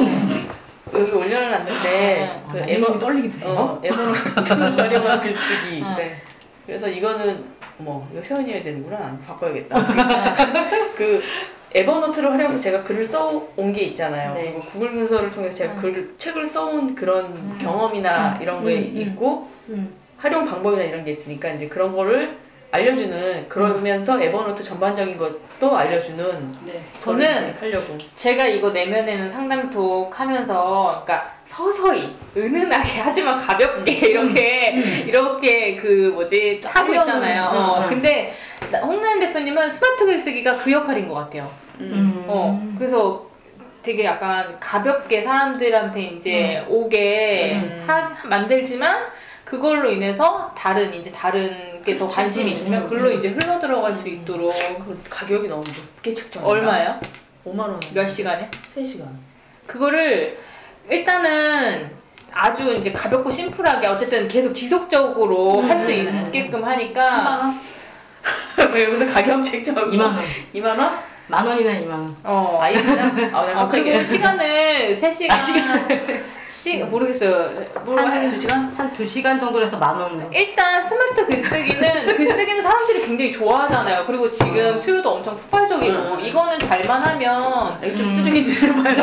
여기 0.95 1.11
올려놨는데 1.13 2.43
아, 2.49 2.53
그 2.53 2.59
이름이 2.59 2.99
떨리기도 2.99 3.39
해요? 3.39 3.57
어, 3.59 3.81
에버노트 3.83 4.53
활용한 4.81 5.21
글쓰기 5.21 5.83
어. 5.85 5.95
네. 5.97 6.23
그래서 6.67 6.89
이거는 6.89 7.45
뭐 7.79 8.09
이거 8.13 8.23
표현이어야 8.23 8.63
되는구나 8.63 9.19
바꿔야겠다 9.27 9.77
그 10.97 11.23
에버노트를 11.75 12.31
활용해서 12.33 12.61
제가 12.61 12.85
글을 12.85 13.05
써온 13.05 13.73
게 13.73 13.83
있잖아요 13.83 14.35
네. 14.35 14.43
그리고 14.43 14.61
구글 14.61 14.91
문서를 14.91 15.33
통해서 15.33 15.57
제가 15.57 15.75
글, 15.77 16.15
책을 16.19 16.47
써온 16.47 16.95
그런 16.95 17.59
경험이나 17.59 18.39
이런 18.41 18.65
게 18.65 18.77
음, 18.77 18.93
음. 18.95 19.01
있고 19.01 19.49
음. 19.69 19.95
활용 20.19 20.47
방법이나 20.47 20.85
이런 20.85 21.05
게 21.05 21.13
있으니까 21.13 21.51
이제 21.51 21.69
그런 21.69 21.95
거를 21.95 22.37
알려주는 22.75 23.51
그러면서 23.51 24.21
에버노트 24.21 24.65
전반적인 24.65 25.19
것도 25.19 25.77
알려주는 25.77 26.57
네. 26.65 26.83
저는 27.01 27.55
하려고 27.61 27.99
제가 28.17 28.47
이거 28.47 28.71
내면에는 28.71 29.29
상담톡 29.29 30.19
하면서 30.19 31.03
그러니까 31.05 31.35
서서히 31.45 32.15
은은하게 32.35 33.01
하지만 33.05 33.39
가볍게 33.39 33.93
이렇게 33.93 34.71
이렇게 35.07 35.77
그 35.77 36.13
뭐지 36.15 36.63
하고 36.65 36.95
있잖아요. 36.95 37.51
음, 37.53 37.57
어, 37.57 37.81
음. 37.83 37.87
근데 37.89 38.33
홍나연 38.81 39.21
대표님은 39.21 39.69
스마트 39.71 40.05
글쓰기가 40.07 40.57
그 40.57 40.73
역할인 40.73 41.09
것 41.09 41.15
같아요. 41.15 41.51
음. 41.81 42.25
어 42.29 42.73
그래서 42.79 43.27
되게 43.83 44.05
약간 44.05 44.59
가볍게 44.61 45.23
사람들한테 45.23 46.01
이제 46.03 46.65
오게 46.69 47.53
음. 47.55 47.85
하, 47.87 48.17
만들지만 48.29 49.07
그걸로 49.45 49.91
인해서 49.91 50.53
다른 50.57 50.95
이제 50.95 51.11
다른 51.11 51.83
게 51.85 51.99
더 51.99 52.07
관심이 52.07 52.49
음, 52.51 52.53
있으면 52.53 52.85
음, 52.85 52.89
글로 52.89 53.11
음. 53.11 53.19
이제 53.19 53.29
흘러 53.29 53.59
들어갈 53.59 53.93
수 53.93 54.09
있도록 54.09 54.53
그 54.87 55.01
가격이 55.11 55.49
너무 55.49 55.65
높게 55.67 56.15
책정 56.15 56.47
얼마예요? 56.47 57.01
5만 57.45 57.59
원 57.59 57.81
몇 57.93 58.07
시간에? 58.07 58.49
3시간 58.77 59.03
그거를 59.67 60.39
일단은 60.89 61.91
아주 62.33 62.73
이제 62.77 62.93
가볍고 62.93 63.31
심플하게 63.31 63.89
어쨌든 63.89 64.29
계속 64.29 64.53
지속적으로 64.55 65.59
음, 65.61 65.69
할수 65.71 65.91
음, 65.91 66.27
있게끔 66.27 66.61
3만 66.63 66.65
하니까 66.67 67.55
여기서 68.59 69.13
가격 69.13 69.45
책정하고 69.45 69.91
2만 69.91 70.01
원. 70.03 70.19
2만 70.55 70.79
원? 70.79 70.99
만 71.29 71.47
원이면 71.47 71.85
2만 71.85 71.91
원. 71.91 72.17
어. 72.25 72.59
아예 72.61 72.75
그냥 72.75 73.31
아, 73.33 73.47
내가 73.47 73.61
아, 73.63 73.69
그리고. 73.69 74.05
시간을 74.05 74.99
3시간 75.01 75.31
아, 75.33 75.37
시간. 75.39 75.87
시 76.49 76.79
모르겠어요. 76.85 77.65
뭐 77.85 77.97
한, 77.99 78.07
한- 78.07 78.31
두 78.31 78.39
시간? 78.39 78.75
한두 78.77 79.05
시간 79.07 79.41
정도로 79.41 79.65
해서 79.65 79.79
만 79.79 79.97
원으로. 79.99 80.31
일단 80.33 80.87
스마트 80.87 81.25
글쓰기는 81.27 82.15
글쓰기는 82.15 82.63
사람들이 82.63 83.01
굉장히 83.07 83.33
좋아하잖아요. 83.33 84.05
그리고 84.07 84.29
지금 84.29 84.77
수요도 84.77 85.11
엄청 85.11 85.37
폭발적이고 85.37 85.97
음. 86.15 86.21
이거는 86.21 86.59
잘만 86.59 87.03
하면 87.03 87.81
좀 87.97 88.09
음. 88.11 88.15
뚜둥이질 88.15 88.75
봐요. 88.83 88.95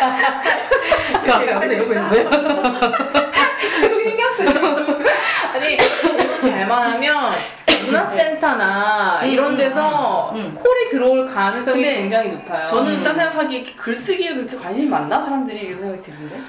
저 1.24 1.32
아까 1.34 1.52
여기서 1.56 1.74
이러고 1.74 1.92
있어요. 1.92 2.30
계속 3.60 4.02
신경 4.02 4.32
쓰죠. 4.34 4.60
아니 5.54 5.76
잘만 6.40 6.92
하면 6.92 7.32
문화센터나 7.86 9.20
음, 9.22 9.30
이런 9.30 9.56
데서 9.56 10.30
음, 10.34 10.36
음. 10.36 10.54
콜이 10.54 10.88
들어올 10.90 11.26
가능성이 11.26 11.82
굉장히 11.82 12.30
높아요. 12.30 12.66
저는 12.66 12.98
음. 12.98 13.02
딱 13.02 13.14
생각하기에 13.14 13.62
글쓰기에 13.76 14.34
그렇게 14.34 14.56
관심이 14.56 14.88
많나 14.88 15.20
사람들이 15.20 15.58
이런 15.60 15.80
생각이 15.80 16.02
드는데 16.02 16.40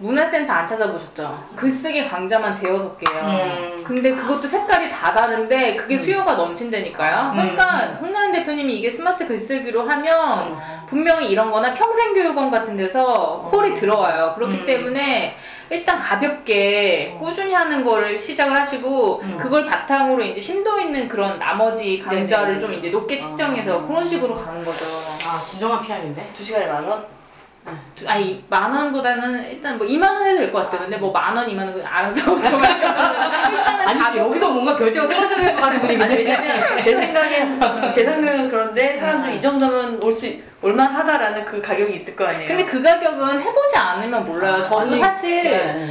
문화센터 0.00 0.52
안 0.52 0.66
찾아보셨죠? 0.66 1.48
글쓰기 1.56 2.08
강좌만 2.08 2.54
대여섯 2.54 2.96
개예요. 2.98 3.20
음. 3.24 3.84
근데 3.84 4.14
그것도 4.14 4.46
색깔이 4.46 4.88
다 4.90 5.12
다른데 5.12 5.74
그게 5.76 5.96
수요가 5.96 6.34
넘친다니까요. 6.34 7.32
그러니까 7.32 7.98
홍나연 8.00 8.30
대표님이 8.30 8.74
이게 8.74 8.90
스마트 8.90 9.26
글쓰기로 9.26 9.88
하면 9.88 10.56
분명히 10.88 11.30
이런 11.30 11.50
거나 11.50 11.72
평생교육원 11.74 12.50
같은 12.50 12.76
데서 12.76 13.48
콜이 13.50 13.74
들어와요. 13.74 14.32
그렇기 14.34 14.58
음. 14.58 14.66
때문에 14.66 15.36
일단 15.70 15.98
가볍게 15.98 17.14
꾸준히 17.18 17.52
하는 17.52 17.84
거를 17.84 18.18
시작을 18.18 18.58
하시고 18.58 19.20
음. 19.22 19.36
그걸 19.38 19.66
바탕으로 19.66 20.22
이제 20.24 20.40
심도 20.40 20.80
있는 20.80 21.08
그런 21.08 21.38
나머지 21.38 21.98
강좌를 21.98 22.54
네네. 22.54 22.60
좀 22.60 22.72
이제 22.74 22.90
높게 22.90 23.18
측정해서 23.18 23.86
그런 23.86 24.08
식으로 24.08 24.34
가는 24.36 24.64
거죠. 24.64 24.84
아 25.26 25.38
진정한 25.44 25.82
PR인데. 25.82 26.30
두 26.32 26.42
시간에 26.42 26.66
만 26.66 26.84
원? 26.84 27.17
두- 27.94 28.08
아니 28.08 28.44
만 28.48 28.72
원보다는 28.72 29.50
일단 29.50 29.78
뭐 29.78 29.86
2만 29.86 30.02
원 30.14 30.26
해도 30.26 30.38
될 30.38 30.52
것 30.52 30.58
같아요. 30.64 30.82
근데 30.82 30.96
뭐 30.96 31.10
만 31.12 31.36
원, 31.36 31.46
2만 31.46 31.58
원 31.66 31.82
알아서 31.84 32.34
일단은 32.36 32.64
아니 34.04 34.18
여기서 34.18 34.50
뭔가 34.50 34.76
결제가 34.76 35.08
떨어지는 35.08 35.56
것 35.56 35.62
같은 35.62 35.80
분위기. 35.80 36.02
아니 36.02 36.14
왜냐면 36.16 36.80
제 36.80 36.94
생각엔 36.94 37.92
제 37.92 38.04
생각은 38.04 38.48
그런데 38.50 38.96
사람들 38.98 39.34
이 39.34 39.40
정도면 39.40 40.00
올 40.02 40.12
수 40.12 40.26
올만하다라는 40.60 41.44
그 41.44 41.62
가격이 41.62 41.94
있을 41.94 42.16
거 42.16 42.26
아니에요. 42.26 42.48
근데 42.48 42.64
그 42.64 42.82
가격은 42.82 43.40
해보지 43.40 43.76
않으면 43.76 44.24
몰라요. 44.24 44.62
저도 44.64 44.78
아니, 44.80 44.98
사실 44.98 45.44
네. 45.44 45.86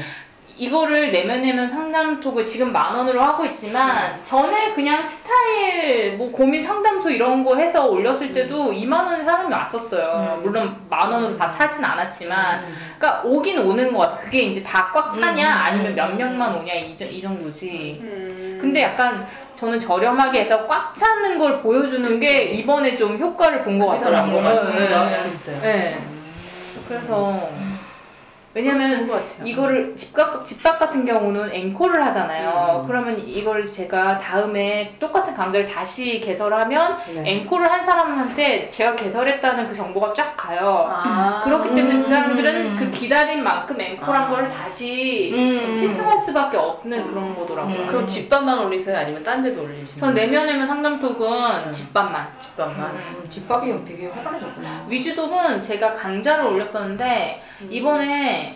이거를 0.58 1.12
내면 1.12 1.42
내면 1.44 1.70
상담톡을 1.70 2.44
지금 2.44 2.72
만 2.74 2.96
원으로 2.96 3.22
하고 3.22 3.46
있지만 3.46 4.20
전에 4.24 4.74
그냥 4.74 5.06
스타일 5.06 6.18
뭐 6.18 6.32
고민 6.32 6.64
상담소 6.64 7.12
이런 7.12 7.44
거 7.44 7.56
해서 7.56 7.86
올렸을 7.88 8.34
때도 8.34 8.72
2만 8.72 9.06
원에 9.06 9.24
사람이 9.24 9.54
왔었어요. 9.54 10.38
음. 10.40 10.44
물론 10.44 10.76
만 10.90 11.12
원으로 11.12 11.38
다 11.38 11.52
차진 11.52 11.86
않았지만 11.86 12.64
음. 12.64 12.76
그러니까 12.98 13.22
오긴 13.26 13.60
오는 13.60 13.94
것 13.94 14.00
같아. 14.00 14.16
그게 14.22 14.40
이제 14.44 14.64
다 14.64 14.92
꽉 14.94 15.12
차냐 15.12 15.46
음. 15.48 15.52
아니면 15.62 15.96
몇 15.96 16.16
명만 16.16 16.56
오냐 16.56 16.74
이, 16.74 16.98
정- 16.98 17.08
이 17.08 17.22
정도지. 17.22 18.00
음. 18.02 18.58
근데 18.60 18.82
약간 18.82 19.26
저는 19.56 19.80
저렴하게 19.80 20.42
해서 20.42 20.66
꽉 20.66 20.96
차는 20.96 21.38
걸 21.38 21.62
보여주는 21.62 22.20
게 22.20 22.44
이번에 22.46 22.96
좀 22.96 23.18
효과를 23.20 23.62
본 23.64 23.78
것 23.78 23.88
같더라고요. 23.90 24.42
네. 24.74 24.88
네. 25.62 26.00
그래서 26.88 27.50
왜냐면. 28.58 29.08
이거를 29.44 29.96
집값 29.96 30.44
집밥 30.46 30.80
같은 30.80 31.06
경우는 31.06 31.52
앵콜을 31.52 32.04
하잖아요. 32.06 32.82
음. 32.82 32.88
그러면 32.88 33.20
이걸 33.20 33.66
제가 33.68 34.18
다음에 34.18 34.96
똑같은 35.00 35.36
강좌를 35.36 35.68
다시 35.68 36.20
개설하면 36.20 36.98
네. 37.14 37.24
앵콜을 37.26 37.72
한 37.72 37.84
사람한테 37.84 38.70
제가 38.70 38.96
개설했다는 38.96 39.68
그 39.68 39.76
정보가 39.76 40.14
쫙 40.14 40.36
가요. 40.36 40.88
아. 40.90 41.42
그렇기 41.44 41.76
때문에 41.76 41.98
그 41.98 42.04
음. 42.04 42.10
사람들은 42.10 42.76
그 42.78 42.90
기다린 42.90 43.44
만큼 43.44 43.80
앵콜한 43.80 44.24
아. 44.24 44.30
거를 44.30 44.50
다시 44.50 45.32
음. 45.36 45.76
신청할 45.76 46.20
수밖에 46.20 46.58
없는 46.58 47.06
그런 47.06 47.36
거더라고요. 47.36 47.76
음. 47.76 47.88
그럼 47.88 48.08
집밥만 48.08 48.58
올리세요? 48.60 48.98
아니면 48.98 49.24
딴 49.24 49.44
데도 49.44 49.62
올리시나요? 49.62 50.00
전 50.00 50.14
내면에면 50.16 50.66
상담톡은 50.66 51.28
음. 51.68 51.72
집밥만. 51.72 52.28
집밥만. 52.42 52.96
음. 52.96 53.18
음, 53.24 53.30
집밥이 53.30 53.86
되게 53.86 54.08
활발해졌구나. 54.08 54.86
위주돔은 54.88 55.62
제가 55.62 55.94
강좌를 55.94 56.46
올렸었는데 56.46 57.44
음. 57.62 57.68
이번에 57.70 58.47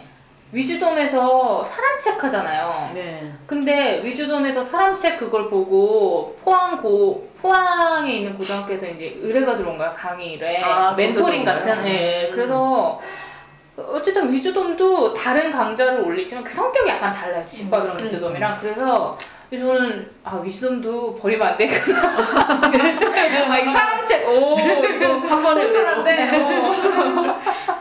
위주돔에서 0.52 1.64
사람 1.66 2.00
책 2.00 2.22
하잖아요. 2.24 2.92
네. 2.94 3.32
근데 3.48 4.02
위주돔에서 4.04 4.64
사람 4.64 4.98
책 4.98 5.18
그걸 5.18 5.50
보고 5.50 6.36
포항 6.44 6.82
고 6.82 7.30
포항에 7.42 8.14
있는 8.14 8.38
고등학교에서 8.38 8.86
이제 8.88 9.18
의뢰가 9.22 9.56
들어온 9.56 9.78
거야 9.78 9.94
강의 9.94 10.34
의뢰 10.34 10.62
아, 10.62 10.94
멘토링 10.94 11.46
같은? 11.46 11.88
예 11.88 12.28
음. 12.30 12.36
그래서 12.36 13.00
어쨌든 13.78 14.32
위주돔도 14.32 15.14
다른 15.14 15.50
강좌를 15.52 16.02
올리지만 16.02 16.44
그 16.44 16.54
성격이 16.54 16.90
약간 16.90 17.14
달라요 17.14 17.44
집밥이랑 17.46 17.98
음, 17.98 18.06
위주돔이랑 18.06 18.58
그래서 18.62 19.18
저는 19.50 20.12
아 20.24 20.38
위주돔도 20.38 21.16
버리면 21.16 21.48
안 21.48 21.58
되구나 21.58 22.62
아이 23.50 23.66
사람 23.66 24.06
책 24.06 24.22
오 24.28 24.58
이거 24.60 25.14
한 25.28 25.44
번에 25.44 25.62
쓸쓸한데 25.68 26.30
어. 26.38 26.72
아, 26.74 26.82
그렇구나. 26.82 27.34
음, 27.34 27.81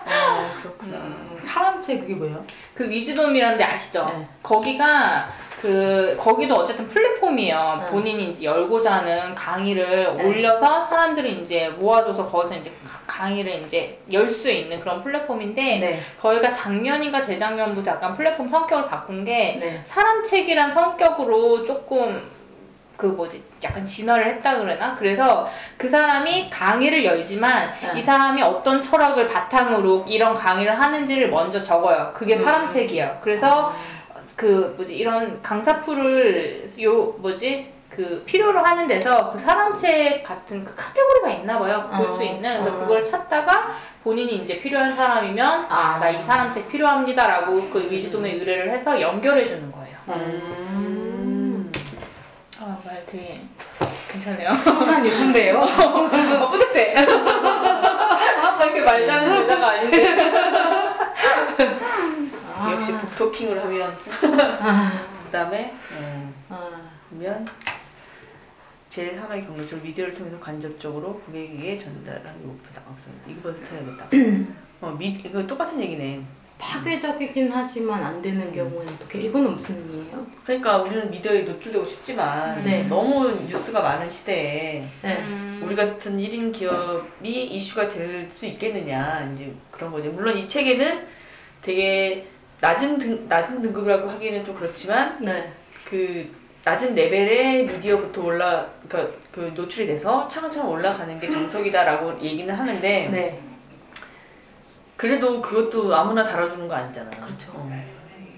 사람체 1.54 1.98
그게 1.98 2.14
뭐예요? 2.14 2.44
그 2.74 2.88
위즈돔이라는 2.88 3.58
데 3.58 3.64
아시죠? 3.64 4.10
네. 4.16 4.26
거기가 4.42 5.28
그 5.60 6.16
거기도 6.18 6.54
어쨌든 6.56 6.88
플랫폼이에요. 6.88 7.80
네. 7.84 7.86
본인이 7.90 8.30
이제 8.30 8.44
열고자 8.44 8.92
하는 8.92 9.34
강의를 9.34 10.16
네. 10.16 10.24
올려서 10.24 10.82
사람들이 10.82 11.32
이제 11.42 11.68
모아줘서 11.70 12.26
거기서 12.26 12.54
이제 12.56 12.70
가- 12.86 13.00
강의를 13.06 13.64
이제 13.64 13.98
열 14.12 14.30
수 14.30 14.50
있는 14.50 14.80
그런 14.80 15.00
플랫폼인데 15.02 15.62
네. 15.62 16.00
저희가 16.22 16.50
작년인가 16.50 17.20
재작년부터 17.20 17.90
약간 17.90 18.14
플랫폼 18.14 18.48
성격을 18.48 18.86
바꾼 18.86 19.24
게 19.24 19.58
네. 19.60 19.80
사람 19.84 20.24
책이란 20.24 20.70
성격으로 20.72 21.64
조금 21.64 22.22
그 23.00 23.06
뭐지 23.06 23.42
약간 23.64 23.86
진화를 23.86 24.26
했다 24.26 24.58
그러나 24.58 24.94
그래서 24.98 25.48
그 25.78 25.88
사람이 25.88 26.50
강의를 26.50 27.02
열지만 27.04 27.72
네. 27.80 27.98
이 28.00 28.02
사람이 28.02 28.42
어떤 28.42 28.82
철학을 28.82 29.26
바탕으로 29.28 30.04
이런 30.06 30.34
강의를 30.34 30.78
하는지를 30.78 31.30
먼저 31.30 31.62
적어요 31.62 32.10
그게 32.14 32.36
음. 32.36 32.44
사람책이에요 32.44 33.18
그래서 33.22 33.74
그 34.36 34.74
뭐지 34.76 34.94
이런 34.94 35.40
강사풀을 35.42 36.70
요 36.82 37.14
뭐지 37.18 37.72
그 37.88 38.22
필요로 38.24 38.60
하는 38.60 38.86
데서 38.86 39.30
그 39.30 39.38
사람책 39.38 40.22
같은 40.22 40.64
그 40.64 40.74
카테고리가 40.76 41.30
있나 41.30 41.58
봐요 41.58 41.90
볼수 41.96 42.20
어. 42.20 42.22
있는 42.22 42.60
그래서 42.62 42.76
어. 42.76 42.80
그걸 42.80 43.02
찾다가 43.04 43.70
본인이 44.04 44.36
이제 44.36 44.60
필요한 44.60 44.94
사람이면 44.94 45.66
아 45.68 45.98
나 45.98 46.10
이 46.10 46.22
사람책 46.22 46.68
필요합니다라고 46.68 47.70
그 47.70 47.88
위즈돔에 47.90 48.32
의뢰를 48.32 48.70
해서 48.70 49.00
연결해 49.00 49.44
주는 49.46 49.70
거예요. 49.72 49.96
음. 50.08 50.69
아, 53.10 53.16
말 53.16 53.16
되게 53.16 53.40
괜찮네요. 54.12 54.54
수산이 54.54 55.10
선배예요? 55.10 55.58
어, 55.58 56.48
뿌듯해. 56.50 56.94
아, 56.96 57.02
이렇게 58.64 58.80
말 58.82 59.04
잘하는 59.04 59.42
여자가 59.42 59.68
아닌데. 59.70 60.16
아. 62.56 62.72
역시 62.72 62.92
북토킹을 62.92 63.62
하면 63.64 63.96
아. 64.60 65.06
그 65.24 65.30
다음에 65.30 65.74
음, 65.98 66.34
아. 66.48 66.90
보면 67.10 67.48
제3의 68.90 69.46
경로를 69.46 69.80
미디어를 69.82 70.14
통해서 70.14 70.38
간접적으로 70.40 71.20
고객에게 71.20 71.78
전달하는 71.78 72.40
게 72.40 72.46
목표다. 72.46 72.82
어, 72.86 72.96
이거부터 73.28 73.74
해야겠다. 73.74 74.08
어, 74.80 74.96
미, 74.98 75.20
이거 75.24 75.46
똑같은 75.46 75.80
얘기네. 75.80 76.22
파괴적이긴 76.60 77.50
하지만 77.52 78.02
안 78.04 78.20
되는 78.22 78.52
경우는 78.52 78.86
어떻게? 78.94 79.18
이거는 79.20 79.52
무슨 79.52 79.76
의미예요? 79.76 80.26
그러니까 80.44 80.78
우리는 80.78 81.10
미디어에 81.10 81.42
노출되고 81.42 81.84
싶지만 81.84 82.62
네. 82.62 82.84
너무 82.88 83.30
뉴스가 83.48 83.80
많은 83.80 84.10
시대에 84.10 84.84
네. 85.02 85.16
음. 85.20 85.62
우리 85.64 85.74
같은 85.74 86.18
1인 86.18 86.52
기업이 86.52 87.44
이슈가 87.46 87.88
될 87.88 88.28
수 88.30 88.46
있겠느냐 88.46 89.30
이제 89.34 89.52
그런 89.70 89.90
거죠. 89.90 90.10
물론 90.10 90.36
이 90.36 90.46
책에는 90.46 91.06
되게 91.62 92.26
낮은 92.60 92.98
등 92.98 93.26
낮은 93.28 93.62
등급이라고 93.62 94.10
하기에는 94.10 94.44
좀 94.44 94.54
그렇지만 94.54 95.18
네. 95.20 95.50
그 95.84 96.30
낮은 96.64 96.94
레벨의 96.94 97.66
미디어부터 97.66 98.22
올라 98.22 98.66
그러니까 98.86 99.14
그 99.32 99.52
노출이 99.54 99.86
돼서 99.86 100.28
차근차근 100.28 100.68
올라가는 100.68 101.18
게 101.18 101.28
정석이다라고 101.28 102.20
얘기는 102.22 102.54
하는데 102.54 103.08
네. 103.10 103.40
그래도 105.00 105.40
그것도 105.40 105.96
아무나 105.96 106.22
다뤄주는 106.24 106.68
거 106.68 106.74
아니잖아요. 106.74 107.22
그렇죠. 107.22 107.52
어. 107.54 107.84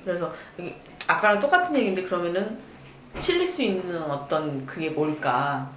그래서 0.04 0.32
아까랑 1.08 1.40
똑같은 1.40 1.74
얘기인데 1.74 2.04
그러면은 2.04 2.56
실릴 3.20 3.48
수 3.48 3.62
있는 3.64 4.00
어떤 4.00 4.64
그게 4.64 4.90
뭘까? 4.90 5.68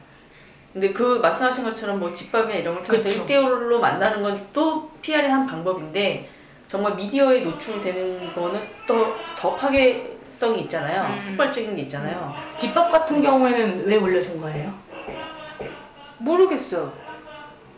근데 0.74 0.94
그 0.94 1.18
말씀하신 1.24 1.64
것처럼 1.64 2.00
뭐 2.00 2.14
집밥이나 2.14 2.54
이런 2.54 2.76
걸 2.76 2.84
통해서 2.84 3.10
그렇죠. 3.10 3.26
1대1로 3.26 3.80
만나는 3.80 4.22
건 4.22 4.46
또 4.54 4.92
PR의 5.02 5.28
한 5.32 5.48
방법인데 5.48 6.30
정말 6.68 6.94
미디어에 6.94 7.40
노출되는 7.40 8.34
거는 8.34 8.62
또 8.86 9.26
더 9.36 9.56
파괴성이 9.56 10.62
있잖아요. 10.62 11.02
음. 11.02 11.30
폭발적인 11.30 11.76
게 11.78 11.82
있잖아요. 11.84 12.36
집밥 12.58 12.92
같은 12.92 13.22
경우에는 13.22 13.88
왜 13.88 13.96
올려준 13.98 14.40
거예요? 14.40 14.72
모르겠어요. 16.20 16.94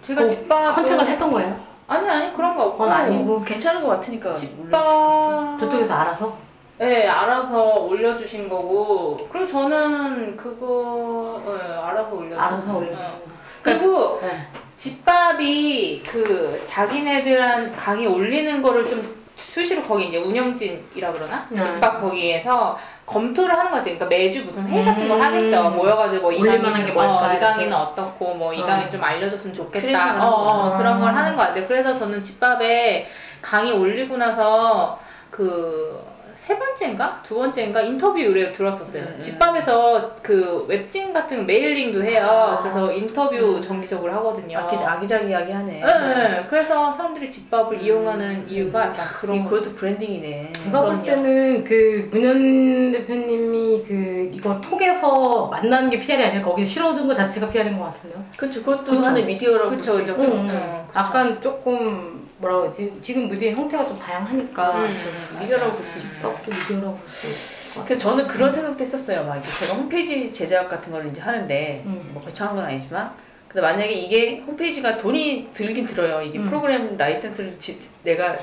제가 0.06 0.22
뭐 0.24 0.30
집밥 0.30 0.76
컨택을 0.76 1.08
했던 1.08 1.32
거예요? 1.32 1.67
아니 1.88 2.10
아니 2.10 2.34
그런 2.34 2.56
거 2.56 2.64
없고 2.66 2.78
그건 2.80 2.92
아니고. 2.92 3.24
뭐 3.24 3.44
괜찮은 3.44 3.82
것 3.84 3.88
같으니까. 3.90 4.34
집밥 4.34 5.58
저쪽에서 5.60 5.94
알아서? 5.94 6.38
네 6.80 7.08
알아서 7.08 7.76
올려주신 7.80 8.50
거고 8.50 9.28
그리고 9.32 9.48
저는 9.48 10.38
그거 10.38 11.42
네, 11.46 11.74
알아서 11.74 12.10
올려주신 12.14 12.40
알아서. 12.40 12.78
올려주신 12.78 13.06
어. 13.06 13.10
거. 13.10 13.22
그리고 13.64 14.20
네. 14.22 14.48
집밥이 14.76 16.04
그 16.04 16.62
자기네들한 16.66 17.76
강의 17.76 18.06
올리는 18.06 18.62
거를 18.62 18.88
좀 18.88 19.18
수시로 19.38 19.82
거기 19.84 20.06
이제 20.08 20.18
운영진이라 20.18 21.14
그러나 21.14 21.48
네. 21.50 21.60
집밥 21.60 22.02
거기에서 22.02 22.78
검토를 23.08 23.58
하는 23.58 23.72
것 23.72 23.78
같아요. 23.78 23.96
그러니까 23.96 24.06
매주 24.08 24.44
무슨 24.44 24.68
회의 24.68 24.84
같은 24.86 25.08
걸 25.08 25.18
음. 25.18 25.24
하겠죠. 25.24 25.70
모여가지고 25.72 26.22
뭐 26.24 26.32
이 26.34 26.40
강의는 26.44 26.62
만한 26.62 26.86
게 26.86 26.92
뭘까, 26.92 27.32
어, 27.32 27.34
이 27.34 27.40
강의는. 27.40 27.74
어떻고 27.74 28.36
뭐이 28.36 28.62
어. 28.62 28.66
강의 28.66 28.92
좀 28.92 29.02
알려줬으면 29.02 29.56
좋겠다. 29.56 30.28
어, 30.28 30.30
어. 30.30 30.78
그런 30.78 31.00
걸 31.00 31.16
하는 31.16 31.36
것 31.38 31.42
같아요. 31.48 31.66
그래서 31.68 31.98
저는 31.98 32.20
집밥에 32.22 33.08
강의 33.42 33.72
올리고 33.72 34.18
나서 34.18 35.00
그 35.32 36.06
세 36.48 36.58
번째인가 36.58 37.20
두 37.24 37.36
번째인가 37.36 37.82
인터뷰 37.82 38.18
의뢰를 38.18 38.54
들었었어요. 38.54 39.04
음, 39.04 39.14
음. 39.16 39.20
집밥에서 39.20 40.16
그 40.24 40.64
웹진 40.70 41.12
같은 41.12 41.46
mailing도 41.46 42.02
해요. 42.06 42.26
아. 42.26 42.60
그래서 42.62 42.94
인터뷰 42.94 43.58
음. 43.58 43.62
정기적으로 43.62 44.14
하거든요. 44.14 44.58
아기, 44.58 44.78
아기자기하게 44.78 45.52
하네. 45.52 45.82
네, 45.82 46.30
네. 46.30 46.46
그래서 46.50 46.94
사람들이 46.94 47.30
집밥을 47.30 47.82
이용하는 47.82 48.48
이유가 48.48 48.84
약간 48.88 49.08
그런 49.20 49.44
거. 49.44 49.50
그것도 49.50 49.76
branding이네. 49.76 50.54
제가 50.54 50.86
볼. 50.86 51.04
때는 51.04 51.66
그 51.66 52.08
문현 52.14 52.94
대표님이 52.94 53.84
그 53.86 54.32
이거 54.34 54.62
톡에서 54.62 55.48
만나는 55.48 55.90
게 55.90 55.98
PR이 55.98 56.24
아니라 56.24 56.46
거기 56.46 56.66
실어준 56.66 57.08
것 57.08 57.14
자체가 57.14 57.50
PR인 57.50 57.78
것 57.78 57.86
같은데요. 57.86 58.24
그쵸, 58.38 58.62
그것도 58.62 58.86
그쵸. 58.86 59.02
하나의 59.02 59.26
미디어라고. 59.26 59.76
있죠. 59.76 59.96
음, 59.96 60.00
음, 60.00 60.48
그쵸. 60.88 60.88
약간 60.96 61.42
조금 61.42 62.27
뭐라 62.40 62.60
그러지? 62.62 62.94
지금 63.02 63.28
무대의 63.28 63.56
형태가 63.56 63.88
좀 63.88 63.96
다양하니까 63.98 64.72
음, 64.76 64.98
좀 65.00 65.40
미디어라고 65.40 65.72
볼수 65.76 65.98
있죠. 65.98 66.08
집밥도 66.14 66.52
미디어라고 66.52 66.98
볼수 66.98 67.84
그래서 67.86 68.02
저는 68.02 68.28
그런 68.28 68.54
생각도 68.54 68.84
했었어요. 68.84 69.24
막 69.26 69.42
제가 69.60 69.74
홈페이지 69.74 70.32
제작 70.34 70.70
같은 70.70 70.92
거를 70.92 71.12
이제 71.12 71.22
하는데 71.22 71.84
음. 71.86 72.10
뭐 72.14 72.22
거창한 72.24 72.56
건 72.56 72.66
아니지만 72.66 73.12
근데 73.48 73.62
만약에 73.62 73.92
이게 73.94 74.40
홈페이지가 74.40 74.98
돈이 74.98 75.50
들긴 75.54 75.86
들어요. 75.86 76.22
이게 76.22 76.40
음. 76.40 76.46
프로그램 76.46 76.98
라이센스를 76.98 77.58
지- 77.60 77.80
내가 78.04 78.38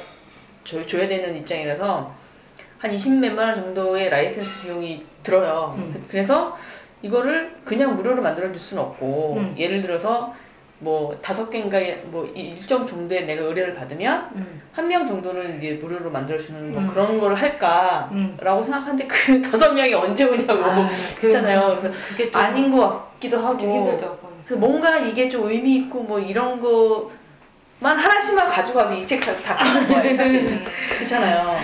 줘, 0.65 0.85
줘야 0.87 1.07
되는 1.09 1.37
입장이라서 1.37 2.15
한 2.79 2.91
20몇만 2.91 3.39
원 3.39 3.55
정도의 3.57 4.11
라이센스 4.11 4.63
비용이 4.63 5.05
들어요. 5.23 5.75
음. 5.79 6.05
그래서 6.09 6.57
이거를 7.03 7.55
그냥 7.65 7.97
무료로 7.97 8.23
만들어 8.23 8.49
줄 8.49 8.59
수는 8.59 8.83
없고 8.83 9.35
음. 9.39 9.55
예를 9.59 9.83
들어서 9.83 10.35
뭐 10.81 11.17
다섯 11.23 11.49
개인가의 11.51 12.03
뭐 12.07 12.27
일정 12.35 12.87
정도의 12.87 13.27
내가 13.27 13.43
의뢰를 13.45 13.75
받으면 13.75 14.31
음. 14.35 14.63
한명 14.73 15.07
정도는 15.07 15.59
이제 15.59 15.73
무료로 15.81 16.11
만들어주는 16.11 16.73
뭐 16.73 16.83
음. 16.83 16.87
그런 16.89 17.21
걸 17.21 17.35
할까라고 17.35 18.11
음. 18.13 18.37
생각하는데 18.63 19.07
그 19.07 19.41
다섯 19.51 19.73
명이 19.73 19.95
언제 19.95 20.25
오냐고 20.25 20.65
아, 20.65 20.91
그렇잖아요. 21.21 21.77
그- 21.77 21.83
그래서 21.83 21.99
그게 22.09 22.31
좀- 22.31 22.41
아닌 22.43 22.77
것 22.77 23.13
같기도 23.15 23.39
하고 23.39 23.57
좀 23.57 23.73
힘들죠. 23.73 24.19
그래서 24.45 24.61
뭔가 24.61 24.99
이게 24.99 25.29
좀 25.31 25.49
의미 25.49 25.77
있고 25.77 26.03
뭐 26.03 26.19
이런 26.19 26.61
거만 26.61 27.97
하나씩만 27.97 28.47
가져가도 28.49 28.95
이 28.95 29.07
책다 29.07 29.35
끝난 29.37 29.89
거예요 29.89 30.17
사실 30.17 30.61
그렇잖아요. 30.97 31.59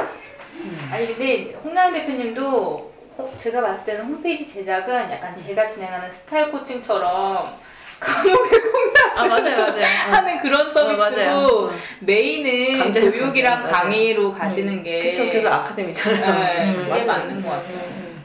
음. 0.00 0.78
아니 0.92 1.06
근데 1.06 1.52
홍나연 1.62 1.92
대표님도 1.92 2.92
호- 3.18 3.30
제가 3.38 3.60
봤을 3.60 3.84
때는 3.84 4.06
홈페이지 4.06 4.44
제작은 4.52 5.10
약간 5.12 5.34
제가 5.36 5.64
진행하는 5.64 6.10
스타일 6.10 6.50
코칭처럼 6.50 7.44
감옥의 8.04 8.60
공략 8.62 9.18
아 9.18 9.26
맞아요 9.26 9.56
맞아요. 9.58 9.84
하는 10.12 10.38
그런 10.38 10.72
서비스고 10.72 10.96
맞아요. 10.98 11.38
어. 11.46 11.70
메인은 12.00 12.92
교육이랑 12.92 13.64
강의로 13.64 14.32
가시는 14.32 14.82
게 14.82 15.10
그쵸 15.10 15.24
그래서 15.26 15.48
아카데미잖아요. 15.50 16.64
네, 16.64 16.70
음, 16.72 16.88
그게. 16.88 17.04
맞는 17.04 17.42
것 17.42 17.50
같아요. 17.50 17.76
음. 17.76 18.24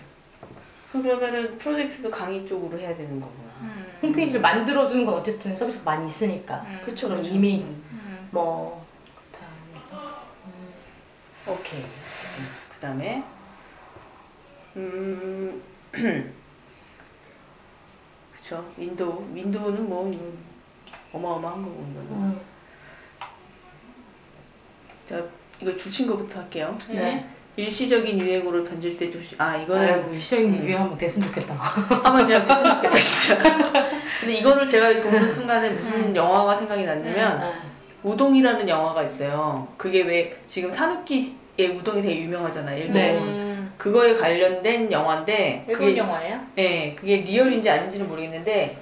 그러면은 0.91 1.57
프로젝트도 1.57 2.09
강의 2.09 2.45
쪽으로 2.47 2.77
해야 2.79 2.95
되는 2.95 3.19
거구나. 3.21 3.49
음. 3.61 3.85
홈페이지를 4.01 4.41
만들어주는 4.41 5.05
건 5.05 5.15
어쨌든 5.15 5.55
서비스가 5.55 5.83
많이 5.91 6.05
있으니까. 6.05 6.65
음. 6.67 6.81
그쵸 6.83 7.07
그럼 7.07 7.21
그쵸. 7.21 7.35
이미 7.35 7.59
음. 7.63 7.83
음. 7.91 8.27
뭐. 8.31 8.85
음. 10.45 10.73
오케이. 11.45 11.81
그 11.81 12.79
다음에, 12.79 13.23
음, 14.77 15.61
그쵸. 18.49 18.65
윈도우. 18.77 19.27
윈도우는 19.35 19.87
뭐, 19.87 20.11
이거 20.11 20.23
어마어마한 21.13 21.61
거고, 21.61 21.85
이거는. 21.91 22.11
음. 22.11 22.39
자, 25.07 25.23
이거 25.61 25.77
줄친 25.77 26.07
거부터 26.07 26.39
할게요. 26.39 26.75
네. 26.89 27.27
일시적인 27.57 28.19
유행으로 28.19 28.63
변질돼 28.63 29.11
조심. 29.11 29.39
아, 29.39 29.55
이거는. 29.57 29.85
아이고 29.87 30.15
시장님 30.15 30.53
음. 30.61 30.63
유행 30.63 30.81
한번 30.81 30.97
됐으면 30.97 31.27
좋겠다. 31.27 31.53
한번 31.53 32.27
제가 32.27 32.43
됐으면 32.43 32.75
좋겠다, 32.81 32.99
진짜. 32.99 33.43
근데 34.19 34.33
이거를 34.33 34.67
제가 34.67 35.03
보는 35.03 35.31
순간에 35.31 35.69
무슨 35.69 36.15
영화가 36.15 36.55
생각이 36.55 36.85
났냐면, 36.85 37.43
음. 37.43 37.69
우동이라는 38.01 38.67
영화가 38.67 39.03
있어요. 39.03 39.67
그게 39.77 40.01
왜 40.01 40.41
지금 40.47 40.71
사누키의 40.71 41.77
우동이 41.77 42.01
되게 42.01 42.19
유명하잖아요, 42.21 42.79
일본. 42.79 42.93
네. 42.93 43.48
음. 43.79 43.91
그거에 43.91 44.15
관련된 44.15 44.91
영화인데 44.91 45.65
일본 45.67 45.87
그게, 45.87 45.97
영화예요? 45.97 46.39
네, 46.55 46.95
그게 46.99 47.17
리얼인지 47.17 47.69
아닌지는 47.69 48.07
모르겠는데 48.09 48.77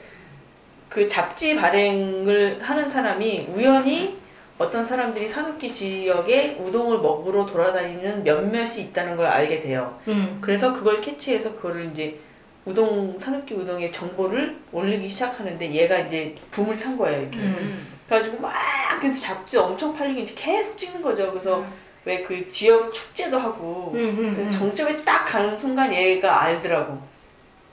그 0.89 1.08
잡지 1.08 1.56
발행을 1.56 2.60
하는 2.62 2.89
사람이 2.89 3.48
우연히 3.54 4.18
어떤 4.58 4.86
사람들이 4.86 5.30
산후기 5.30 5.72
지역에 5.72 6.58
우동을 6.60 6.98
먹으러 7.00 7.45
돌아다니는 7.45 8.24
몇몇이 8.24 8.82
있다는 8.82 9.16
걸 9.16 9.28
알게 9.28 9.60
돼요. 9.60 10.00
음. 10.08 10.39
그래서 10.41 10.74
그걸 10.74 11.00
캐치해서 11.00 11.56
그거를 11.58 11.91
이제 11.91 12.20
우동 12.66 13.20
산후기 13.20 13.54
우동의 13.54 13.93
정보를 13.93 14.58
올리기 14.72 15.08
시작하는데 15.10 15.72
얘가 15.74 16.00
이제 16.00 16.34
붐을 16.52 16.80
탄 16.80 16.98
거예요. 16.98 17.22
이렇게. 17.22 17.38
음. 17.38 17.86
그래가지고 18.08 18.41
막 18.41 18.54
그래서 19.00 19.20
잡지 19.20 19.58
엄청 19.58 19.93
팔리고 19.93 20.22
이제 20.22 20.34
계속 20.36 20.76
찍는 20.76 21.04
거죠. 21.04 21.30
그래서 21.30 21.60
음. 21.60 21.72
왜 22.08 22.24
그 22.24 22.47
지역 22.47 22.93
축제도 22.93 23.38
하고 23.38 23.91
음, 23.93 23.99
음, 23.99 24.34
그래서 24.34 24.43
음. 24.43 24.51
정점에 24.51 25.03
딱 25.03 25.26
가는 25.26 25.58
순간 25.58 25.91
얘가 25.93 26.41
알더라고. 26.43 26.97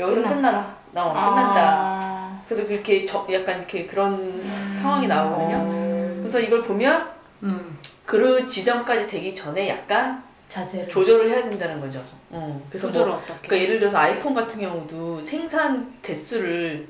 여기서 0.00 0.22
끝나. 0.22 0.34
끝나라. 0.34 0.76
나 0.92 1.02
아. 1.04 1.30
끝난다. 1.30 2.40
그래서 2.48 2.66
그렇게 2.66 3.04
저- 3.06 3.26
약간 3.30 3.58
이렇게 3.58 3.86
그런 3.86 4.42
상황이 4.82 5.06
나오거든요. 5.06 5.56
어. 5.60 6.16
그래서 6.20 6.40
이걸 6.40 6.64
보면 6.64 7.08
음. 7.44 7.78
그 8.04 8.44
지점까지 8.44 9.06
되기 9.06 9.34
전에 9.34 9.68
약간 9.68 10.22
자제를. 10.48 10.88
조절을 10.88 11.28
해야 11.28 11.42
된다는 11.48 11.80
거죠. 11.80 12.00
어, 12.30 12.60
그래서 12.68 12.88
조절을 12.88 13.06
뭐, 13.08 13.16
어떻게? 13.18 13.46
그러니까 13.48 13.56
예를 13.58 13.78
들어서 13.80 13.98
아이폰 13.98 14.34
같은 14.34 14.60
경우도 14.60 15.24
생산 15.24 15.92
대수를 16.02 16.88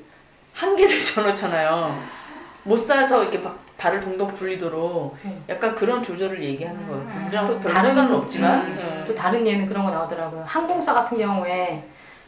한 0.53 0.75
개를 0.75 0.97
줘놓잖아요. 0.99 2.01
못 2.63 2.77
사서 2.77 3.21
이렇게 3.21 3.37
막 3.37 3.63
발을 3.77 3.99
동동 4.01 4.31
굴리도록 4.33 5.17
음. 5.25 5.43
약간 5.49 5.75
그런 5.75 6.01
조절을 6.03 6.41
얘기하는 6.43 6.87
거예요. 6.87 7.01
음. 7.03 7.23
우리랑 7.27 7.47
또별 7.47 7.73
다른- 7.73 7.95
상관은 7.95 8.15
없지만 8.15 8.61
음, 8.67 8.77
음. 8.79 9.03
또 9.07 9.13
다른 9.15 9.45
예는 9.45 9.65
그런 9.65 9.83
거 9.83 9.91
나오더라고요. 9.91 10.43
항공사 10.45 10.93
같은 10.93 11.17
경우에 11.17 11.83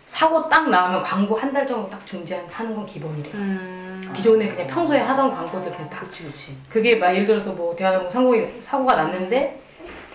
사고 0.06 0.48
딱 0.50 0.70
나오면 0.70 1.04
광고 1.04 1.36
한 1.38 1.52
달 1.54 1.66
정도 1.68 1.90
딱 1.90 2.06
중지하는 2.06 2.76
건 2.76 2.86
기본이래요. 2.86 3.34
음. 3.34 4.12
기존에 4.14 4.48
그냥 4.48 4.68
평소에 4.68 5.00
하던 5.00 5.32
광고들 5.32 5.72
그냥 5.72 5.90
다. 5.90 6.00
그렇지 6.00 6.24
그렇지. 6.24 6.58
그게 6.70 6.96
막 6.98 7.14
예를 7.14 7.26
들어서 7.26 7.52
뭐 7.54 7.76
대한항공 7.76 8.10
상공이 8.10 8.62
사고가 8.62 8.96
났는데 8.96 9.60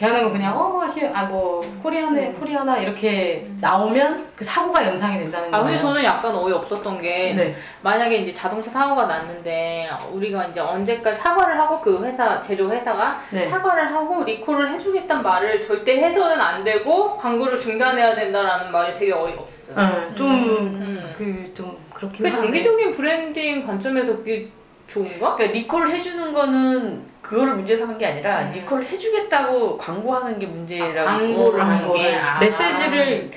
대한항공 0.03 0.33
그냥 0.33 0.59
어아뭐 0.59 1.79
코리아네 1.81 2.31
음. 2.31 2.37
코리아나 2.41 2.77
이렇게 2.79 3.47
나오면 3.61 4.33
그 4.35 4.45
사고가 4.45 4.85
연상이 4.85 5.17
된다는 5.21 5.55
아 5.55 5.59
거예요. 5.59 5.67
근데 5.67 5.79
저는 5.81 6.03
약간 6.03 6.35
어이 6.35 6.53
없었던 6.53 7.01
게 7.01 7.33
네. 7.37 7.55
만약에 7.83 8.17
이제 8.17 8.35
자동차 8.35 8.69
사고가 8.73 9.07
났는데 9.07 9.89
우리가 10.11 10.47
이제 10.47 10.59
언제까지 10.59 11.21
사과를 11.21 11.57
하고 11.61 11.81
그 11.81 12.03
회사 12.05 12.43
제조 12.43 12.69
회사가 12.69 13.21
네. 13.31 13.47
사과를 13.47 13.95
하고 13.95 14.25
리콜을 14.25 14.73
해주겠다는 14.73 15.23
말을 15.23 15.63
절대 15.63 15.97
해서는 16.03 16.41
안 16.41 16.65
되고 16.65 17.17
광고를 17.17 17.57
중단해야 17.57 18.17
된다라는 18.17 18.73
말이 18.73 18.95
되게 18.95 19.13
어이가 19.13 19.41
없어요. 19.41 19.77
어, 19.77 20.15
좀, 20.17 20.33
음. 20.33 21.15
그, 21.17 21.53
좀, 21.55 21.77
그렇긴 21.95 22.25
그 22.25 22.29
한데. 22.29 22.47
장기적인 22.49 22.91
브랜딩 22.91 23.65
관점에서 23.65 24.17
그게 24.17 24.49
좋은가? 24.89 25.37
그러니까 25.37 25.57
리콜을 25.57 25.91
해주는 25.93 26.33
거는 26.33 27.12
그거를 27.33 27.55
문제 27.55 27.79
삼은 27.79 27.97
게 27.97 28.05
아니라 28.05 28.43
음. 28.43 28.53
리콜을 28.53 28.85
해주겠다고 28.85 29.79
광고하는 29.79 30.39
게 30.39 30.47
문제라고. 30.47 31.07
광고를 31.07 31.65
하는 31.65 31.79
게, 31.79 31.87
거를 31.89 32.19
아. 32.19 32.39
메시지를 32.39 33.31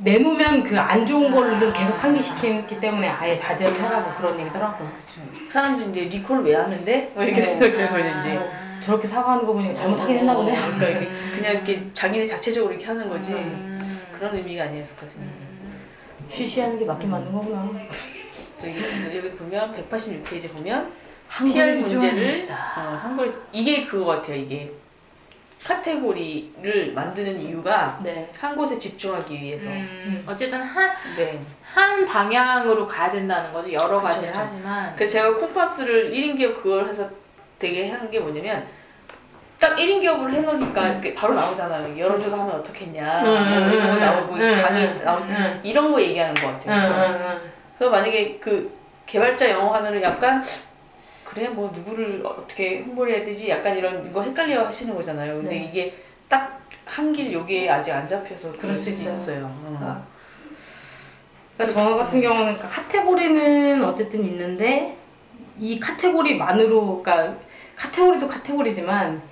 내놓으면 0.00 0.62
그 0.62 0.78
안 0.78 1.06
좋은 1.06 1.30
걸로 1.34 1.72
계속 1.72 1.94
상기시키기 1.94 2.80
때문에 2.80 3.08
아예 3.08 3.34
자제를 3.34 3.82
하라고 3.82 4.12
그런 4.18 4.38
얘기더라고요. 4.40 4.90
사람들이 5.48 6.06
이제 6.06 6.18
리콜을 6.18 6.44
왜 6.44 6.54
하는데? 6.54 7.12
뭐 7.14 7.24
이렇게 7.24 7.40
어. 7.40 7.44
생각이 7.46 7.72
드는 7.72 7.88
거죠 7.88 8.20
이제. 8.20 8.36
어, 8.36 8.50
저렇게 8.82 9.06
사과하는 9.06 9.46
거 9.46 9.54
보니까 9.54 9.74
잘못하긴 9.74 10.18
했나 10.18 10.34
보네. 10.34 10.52
어, 10.52 10.60
그러니까 10.60 10.86
이렇게 10.88 11.06
음. 11.06 11.32
그냥 11.34 11.52
이렇게 11.54 11.90
자기네 11.94 12.26
자체적으로 12.26 12.72
이렇게 12.74 12.86
하는 12.86 13.08
거지. 13.08 13.32
음. 13.32 14.00
그런 14.12 14.36
의미가 14.36 14.64
아니었을 14.64 14.96
거죠. 14.96 15.12
쉬쉬하는 16.28 16.78
게 16.78 16.84
맞긴 16.84 17.10
맞는 17.10 17.32
거구나. 17.32 17.70
여기, 18.64 19.16
여기 19.16 19.30
보면 19.30 19.74
186페이지 19.90 20.52
보면 20.52 20.92
부정한 21.30 21.80
문제를. 21.80 22.34
어, 22.76 23.00
한국 23.02 23.48
이게 23.52 23.84
그거 23.84 24.04
같아요. 24.06 24.36
이게 24.36 24.70
카테고리를 25.64 26.92
만드는 26.94 27.40
이유가 27.40 27.98
네. 28.02 28.28
한 28.38 28.56
곳에 28.56 28.78
집중하기 28.78 29.40
위해서. 29.40 29.66
음, 29.66 30.24
어쨌든 30.26 30.60
한, 30.62 30.90
네. 31.16 31.38
한 31.72 32.04
방향으로 32.06 32.86
가야 32.86 33.10
된다는 33.10 33.52
거죠. 33.52 33.72
여러 33.72 34.00
그쵸, 34.00 34.02
가지를 34.02 34.28
그쵸. 34.32 34.40
하지만. 34.42 34.94
그래서 34.96 35.12
제가 35.12 35.34
콩밥스를 35.36 36.12
1인 36.12 36.36
기업 36.36 36.62
그걸 36.62 36.88
해서 36.88 37.08
되게 37.58 37.90
한 37.90 38.10
게 38.10 38.18
뭐냐면 38.18 38.66
딱 39.58 39.76
1인 39.76 40.00
기업으로 40.00 40.30
해놓으니까 40.30 40.88
이렇게 40.88 41.14
바로 41.14 41.34
나오잖아요. 41.34 41.98
여론조사 41.98 42.38
하면 42.40 42.54
어떻겠냐. 42.56 43.20
뭐 43.20 43.36
음, 43.36 43.68
이런 43.70 43.86
거 43.86 43.92
음, 43.94 44.00
나오고 44.00 44.34
음, 44.34 44.62
강의 44.62 44.86
음, 44.86 45.04
나오고 45.04 45.24
음. 45.26 45.60
이런 45.62 45.92
거 45.92 46.00
얘기하는 46.00 46.34
것 46.34 46.46
같아요. 46.46 47.40
그래서 47.76 47.90
만약에 47.92 48.38
그 48.40 48.74
개발자 49.04 49.50
영어 49.50 49.74
하면은 49.74 50.02
약간 50.02 50.42
그래 51.30 51.48
뭐 51.48 51.70
누구를 51.74 52.22
어떻게 52.24 52.80
홍보를 52.80 53.14
해야 53.14 53.24
되지 53.24 53.48
약간 53.48 53.76
이런 53.76 54.12
거 54.12 54.22
헷갈려 54.22 54.66
하시는 54.66 54.94
거잖아요. 54.94 55.34
근데 55.36 55.50
네. 55.50 55.68
이게 55.70 55.94
딱 56.28 56.60
한 56.96 57.12
길 57.12 57.32
여기에 57.32 57.68
아직 57.70 57.92
안 57.92 58.08
잡혀서 58.08 58.52
그럴 58.58 58.74
수 58.74 58.90
있어요. 58.90 59.44
어. 59.46 59.78
아. 59.80 60.02
그러니까 61.56 61.80
저 61.80 61.96
같은 61.96 62.20
경우는 62.20 62.56
그러니까 62.56 62.68
카테고리는 62.68 63.84
어쨌든 63.84 64.24
있는데 64.24 64.96
이 65.58 65.78
카테고리만으로 65.78 67.02
그러니까 67.02 67.38
카테고리도 67.76 68.28
카테고리지만 68.28 69.22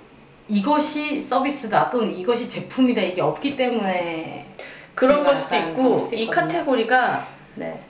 이것이 0.47 1.19
서비스다 1.19 1.89
또는 1.89 2.15
이것이 2.15 2.47
제품이다 2.49 3.01
이게 3.01 3.21
없기 3.21 3.55
때문에 3.55 4.47
그런 4.95 5.23
걸 5.23 5.35
수도 5.35 5.55
약간 5.55 5.69
있고 5.71 5.99
수도 5.99 6.15
이 6.15 6.23
있거든요. 6.23 6.47
카테고리가 6.47 7.27
네. 7.55 7.83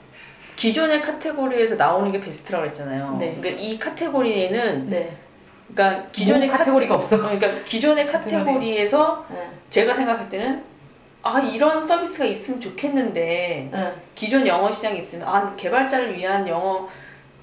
기존의 0.60 1.00
카테고리에서 1.00 1.76
나오는 1.76 2.12
게 2.12 2.20
베스트라고 2.20 2.66
했잖아요. 2.66 3.16
네. 3.18 3.34
그러니까 3.40 3.62
이 3.62 3.78
카테고리에는 3.78 4.90
네. 4.90 5.16
그러니까 5.72 6.10
기존의 6.12 6.48
뭐 6.48 6.58
카테고리가 6.58 6.94
없어. 6.96 7.16
그러니까 7.16 7.64
기존의 7.64 8.06
카테고리에서 8.06 9.26
네. 9.30 9.48
제가 9.70 9.94
생각할 9.94 10.28
때는 10.28 10.62
아 11.22 11.40
이런 11.40 11.86
서비스가 11.86 12.26
있으면 12.26 12.60
좋겠는데 12.60 13.70
네. 13.72 13.92
기존 14.14 14.46
영어 14.46 14.70
시장이 14.70 14.98
있으면 14.98 15.26
아 15.26 15.56
개발자를 15.56 16.18
위한 16.18 16.46
영어 16.46 16.90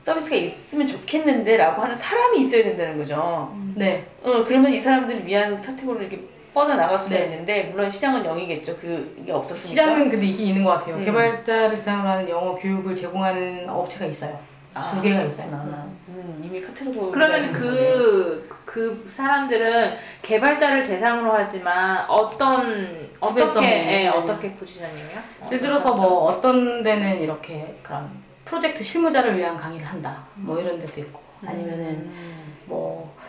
서비스가 0.03 0.35
있으면 0.35 0.85
좋겠는데라고 0.85 1.81
하는 1.81 1.95
사람이 1.95 2.41
있어야 2.41 2.61
된다는 2.65 2.99
거죠. 2.99 3.51
네. 3.73 4.05
어 4.21 4.43
그러면 4.43 4.75
이 4.75 4.79
사람들을 4.79 5.25
위한 5.25 5.59
카테고리를 5.59 6.13
이렇게 6.13 6.36
뻗어 6.57 6.75
나갈 6.75 6.97
수가 6.97 7.17
네. 7.17 7.25
있는데 7.25 7.63
물론 7.65 7.91
시장은 7.91 8.23
0이겠죠. 8.23 8.79
그게 8.81 9.31
없었으니까. 9.31 9.67
시장은 9.67 10.09
근데 10.09 10.25
있긴 10.25 10.47
있는 10.47 10.63
것 10.63 10.71
같아요. 10.71 10.95
음. 10.95 11.05
개발자를 11.05 11.75
대상으로 11.75 12.09
하는 12.09 12.29
영어 12.29 12.55
교육을 12.55 12.95
제공하는 12.95 13.69
업체가 13.69 14.05
있어요. 14.05 14.39
아, 14.73 14.87
두 14.87 14.99
개가 14.99 15.21
있어요. 15.21 15.49
그렇구나. 15.49 15.87
음, 16.07 16.41
이미 16.43 16.59
카테고리 16.61 17.11
그러면 17.11 17.53
그, 17.53 18.49
그 18.65 19.07
사람들은 19.15 19.97
개발자를 20.23 20.81
대상으로 20.81 21.31
하지만 21.31 22.09
어떤, 22.09 23.07
어떻게, 23.19 23.65
예, 23.65 24.03
네. 24.03 24.09
어떻게 24.09 24.49
포지셔닝이요? 24.55 25.19
예를 25.51 25.61
들어서 25.61 25.93
뭐 25.93 26.23
어떤 26.23 26.81
데는 26.81 27.21
이렇게 27.21 27.77
그런 27.83 28.09
프로젝트 28.45 28.83
실무자를 28.83 29.37
위한 29.37 29.57
강의를 29.57 29.85
한다. 29.85 30.25
뭐 30.33 30.59
이런 30.59 30.79
데도 30.79 31.01
있고 31.01 31.21
아니면은 31.45 31.85
음. 31.85 32.57
뭐 32.65 33.15
제가 33.17 33.26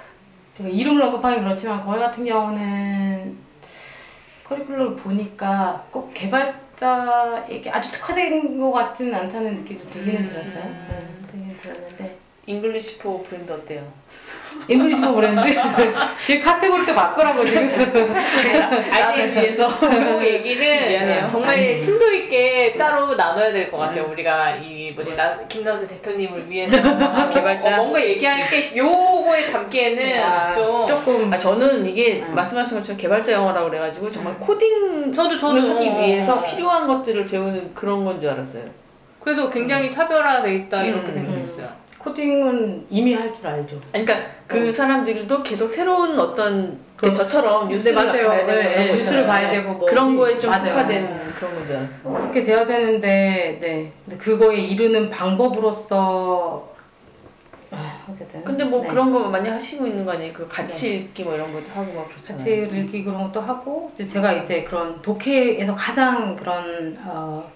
이름을 0.67 1.03
언급하기 1.03 1.41
그렇지만 1.41 1.85
거기 1.85 1.99
같은 1.99 2.25
경우는 2.25 3.37
커리큘럼을 4.45 4.97
보니까 4.97 5.87
꼭 5.91 6.13
개발자에게 6.15 7.71
아주 7.71 7.91
특화된 7.93 8.59
것 8.59 8.73
같지는 8.73 9.15
않다는 9.15 9.57
느낌도 9.57 9.91
들기는 9.91 10.23
음. 10.23 10.27
들었어요. 10.27 10.65
네, 10.65 11.27
들기는 11.31 11.57
들었는데 11.59 12.19
English 12.47 12.99
for 12.99 13.23
brand 13.23 13.53
어때요? 13.53 13.87
English 14.69 15.01
for 15.01 15.15
brand 15.15 15.41
지금 16.25 16.43
카테고리도 16.43 16.95
바꾸라고 16.95 17.45
지금 17.47 17.69
나를 18.91 19.33
위해서 19.35 19.69
이 20.23 20.27
얘기는 20.27 20.89
미안해요. 20.89 21.29
정말 21.31 21.77
심도 21.77 22.13
있게 22.13 22.75
따로 22.79 23.15
나눠야 23.15 23.53
될 23.53 23.71
것 23.71 23.79
같아요. 23.79 24.07
우리가 24.11 24.57
이 24.57 24.93
뭐지 24.93 25.15
나 25.17 25.39
김나수 25.49 25.87
대표님을 25.87 26.51
위해서 26.51 26.77
개발자? 27.31 27.75
어, 27.75 27.83
뭔가 27.83 28.03
얘기할 28.05 28.49
게 28.51 28.77
요거에 28.77 29.51
담기에는 29.51 30.23
아, 30.23 30.55
좀 30.55 30.87
조금 30.87 31.33
아 31.33 31.39
저는 31.39 31.87
이게 31.87 32.23
음. 32.27 32.35
말씀하신 32.35 32.79
것처럼 32.79 32.97
개발자 32.97 33.33
영어라고 33.33 33.69
그래가지고 33.71 34.11
정말 34.11 34.35
코딩을 34.39 35.13
저도, 35.13 35.37
저도. 35.39 35.77
하기 35.77 35.87
위해서 35.87 36.37
어. 36.37 36.43
필요한 36.45 36.87
것들을 36.87 37.27
배우는 37.27 37.75
그런 37.75 38.05
건 38.05 38.21
줄 38.21 38.31
알았어요. 38.31 38.65
그래서 39.21 39.49
굉장히 39.51 39.91
차별화돼 39.91 40.55
있다 40.55 40.83
이렇게 40.85 41.11
음. 41.13 41.15
생각했어요. 41.15 41.69
코딩은 41.99 42.87
이미 42.91 43.15
할 43.15 43.33
줄 43.35 43.47
알죠. 43.47 43.81
그러니까 43.93 44.15
그 44.47 44.69
어. 44.69 44.73
사람들도 44.73 45.43
계속 45.43 45.69
새로운 45.69 46.19
어떤 46.19 46.79
그- 46.97 47.13
저처럼 47.13 47.69
뉴스를 47.69 47.95
네, 47.95 48.05
맞아요. 48.07 48.29
봐야 48.29 48.47
되고 48.47 48.61
네, 48.61 48.89
거 48.89 48.95
뉴스를. 48.97 49.27
봐야 49.27 49.51
되고 49.51 49.73
뭐 49.75 49.87
그런 49.87 50.17
거에 50.17 50.39
좀. 50.39 50.51
특화된 50.53 51.05
음. 51.05 51.35
그런 51.39 51.53
알았어. 51.77 52.11
그렇게 52.11 52.43
돼야 52.43 52.67
되는데, 52.67 53.59
네. 53.61 53.93
근데 54.05 54.17
그거에 54.19 54.57
이르는 54.59 55.11
방법으로서, 55.11 56.75
아, 57.71 58.01
어쨌든. 58.11 58.43
근데 58.43 58.65
뭐 58.65 58.83
네. 58.83 58.89
그런 58.89 59.13
거 59.13 59.21
많이 59.29 59.49
하시고 59.49 59.87
있는 59.87 60.05
거 60.05 60.13
아니에요? 60.13 60.33
그 60.33 60.49
가치 60.49 60.97
읽기 60.97 61.23
뭐 61.25 61.35
이런 61.35 61.53
것도 61.53 61.67
하고 61.75 61.93
막 61.93 62.09
그렇잖아요. 62.09 62.37
같이 62.67 62.79
읽기 62.81 63.05
그런 63.05 63.23
것도 63.25 63.41
하고, 63.41 63.93
이제 63.95 64.07
제가 64.07 64.33
이제 64.33 64.65
그런 64.65 65.01
독해에서 65.03 65.75
가장 65.77 66.35
그런, 66.35 66.97
어, 67.05 67.49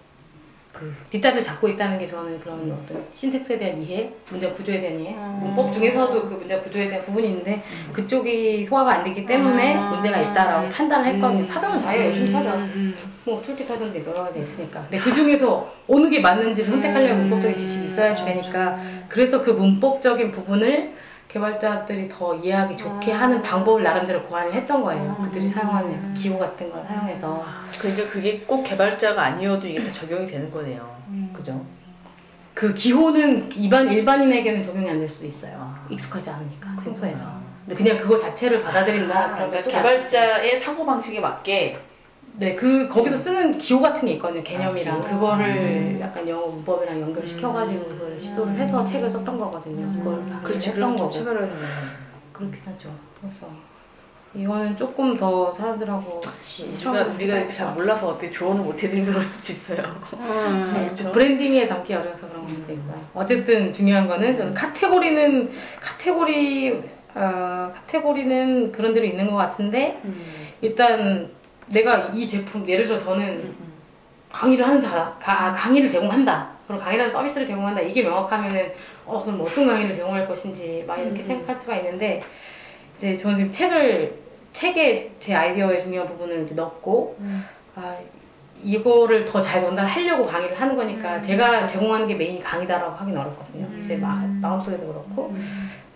그 0.73 0.93
뒷담을 1.11 1.43
잡고 1.43 1.68
있다는 1.68 1.99
게 1.99 2.07
저는 2.07 2.41
그런 2.41 2.61
어떤 2.73 3.05
신텍스에 3.12 3.59
대한 3.59 3.83
이해, 3.83 4.11
문장 4.31 4.55
구조에 4.55 4.81
대한 4.81 4.99
이해, 4.99 5.14
음. 5.14 5.41
문법 5.41 5.70
중에서도 5.70 6.23
그 6.23 6.35
문장 6.35 6.62
구조에 6.62 6.89
대한 6.89 7.05
부분이 7.05 7.29
있는데 7.29 7.62
그쪽이 7.93 8.64
소화가 8.64 8.95
안 8.95 9.05
되기 9.05 9.27
때문에 9.27 9.77
음. 9.77 9.91
문제가 9.91 10.18
있다라고 10.18 10.70
판단을 10.70 11.07
했거든요. 11.14 11.41
음. 11.41 11.45
사전은 11.45 11.79
찾아. 12.29 12.55
음, 12.55 12.73
음. 12.75 12.97
뭐 13.25 13.43
출기 13.43 13.66
타전도 13.66 14.01
여러 14.01 14.25
가지 14.25 14.41
있으니까. 14.41 14.81
근데 14.89 14.99
그 14.99 15.12
중에서 15.12 15.73
어느 15.89 16.09
게 16.09 16.20
맞는지를 16.20 16.70
선택하려면 16.70 17.16
음. 17.16 17.20
문법적인 17.23 17.57
지식이 17.57 17.85
있어야 17.85 18.14
되니까. 18.14 18.79
그래서 19.09 19.43
그 19.43 19.51
문법적인 19.51 20.33
부분을 20.33 20.95
개발자들이 21.33 22.09
더 22.11 22.35
이해하기 22.35 22.76
좋게 22.76 23.12
음. 23.12 23.20
하는 23.20 23.43
방법을 23.43 23.83
나름대로 23.83 24.22
고안을 24.24 24.53
했던 24.53 24.83
거예요. 24.83 25.16
그들이 25.22 25.49
사용하는 25.49 25.95
약간 25.95 26.14
기호 26.14 26.39
같은 26.39 26.70
걸 26.70 26.85
사용해서. 26.87 27.43
그러니까 27.80 28.11
그게 28.11 28.41
꼭 28.41 28.62
개발자가 28.64 29.22
아니어도 29.22 29.66
이게 29.66 29.83
다 29.83 29.91
적용이 29.91 30.26
되는 30.26 30.51
거네요. 30.51 30.95
음. 31.09 31.30
그죠? 31.35 31.64
그 32.53 32.74
기호는 32.74 33.51
일반, 33.57 33.91
일반인에게는 33.91 34.61
적용이 34.61 34.91
안 34.91 34.99
될 34.99 35.09
수도 35.09 35.26
있어요. 35.26 35.55
아. 35.59 35.87
익숙하지 35.89 36.28
않으니까, 36.28 36.68
생소해서. 36.83 37.24
근데 37.66 37.76
그냥 37.83 37.99
그거 37.99 38.18
자체를 38.18 38.59
받아들인다. 38.59 39.18
아, 39.18 39.35
그러니까 39.35 39.62
또 39.62 39.70
개발자의 39.70 40.61
사고 40.61 40.85
방식에 40.85 41.18
맞게 41.20 41.78
네, 42.35 42.55
그 42.55 42.89
거기서 42.89 43.16
쓰는 43.16 43.59
기호 43.59 43.80
같은 43.80 44.07
게 44.07 44.14
있거든요. 44.14 44.43
개념이랑 44.43 44.99
아? 44.99 45.01
그거를 45.01 45.99
약간 46.01 46.26
영어 46.28 46.47
문법이랑 46.47 47.01
연결시켜가지고 47.01 47.85
그걸 47.89 48.18
시도를 48.18 48.55
해서 48.55 48.85
책을 48.85 49.11
썼던 49.11 49.39
거거든요. 49.39 49.99
그걸 49.99 50.14
음, 50.14 50.41
그렇지 50.43 50.70
했던 50.70 50.97
거고. 50.97 51.11
차별화되는 51.11 51.57
그렇긴 52.33 52.61
하죠. 52.64 52.91
그래서 53.20 53.47
이거는 54.35 54.76
조금 54.78 55.18
더 55.18 55.53
사람들하고 55.53 56.22
우리가 56.87 57.05
우리가 57.05 57.49
잘 57.49 57.74
몰라서 57.74 58.09
어떻게 58.09 58.30
조언을 58.30 58.64
못 58.64 58.83
해드리는 58.83 59.12
걸 59.12 59.22
수도 59.22 59.53
있어요. 59.53 60.01
음. 60.14 60.72
네, 60.74 60.85
그렇죠? 60.89 61.12
브랜딩에 61.12 61.68
담기 61.68 61.93
어려서 61.93 62.28
그런 62.28 62.47
걸 62.47 62.55
수도 62.55 62.72
있고요. 62.72 62.99
어쨌든 63.14 63.74
중요한 63.74 64.09
거는 64.09 64.35
저는 64.35 64.55
카테고리는 64.55 65.51
카테고리 65.83 66.83
어, 67.14 67.72
카테고리는 67.74 68.72
그런 68.72 68.95
대로 68.95 69.05
있는 69.05 69.30
것 69.30 69.37
같은데 69.37 70.01
음. 70.07 70.18
일단 70.62 71.30
내가 71.73 72.11
이 72.14 72.27
제품 72.27 72.68
예를 72.68 72.85
들어 72.85 72.97
저는 72.97 73.25
음, 73.27 73.57
음. 73.61 73.73
강의를 74.31 74.66
하는 74.66 74.81
자, 74.81 75.16
가- 75.20 75.53
강의를 75.53 75.89
제공한다. 75.89 76.51
그럼 76.66 76.81
강의라는 76.81 77.12
서비스를 77.12 77.47
제공한다. 77.47 77.81
이게 77.83 78.03
명확하면은, 78.03 78.73
어, 79.05 79.23
그럼 79.23 79.41
어떤 79.43 79.66
강의를 79.68 79.93
제공할 79.93 80.27
것인지, 80.27 80.85
막 80.87 80.99
이렇게 80.99 81.20
음. 81.20 81.23
생각할 81.23 81.55
수가 81.55 81.77
있는데, 81.77 82.23
이제 82.97 83.14
저는 83.16 83.37
지금 83.37 83.51
책을, 83.51 84.14
책에 84.53 85.12
제 85.18 85.35
아이디어의 85.35 85.81
중요한 85.81 86.09
부분을 86.09 86.45
이제 86.45 86.55
넣고, 86.55 87.16
음. 87.20 87.45
아, 87.75 87.95
이거를 88.62 89.25
더 89.27 89.41
잘 89.41 89.61
전달하려고 89.61 90.25
강의를 90.25 90.59
하는 90.59 90.77
거니까, 90.77 91.20
제가 91.20 91.66
제공하는 91.66 92.07
게 92.07 92.14
메인이 92.14 92.43
강의다라고 92.43 92.93
하긴 92.97 93.16
어렵거든요. 93.16 93.83
제 93.87 93.97
마, 93.97 94.16
마음속에도 94.41 94.87
그렇고, 94.87 95.35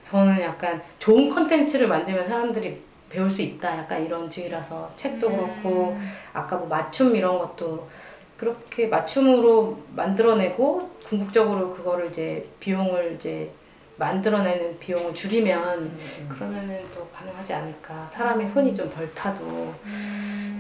저는 0.03 0.41
약간 0.43 0.83
좋은 0.99 1.29
컨텐츠를 1.31 1.87
만들면 1.89 2.29
사람들이 2.29 2.83
배울 3.11 3.31
수 3.31 3.43
있다. 3.43 3.79
약간 3.79 4.05
이런 4.05 4.29
주의라서 4.29 4.93
책도 4.97 5.31
그렇고 5.31 5.97
아까 6.33 6.57
뭐 6.57 6.67
맞춤 6.69 7.15
이런 7.17 7.39
것도 7.39 7.89
그렇게 8.37 8.87
맞춤으로 8.89 9.79
만들어내고 9.95 10.91
궁극적으로 11.07 11.75
그거를 11.75 12.11
이제 12.11 12.47
비용을 12.61 13.17
이제 13.19 13.51
만들어내는 13.99 14.79
비용을 14.79 15.15
줄이면 15.15 15.97
그러면은 16.29 16.81
또 16.95 17.09
가능하지 17.15 17.55
않을까. 17.55 18.09
사람의 18.13 18.47
손이 18.47 18.75
좀 18.75 18.91
덜 18.91 19.13
타도 19.15 19.73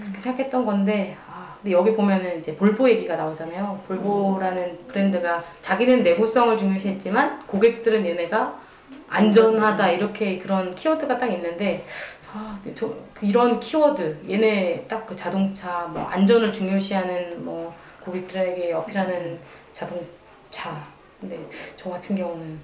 그렇게 0.00 0.20
생각했던 0.22 0.64
건데 0.64 1.16
아, 1.28 1.56
근데 1.60 1.72
여기 1.72 1.94
보면은 1.94 2.38
이제 2.38 2.56
볼보 2.56 2.88
얘기가 2.88 3.16
나오잖아요. 3.16 3.80
볼보라는 3.88 4.78
브랜드가 4.88 5.44
자기는 5.60 6.02
내구성을 6.02 6.56
중요시했지만 6.56 7.46
고객들은 7.46 8.06
얘네가 8.06 8.58
안전하다 9.08 9.90
이렇게 9.90 10.38
그런 10.38 10.74
키워드가 10.74 11.18
딱 11.18 11.26
있는데 11.32 11.84
아, 12.32 12.60
저, 12.74 12.94
그 13.14 13.26
이런 13.26 13.60
키워드 13.60 14.24
얘네 14.28 14.86
딱 14.88 15.06
그 15.06 15.14
자동차 15.14 15.86
뭐 15.86 16.02
안전을 16.02 16.50
중요시하는 16.52 17.44
뭐 17.44 17.74
고객들에게 18.00 18.72
어필하는 18.72 19.38
자동차 19.72 20.84
근데 21.20 21.38
저 21.76 21.90
같은 21.90 22.16
경우는 22.16 22.58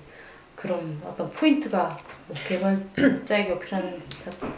그런 0.57 1.01
어떤 1.05 1.31
포인트가 1.31 1.97
뭐 2.27 2.37
개발자에게 2.49 3.53
어필하는 3.55 4.01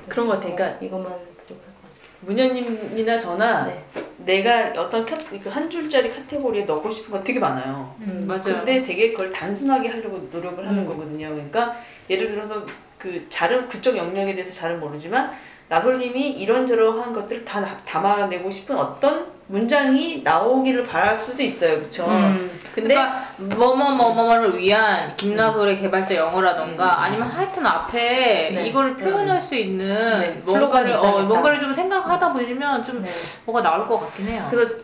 그런 0.09 0.27
것 0.27 0.35
같아요. 0.35 0.57
그러니까 0.57 0.85
이것만 0.85 1.13
부족할 1.13 1.65
것 1.67 1.83
같아요. 1.83 2.05
문현님이나 2.21 3.21
저나 3.21 3.67
네. 3.67 3.85
내가 4.19 4.81
어떤 4.81 5.05
카, 5.05 5.17
그한 5.17 5.69
줄짜리 5.71 6.11
카테고리에 6.11 6.65
넣고 6.65 6.91
싶은 6.91 7.13
거 7.13 7.23
되게 7.23 7.39
많아요. 7.39 7.95
음, 8.01 8.25
맞아요. 8.27 8.43
근데 8.43 8.83
되게 8.83 9.11
그걸 9.13 9.31
단순하게 9.31 9.89
하려고 9.91 10.29
노력을 10.33 10.67
하는 10.67 10.83
음. 10.83 10.87
거거든요. 10.89 11.31
그러니까 11.31 11.77
예를 12.09 12.29
들어서 12.29 12.67
그 13.05 13.27
잘은 13.29 13.69
그쪽 13.69 13.99
영역에 13.99 14.35
대해서 14.35 14.51
잘은 14.51 14.81
모르지만 14.81 15.31
나솔님이 15.69 16.31
이런저런한 16.31 17.13
것들을 17.13 17.45
다 17.45 17.61
나- 17.61 17.77
담아내고 17.85 18.51
싶은 18.51 18.79
어떤 18.79 19.27
문장이 19.47 20.23
나오기를 20.25 20.85
바랄 20.85 21.15
수도 21.15 21.43
있어요, 21.43 21.77
그렇죠? 21.81 22.07
음. 22.07 22.51
근데 22.75 22.95
그러니까 22.95 23.29
뭐뭐뭐뭐를 23.37 24.57
위한 24.59 25.15
김나솔의 25.19 25.81
개발자 25.81 26.15
영어라던가 26.15 27.03
아니면 27.03 27.29
하여튼 27.29 27.67
앞에 27.67 28.53
네. 28.55 28.67
이거를 28.69 28.97
표현할 28.97 29.43
수 29.43 29.55
있는 29.55 30.21
네, 30.23 30.41
뭔가를 30.47 30.93
어. 30.95 31.25
뭔가를 31.25 31.61
좀 31.61 31.75
생각하다 31.75 32.33
보시면 32.33 32.85
좀 32.85 33.03
네. 33.03 33.11
뭐가 33.45 33.61
나올 33.61 33.87
것 33.87 34.01
같긴 34.01 34.29
해요. 34.29 34.47
그래서 34.51 34.77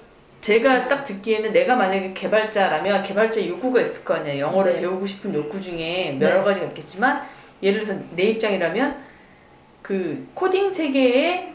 제가 0.42 0.88
딱 0.88 1.04
듣기에는 1.04 1.52
내가 1.52 1.74
만약에 1.76 2.12
개발자라면 2.12 3.02
개발자 3.02 3.46
욕구가 3.46 3.80
있을 3.80 4.04
거 4.04 4.14
아니에요. 4.14 4.44
영어를 4.46 4.74
네. 4.74 4.80
배우고 4.80 5.06
싶은 5.06 5.34
욕구 5.34 5.60
중에 5.62 6.18
여러 6.20 6.44
가지가 6.44 6.66
있겠지만 6.66 7.22
예를 7.62 7.80
들어서 7.80 8.00
내 8.16 8.24
입장이라면 8.24 8.96
그 9.82 10.26
코딩 10.34 10.72
세계에 10.72 11.52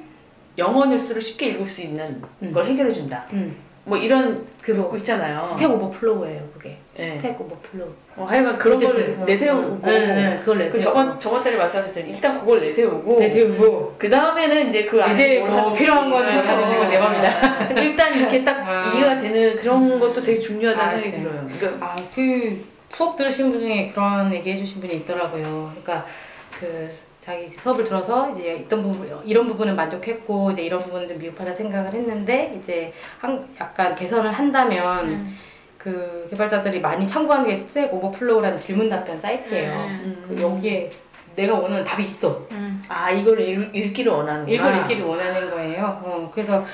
영어 0.58 0.86
뉴스를 0.86 1.22
쉽게 1.22 1.48
읽을 1.48 1.66
수 1.66 1.82
있는 1.82 2.22
음. 2.42 2.52
걸 2.52 2.66
해결해 2.66 2.94
준다. 2.94 3.26
음. 3.34 3.56
뭐 3.88 3.98
이런 4.00 4.48
그거 4.62 4.80
욕구 4.82 4.98
있잖아요. 4.98 5.40
Stack 5.42 5.70
Overflow예요, 5.70 6.50
그게. 6.56 6.78
네. 6.98 7.04
Stack 7.04 7.40
Overflow. 7.40 7.90
어, 8.16 8.24
하여간 8.24 8.58
그런 8.58 8.80
걸 8.80 9.26
내세우고 9.28 9.74
어, 9.76 9.80
네, 9.84 10.00
네, 10.00 10.38
그걸 10.40 10.58
그 10.58 10.64
내세우고. 10.64 10.80
저번 10.80 11.20
저번 11.20 11.44
달에 11.44 11.56
말씀하셨잖아요. 11.56 12.12
일단 12.12 12.40
그걸 12.40 12.62
내세우고 12.62 13.20
내세우고. 13.20 13.96
그 14.00 14.10
다음에는 14.10 14.70
이제 14.70 14.86
그 14.86 15.00
이제 15.12 15.38
뭘 15.40 15.52
뭐. 15.52 15.74
필요한 15.74 16.10
거는. 16.10 16.32
하든지 16.32 16.76
그건 16.76 16.90
내 16.90 16.98
맘이다. 16.98 17.74
일단 17.80 18.18
이렇게 18.18 18.44
딱 18.44 18.68
아. 18.68 18.94
이해가 18.96 19.20
되는 19.20 19.56
그런 19.58 20.00
것도 20.00 20.20
되게 20.24 20.40
중요하다는 20.40 20.98
생각이 20.98 21.22
알았어요. 21.22 21.48
들어요. 21.48 21.60
그러니까 21.60 21.86
아, 21.86 21.96
그 22.16 22.66
수업 22.96 23.18
들으신 23.18 23.52
분 23.52 23.60
중에 23.60 23.92
그런 23.92 24.34
얘기 24.34 24.52
해주신 24.54 24.80
분이 24.80 24.94
있더라고요. 24.98 25.72
그러니까 25.72 26.06
그 26.58 26.90
자기 27.20 27.50
수업을 27.50 27.84
들어서 27.84 28.32
이제 28.32 28.56
있던 28.62 28.84
부분 28.84 29.22
이런 29.26 29.48
부분은 29.48 29.76
만족했고 29.76 30.52
이제 30.52 30.62
이런 30.64 30.82
부분은 30.84 31.10
좀 31.10 31.18
미흡하다 31.20 31.56
생각을 31.56 31.92
했는데 31.94 32.56
이제 32.58 32.94
한, 33.20 33.48
약간 33.60 33.96
개선을 33.96 34.32
한다면 34.32 35.10
음. 35.10 35.38
그 35.78 36.28
개발자들이 36.30 36.80
많이 36.80 37.06
참고하는 37.06 37.48
게 37.50 37.56
Stack 37.56 37.94
Overflow라는 37.94 38.60
질문 38.60 38.90
답변 38.90 39.20
사이트예요. 39.20 39.74
음. 39.74 40.26
그 40.28 40.42
여기에 40.42 40.92
내가 41.36 41.56
원하는 41.56 41.84
답이 41.84 42.06
있어. 42.06 42.48
음. 42.52 42.82
아 42.88 43.12
이걸 43.12 43.42
읽, 43.42 43.76
읽기를 43.76 44.10
원하는구나. 44.12 44.56
이걸 44.56 44.78
읽기를 44.80 45.04
원하는 45.04 45.50
거예요. 45.52 46.02
어, 46.06 46.32
그래서 46.34 46.62
그- 46.64 46.70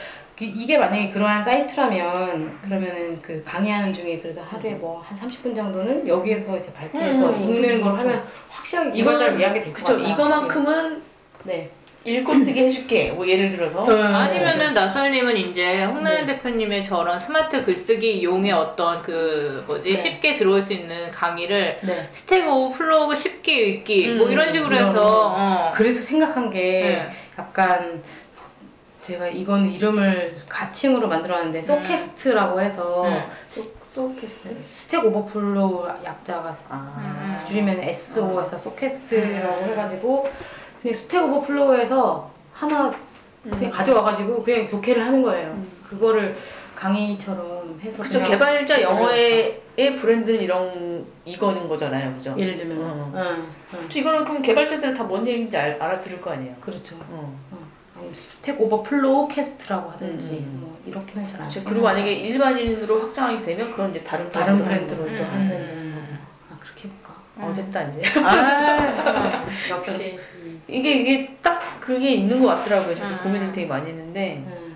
이게 0.45 0.77
만약에 0.77 1.09
그러한 1.11 1.43
사이트라면 1.43 2.59
그러면은 2.61 3.21
그 3.21 3.43
강의하는 3.45 3.93
중에 3.93 4.19
그래도 4.19 4.41
하루에 4.41 4.71
뭐 4.71 5.01
한 5.07 5.17
30분 5.17 5.55
정도는 5.55 6.07
여기에서 6.07 6.57
이제 6.57 6.71
발췌해서 6.73 7.29
음, 7.29 7.41
읽는 7.41 7.61
그렇죠, 7.61 7.81
걸 7.83 7.91
그렇죠. 7.93 8.09
하면 8.09 8.23
확실하게 8.49 8.91
개발자를 8.91 9.39
이해하게 9.39 9.59
될것 9.61 9.73
그쵸 9.83 9.97
같아요. 9.97 10.13
이거만큼은 10.13 11.01
네. 11.43 11.69
읽고 12.03 12.33
쓰게 12.33 12.65
해줄게. 12.67 13.11
뭐 13.11 13.27
예를 13.27 13.51
들어서 13.51 13.85
아니면은 13.85 14.73
나설님은 14.73 15.37
이제 15.37 15.83
홍나연 15.85 16.25
네. 16.25 16.33
대표님의 16.35 16.83
저런 16.83 17.19
스마트 17.19 17.63
글쓰기 17.63 18.23
용의 18.23 18.51
어떤 18.53 19.03
그 19.03 19.63
뭐지 19.67 19.91
네. 19.93 19.97
쉽게 19.97 20.35
들어올 20.35 20.63
수 20.63 20.73
있는 20.73 21.11
강의를 21.11 21.79
네. 21.83 22.09
Stack 22.13 22.47
Overflow 22.47 23.15
쉽게 23.15 23.53
읽기 23.53 24.15
뭐 24.15 24.25
음, 24.27 24.31
이런 24.31 24.51
식으로 24.51 24.75
이런 24.75 24.89
해서 24.89 24.99
거. 24.99 25.33
어. 25.37 25.71
그래서 25.75 26.01
생각한 26.01 26.49
게 26.49 26.59
네. 26.59 27.09
약간 27.37 28.01
제가 29.01 29.27
이건 29.27 29.71
이름을 29.71 30.37
가칭으로 30.47 31.07
만들었는데 31.07 31.61
소캐스트라고 31.61 32.61
해서 32.61 33.03
음. 33.05 33.23
소캐스트. 33.87 34.55
Stack 34.63 35.05
Overflow 35.05 35.87
약자가 36.05 36.55
아. 36.69 37.37
음. 37.39 37.45
줄이면 37.45 37.79
SO에서 37.81 38.57
소캐스트라고 38.57 39.63
해가지고 39.65 40.29
그냥 40.81 40.93
Stack 40.93 41.23
Overflow에서 41.23 42.31
하나 42.53 42.93
그냥 43.43 43.63
음. 43.63 43.69
가져와가지고 43.71 44.43
그냥 44.43 44.67
독해를 44.67 45.03
하는 45.05 45.21
거예요. 45.23 45.59
그거를 45.89 46.35
강의처럼 46.75 47.79
해서 47.83 48.01
그쵸 48.01 48.23
개발자 48.23 48.81
영어의 48.81 49.61
의 49.77 49.95
브랜드는 49.95 50.41
이런 50.41 51.05
이거는 51.25 51.67
거잖아요, 51.67 52.13
그죠? 52.15 52.35
예를 52.37 52.57
들면 52.57 52.77
어. 52.81 53.11
응, 53.15 53.47
응. 53.73 53.79
그쵸, 53.87 53.99
이거는 53.99 54.25
그럼 54.25 54.41
개발자들은 54.41 54.93
다 54.93 55.07
뭔 55.07 55.27
얘기인지 55.27 55.57
알, 55.57 55.81
알아들을 55.81 56.21
거 56.21 56.31
아니에요. 56.31 56.55
그렇죠. 56.59 56.95
어. 57.09 57.37
어. 58.01 58.11
아니면 58.11 58.13
Stack 58.13 58.59
Overflow 58.59 59.27
Cast라고 59.27 59.91
하든지 59.91 60.31
음. 60.31 60.57
뭐 60.61 60.81
이렇게는 60.85 61.27
잘안 61.27 61.49
쓰고 61.51 61.69
그리고 61.69 61.85
만약에 61.85 62.11
일반인으로 62.11 63.01
확장하게 63.01 63.43
되면 63.43 63.71
그건 63.71 63.91
이제 63.91 64.03
다른 64.03 64.31
다른 64.31 64.63
브랜드로 64.63 65.05
또 65.05 65.11
거고. 65.11 65.23
하는 65.25 65.49
거고 65.49 65.63
아 66.51 66.57
그렇게 66.59 66.87
해볼까? 66.87 67.15
어 67.37 67.53
됐다 67.53 67.83
이제. 67.83 68.19
아 68.19 69.29
역시 69.69 70.19
이게 70.67 70.93
이게 70.93 71.37
딱 71.41 71.79
그게 71.79 72.11
있는 72.11 72.41
것 72.41 72.47
같더라고요. 72.47 72.95
저도 72.95 73.13
음. 73.15 73.19
고민을 73.23 73.51
되게 73.51 73.67
많이 73.67 73.89
했는데 73.89 74.43
응. 74.47 74.75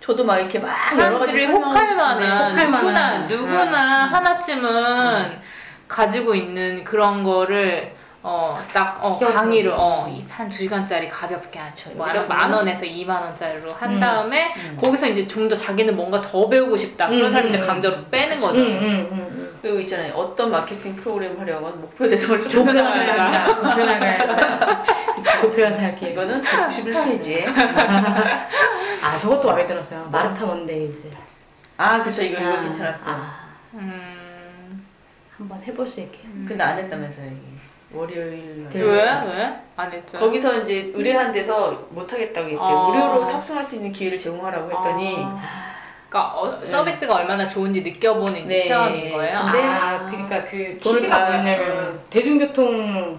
저도 0.00 0.24
막 0.24 0.38
이렇게 0.38 0.58
막 0.58 0.76
여러 0.98 1.18
가지 1.20 1.44
혹할 1.46 1.96
만한 1.96 2.50
혹할 2.52 2.70
누구나. 2.70 3.26
누구나 3.26 4.04
음. 4.06 4.14
하나쯤은 4.14 5.38
가지고 5.86 6.34
있는 6.34 6.84
그런 6.84 7.22
거를 7.22 7.94
어 8.24 8.54
딱 8.72 9.04
어, 9.04 9.18
키워서. 9.18 9.34
강의를 9.36 9.72
어 9.76 10.06
한 10.30 10.48
두 10.48 10.58
시간짜리 10.58 11.08
가볍게 11.08 11.58
한 11.58 11.72
뭐, 11.96 12.06
여기다 12.08 12.26
만 12.26 12.38
보면? 12.42 12.58
원에서 12.58 12.82
2만 12.84 13.20
원짜리로 13.20 13.72
한 13.72 13.94
음. 13.94 14.00
다음에 14.00 14.54
음. 14.56 14.78
거기서 14.80 15.08
이제 15.08 15.26
좀 15.26 15.48
더 15.48 15.56
자기는 15.56 15.96
뭔가 15.96 16.20
더 16.20 16.48
배우고 16.48 16.76
싶다 16.76 17.08
그런 17.08 17.26
음, 17.26 17.32
사람 17.32 17.48
이제 17.48 17.58
음, 17.58 17.66
강제로 17.66 17.96
빼는 18.10 18.36
응, 18.36 18.40
거죠. 18.40 18.60
응, 18.60 18.66
응, 18.80 19.08
응. 19.12 19.58
그리고 19.60 19.80
있잖아요. 19.80 20.12
어떤 20.14 20.50
마케팅 20.52 20.94
프로그램 20.96 21.38
하려면 21.38 21.80
목표 21.80 22.06
대상을 22.08 22.40
좀 22.40 22.50
좁혀나가야 22.50 23.46
좁혀나가야. 23.56 24.16
좁혀나가야 24.16 24.84
좁혀서 25.40 25.78
할게요. 25.80 26.10
이거는 26.12 26.42
191페이지에 26.42 27.46
아 29.02 29.18
저것도 29.20 29.48
마음에 29.48 29.66
들었어요. 29.66 30.08
MARTA 30.10 30.46
Mondays. 30.46 31.10
아 31.76 32.02
그쵸 32.02 32.22
이거 32.22 32.40
이거 32.40 32.52
아, 32.52 32.60
괜찮았어요. 32.60 33.14
아, 33.14 33.34
음, 33.74 34.86
한번 35.36 35.60
해볼 35.66 35.86
수 35.88 36.00
있게. 36.00 36.20
근데 36.46 36.62
안 36.62 36.78
했다면서요 36.78 37.26
이게 37.26 37.51
월요일 37.94 38.62
날. 38.64 38.70
네. 38.72 38.80
왜? 38.80 38.90
왜? 39.36 39.56
안 39.76 39.92
했죠? 39.92 40.18
거기서 40.18 40.62
이제 40.62 40.92
의뢰한 40.94 41.32
데서 41.32 41.86
못 41.90 42.12
하겠다고 42.12 42.48
했대. 42.48 42.58
아. 42.60 42.88
무료로 42.88 43.26
탑승할 43.26 43.62
수 43.64 43.76
있는 43.76 43.92
기회를 43.92 44.18
제공하라고 44.18 44.66
했더니 44.70 45.16
아. 45.18 45.40
그러니까 46.08 46.34
어, 46.38 46.60
서비스가 46.70 47.14
얼마나 47.16 47.48
좋은지 47.48 47.80
느껴보는 47.82 48.44
이제 48.44 48.46
네. 48.56 48.60
체험인 48.62 49.12
거예요. 49.12 49.40
근데 49.44 49.62
아, 49.64 50.06
그러니까 50.10 50.44
그 50.44 50.78
돈을 50.82 51.00
취지가 51.00 51.08
다- 51.18 51.26
뭐였냐면 51.28 52.00
대중교통 52.10 53.18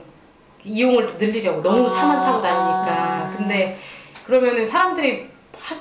이용을 0.64 1.18
늘리려고 1.18 1.62
너무 1.62 1.88
아, 1.88 1.92
차만 1.92 2.22
타고 2.22 2.42
다니니까. 2.42 2.92
아. 2.92 3.34
근데 3.36 3.78
그러면은 4.26 4.68
사람들이 4.68 5.30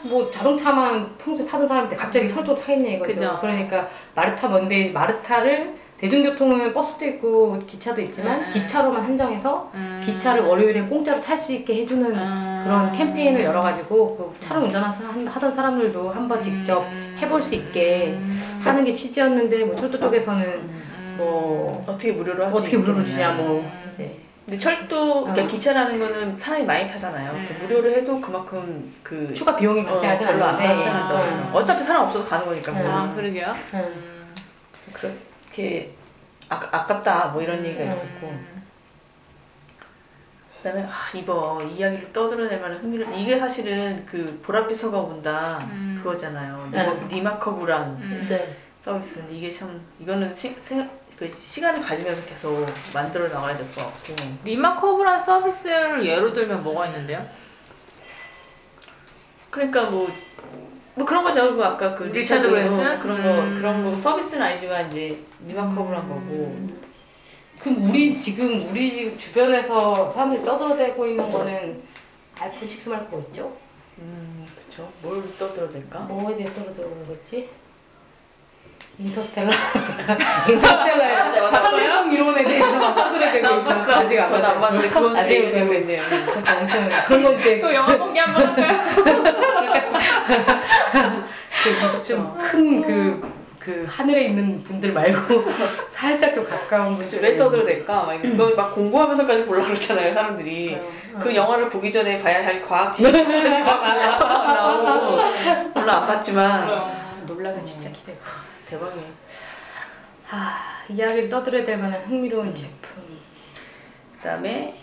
막뭐 0.04 0.30
자동차만 0.30 1.16
평소에 1.18 1.46
타던 1.46 1.66
사람한테 1.66 1.96
갑자기 1.96 2.28
철도로 2.28 2.56
타겠냐 2.56 2.90
이거죠. 2.92 3.14
그죠. 3.14 3.38
그러니까 3.40 3.88
마르타 4.14 4.48
먼데이 4.48 4.90
마르타를 4.92 5.74
대중교통은 6.02 6.74
버스도 6.74 7.04
있고 7.06 7.60
기차도 7.60 8.00
있지만 8.00 8.40
음. 8.40 8.50
기차로만 8.52 9.04
한정해서 9.04 9.70
음. 9.74 10.02
기차를 10.04 10.42
월요일엔 10.42 10.88
공짜로 10.88 11.20
탈 11.20 11.38
수 11.38 11.52
있게 11.52 11.76
해주는 11.76 12.04
음. 12.04 12.62
그런 12.64 12.90
캠페인을 12.90 13.44
열어가지고 13.44 14.16
그 14.16 14.36
차를 14.40 14.62
운전하던 14.62 15.52
사람들도 15.52 16.10
한번 16.10 16.42
직접 16.42 16.82
음. 16.82 17.16
해볼 17.20 17.40
수 17.40 17.54
있게 17.54 18.14
음. 18.16 18.60
하는 18.64 18.84
게 18.84 18.92
취지였는데 18.92 19.62
뭐 19.64 19.76
철도 19.76 20.00
쪽에서는 20.00 20.44
음. 20.44 21.14
뭐 21.18 21.84
어떻게 21.86 22.10
무료로 22.10 22.46
할수 22.46 22.58
어떻게 22.58 22.76
무료로. 22.78 23.04
주냐 23.04 23.34
뭐 23.34 23.60
음. 23.60 23.86
이제 23.88 24.18
근데 24.44 24.58
철도 24.58 25.20
그러니까 25.20 25.44
어. 25.44 25.46
기차라는 25.46 26.00
거는 26.00 26.34
사람이 26.34 26.64
많이 26.64 26.88
타잖아요. 26.88 27.30
음. 27.30 27.58
무료로 27.60 27.90
해도 27.90 28.20
그만큼 28.20 28.92
그 29.04 29.32
추가 29.34 29.54
비용이 29.54 29.84
발생하지 29.84 30.24
어, 30.24 30.26
별로 30.26 30.44
안 30.46 30.56
발생한다고 30.56 31.14
음. 31.14 31.30
그러더라고요. 31.30 31.52
어차피 31.54 31.84
사람 31.84 32.02
없어서 32.02 32.24
가는 32.24 32.44
거니까 32.44 32.72
뭐. 32.72 32.90
아, 32.90 33.14
그러게요. 33.14 33.54
음. 33.74 33.78
음. 33.78 34.22
그렇게 35.52 35.92
아, 36.48 36.56
아깝다 36.56 37.28
뭐 37.28 37.42
이런 37.42 37.64
얘기가 37.64 37.84
음. 37.84 37.92
있었고 37.92 38.62
그다음에 40.58 40.82
아 40.88 41.10
이거 41.14 41.60
이야기를 41.76 42.12
떠들어내면 42.12 42.74
흥미로 42.74 43.12
이게 43.14 43.38
사실은 43.38 44.06
그 44.06 44.40
보랏빛 44.46 44.74
소가 44.74 44.98
온다 45.00 45.58
음. 45.70 46.00
그거잖아요. 46.02 46.68
네. 46.72 46.78
rema- 46.86 47.08
remarkable한 47.08 47.82
음. 48.00 48.26
네. 48.28 48.56
서비스는 48.82 49.32
이게 49.32 49.50
참 49.50 49.80
이거는 50.00 50.34
시, 50.34 50.56
생- 50.62 50.88
그 51.16 51.28
시간을 51.36 51.80
가지면서 51.80 52.24
계속 52.24 52.66
만들어 52.94 53.28
나가야 53.28 53.56
될 53.56 53.66
것 53.72 53.84
같고 53.84 54.14
remarkable한 54.44 55.22
서비스를 55.24 56.06
예로 56.06 56.32
들면 56.32 56.62
뭐가 56.62 56.86
있는데요? 56.86 57.26
그러니까 59.50 59.90
뭐. 59.90 60.08
뭐 60.94 61.06
그런 61.06 61.24
거죠. 61.24 61.56
그 61.56 61.64
아까 61.64 61.94
그 61.94 62.04
리차드 62.04 62.48
브랜슨? 62.48 62.98
그런 63.00 63.22
거 63.22 63.40
음. 63.40 63.54
그런 63.56 63.84
거 63.84 63.96
서비스는 63.96 64.42
아니지만 64.42 64.88
이제 64.88 65.18
remarkable한 65.46 66.08
거고 66.08 66.56
그럼 67.60 67.90
우리 67.90 68.14
지금 68.14 68.68
우리 68.70 68.92
지금 68.92 69.16
주변에서 69.18 70.10
사람들이 70.10 70.44
떠들어대고 70.44 71.06
있는 71.06 71.30
거는 71.32 71.82
아이폰 72.38 72.68
6 72.68 72.88
말고 72.90 73.16
뭐 73.16 73.26
있죠? 73.28 73.56
음 73.98 74.46
그쵸 74.56 74.90
뭘 75.00 75.22
떠들어댈까? 75.38 76.00
뭐에 76.00 76.36
대해 76.36 76.50
떠들어대는 76.50 77.06
거지? 77.06 77.48
인터스텔라 78.98 79.50
인터스텔라의 80.50 81.16
하늘성 81.16 82.12
이론에 82.12 82.44
대해서 82.44 82.78
막 82.78 82.94
떠들어대고 82.94 83.56
있어 83.56 83.70
아직 83.70 84.20
안 84.20 84.26
저도 84.26 84.46
안 84.46 84.60
봤는데 84.60 84.88
그건 84.88 85.16
아직 85.16 85.46
안 85.46 85.52
되겠네요. 85.52 86.02
그러니까 86.26 86.58
엄청 86.58 86.90
그런 87.06 87.22
건 87.22 87.38
이제 87.38 87.58
또 87.58 87.74
영화 87.74 87.96
보기 87.96 88.18
한번 88.18 88.46
할까요? 88.46 88.82
좀큰그 92.02 93.42
그 93.58 93.86
하늘에 93.88 94.24
있는 94.24 94.62
분들 94.64 94.92
말고 94.92 95.44
살짝 95.90 96.34
좀 96.34 96.44
가까운 96.44 96.96
분들 96.96 97.22
왜 97.22 97.36
떠들어댈까? 97.36 98.02
막 98.02 98.24
음. 98.24 98.34
이거 98.34 98.54
막 98.56 98.74
공부하면서까지 98.74 99.46
보려고 99.46 99.68
그러잖아요, 99.68 100.12
사람들이. 100.12 100.74
음. 100.74 101.20
그 101.22 101.34
영화를 101.34 101.70
보기 101.70 101.92
전에 101.92 102.20
봐야 102.20 102.44
할 102.44 102.60
과학 102.62 102.92
지식이 102.92 103.16
나오고. 104.84 105.18
물론 105.74 105.90
안 105.90 106.06
봤지만. 106.08 106.50
아, 106.68 107.02
논란은 107.26 107.64
진짜 107.64 107.88
기대가 107.90 108.18
대박이에요. 108.72 109.06
아 110.30 110.58
이야기를 110.88 111.28
떠들어야 111.28 111.62
될 111.64 111.76
만한 111.76 112.02
흥미로운 112.04 112.54
제품 112.54 113.02
그 114.14 114.28
다음에 114.28 114.74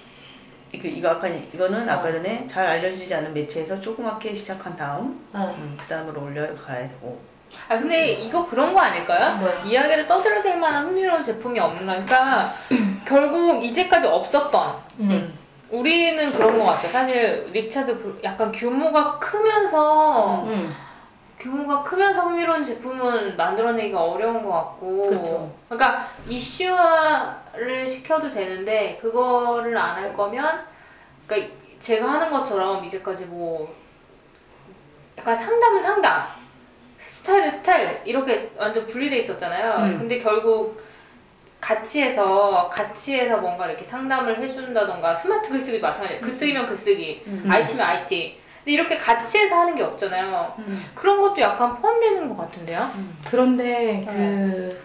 이거, 0.72 0.88
이거 0.88 1.10
아까 1.10 1.28
이거는 1.28 1.90
아까 1.90 2.12
전에 2.12 2.46
잘 2.46 2.68
알려지지 2.68 3.14
않은 3.16 3.34
매체에서 3.34 3.80
조그맣게 3.82 4.36
시작한 4.36 4.76
다음 4.76 5.28
어. 5.34 5.56
음, 5.58 5.76
그 5.82 5.88
다음으로 5.88 6.22
올려가야 6.24 6.88
되고 6.88 7.20
아 7.68 7.80
근데 7.80 8.12
이거 8.12 8.46
그런 8.46 8.76
거 8.76 8.80
아닐까요? 8.80 9.38
뭐야? 9.38 9.64
이야기를 9.64 10.06
떠들어댈 10.06 10.58
만한 10.58 10.86
흥미로운 10.86 11.24
제품이 11.24 11.60
없는 11.60 11.88
거니까 11.88 12.54
결국 13.06 13.64
이제까지 13.64 14.06
없었던 14.06 14.76
음. 15.00 15.34
우리는 15.72 16.32
그런 16.32 16.58
것 16.60 16.66
같아. 16.66 16.88
사실 16.90 17.48
리차드 17.52 17.98
불- 17.98 18.20
약간 18.24 18.52
규모가 18.52 19.18
크면서 19.18 20.44
음. 20.44 20.76
규모가 21.40 21.84
크면서 21.84 22.24
흥미로운 22.24 22.66
제품은 22.66 23.38
만들어내기가 23.38 24.02
어려운 24.02 24.44
것 24.44 24.52
같고. 24.52 25.02
그쵸. 25.04 25.56
그러니까 25.70 26.10
이슈화를 26.28 27.88
시켜도 27.90 28.30
되는데 28.30 28.98
그거를 29.02 29.78
안 29.78 29.96
할 29.96 30.14
거면, 30.14 30.64
그러니까 31.26 31.54
제가 31.80 32.12
하는 32.12 32.30
것처럼 32.30 32.84
이제까지 32.86 33.26
뭐 33.26 33.74
약간 35.18 35.38
상담은 35.38 35.82
상담, 35.82 36.24
스타일은 37.08 37.52
스타일 37.52 38.02
이렇게 38.06 38.52
완전 38.58 38.86
분리돼 38.88 39.18
있었잖아요. 39.20 39.86
음. 39.86 39.98
근데 40.00 40.18
결국 40.18 40.82
같이 41.62 42.02
해서 42.02 42.70
같이 42.72 43.18
해서 43.18 43.38
뭔가 43.38 43.68
이렇게 43.68 43.84
상담을 43.86 44.42
해준다던가 44.42 45.16
스마트 45.16 45.50
글쓰기도 45.50 45.86
마찬가지예요. 45.86 46.22
글쓰기면 46.22 46.68
글쓰기, 46.68 47.24
음. 47.28 47.48
IT면 47.50 47.86
IT. 47.86 48.40
근데 48.64 48.72
이렇게 48.74 48.98
같이 48.98 49.38
해서 49.38 49.56
하는 49.60 49.76
게 49.76 49.84
없잖아요. 49.84 50.54
그런 50.96 51.22
것도 51.22 51.40
약간 51.42 51.74
포함되는 51.76 52.28
것 52.30 52.38
같은데요? 52.38 52.90
그런데 53.30 54.04
그 54.06 54.12
네. 54.12 54.78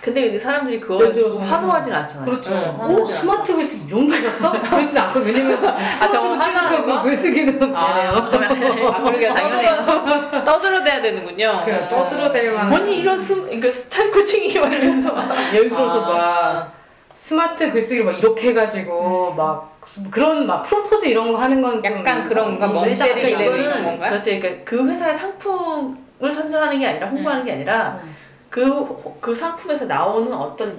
근데 0.00 0.22
근데 0.22 0.38
사람들이 0.38 0.78
가지고 0.80 1.40
들어서는- 1.40 1.40
환호하진 1.44 1.92
않잖아요. 1.92 2.24
그렇죠. 2.24 2.50
네, 2.50 2.68
오 2.68 2.82
화나지 2.82 3.12
스마트 3.12 3.54
글쓰기 3.56 3.86
이런 3.88 4.08
거 4.08 4.16
있었어? 4.16 4.52
그러진 4.62 4.96
않고 4.96 5.18
왜냐면 5.20 5.56
스마트 5.92 6.12
저거 6.12 6.34
화나는 6.36 6.86
거? 6.86 7.02
글쓰기는 7.02 7.74
아, 7.74 7.94
미안해요. 7.94 8.90
아 8.92 9.02
그러게 9.02 9.28
당연해요. 9.28 9.84
떠들어 9.84 10.44
떠들어대야 10.44 11.02
되는군요. 11.02 11.62
그래 11.64 11.86
떠들어댈 11.88 12.52
만한 12.52 12.72
언니 12.72 13.00
이런 13.00 13.20
스, 13.20 13.34
그러니까 13.34 13.70
스타일 13.72 14.12
코칭이 14.12 14.56
막 14.60 14.72
이러면서 14.72 15.16
예를 15.54 15.70
들어서 15.70 16.04
아. 16.04 16.08
막 16.08 16.72
스마트 17.14 17.72
글쓰기를 17.72 18.04
막 18.04 18.16
이렇게 18.16 18.50
해가지고 18.50 19.34
막 19.34 19.77
그런 20.10 20.46
막 20.46 20.62
프로포즈 20.62 21.06
이런 21.06 21.32
거 21.32 21.38
하는 21.38 21.60
건 21.62 21.82
좀- 21.82 21.84
약간 21.98 22.24
그런 22.24 22.58
건가? 22.58 22.66
이멍 22.66 22.84
회사 22.84 23.04
때리기 23.04 23.32
같은 23.32 23.38
되는 23.38 23.52
경우는 23.56 23.64
이런 23.70 23.84
건가요? 23.84 24.10
그렇지. 24.10 24.40
그러니까 24.40 24.64
그 24.64 24.88
회사의 24.88 25.14
상품을 25.16 26.32
선전하는 26.32 26.78
게 26.78 26.86
아니라 26.86 27.08
홍보하는 27.08 27.44
게 27.44 27.52
아니라 27.52 28.00
음. 28.02 28.16
그, 28.50 29.16
그 29.20 29.34
상품에서 29.34 29.86
나오는 29.86 30.32
어떤 30.32 30.78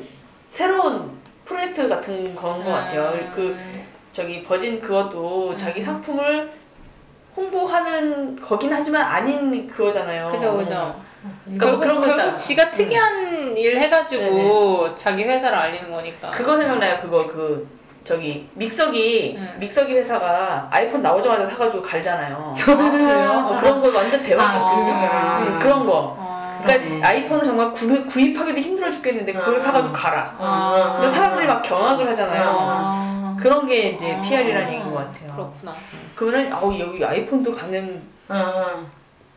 새로운 0.52 1.12
프로젝트 1.46 1.88
같은 1.88 2.36
건것 2.36 2.66
같아요. 2.66 3.12
음. 3.14 3.32
그 3.36 3.58
저기 4.14 4.42
버진 4.44 4.82
그것도 4.82 5.56
자기 5.56 5.82
상품을 5.82 6.52
홍보하는 7.36 8.40
거긴 8.42 8.74
하지만 8.74 9.04
아닌 9.04 9.68
그거잖아요. 9.68 10.32
그죠 10.32 10.58
그죠. 10.58 10.96
그러니까 11.46 11.66
뭐 11.68 11.80
결국 11.80 11.80
그런 11.82 12.02
거 12.02 12.16
결국. 12.16 12.38
지가 12.38 12.72
특이한 12.72 13.56
일 13.56 13.78
해가지고 13.78 14.96
자기 14.96 15.24
회사를 15.24 15.58
알리는 15.58 15.92
거니까. 15.92 16.32
그거 16.32 16.58
생각나요. 16.58 17.00
그거 17.02 17.28
그 17.28 17.68
저기 18.10 18.50
믹서기 18.56 19.36
음. 19.38 19.58
믹서기 19.60 19.94
회사가 19.94 20.68
아이폰 20.72 21.04
나오자마자 21.04 21.46
사가지고 21.46 21.84
갈잖아요. 21.84 22.56
그래요? 22.58 23.46
어, 23.52 23.58
그런 23.60 23.84
거 23.84 23.96
완전 23.96 24.24
대박이거든요. 24.24 24.94
아, 24.96 25.38
그- 25.38 25.46
음, 25.52 25.60
그런 25.60 25.86
거. 25.86 26.18
아. 26.20 26.60
그러니까 26.66 27.08
아이폰을 27.08 27.44
정말 27.44 27.72
구, 27.72 28.08
구입하기도 28.08 28.60
힘들어 28.60 28.92
죽겠는데 28.92 29.34
그걸 29.34 29.58
아. 29.58 29.60
사가지고 29.60 29.94
가라. 29.94 30.36
아. 30.40 30.96
그러니까 30.98 31.12
사람들이 31.12 31.46
막 31.48 31.62
경악을 31.62 32.08
하잖아요. 32.10 32.44
아. 32.60 33.38
그런 33.40 33.68
게 33.68 33.90
이제 33.92 34.16
아. 34.16 34.22
PR이라는 34.22 34.68
얘기인 34.74 34.92
것 34.92 34.96
같아요. 34.96 35.32
그렇구나. 35.34 35.76
그러면 36.16 36.52
아우 36.52 36.80
여기 36.80 37.06
아이폰도 37.06 37.54
가는 37.54 38.02
어, 38.28 38.34
어. 38.36 38.86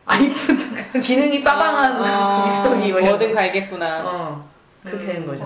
아이폰도 0.07 0.99
기능이 0.99 1.43
빠방한 1.43 2.03
아, 2.03 2.45
믹서기 2.49 2.91
뭐 2.91 3.01
뭐든 3.01 3.29
거. 3.29 3.35
갈겠구나. 3.35 4.01
어 4.03 4.43
그렇게 4.83 5.05
되는 5.05 5.27
거죠. 5.27 5.45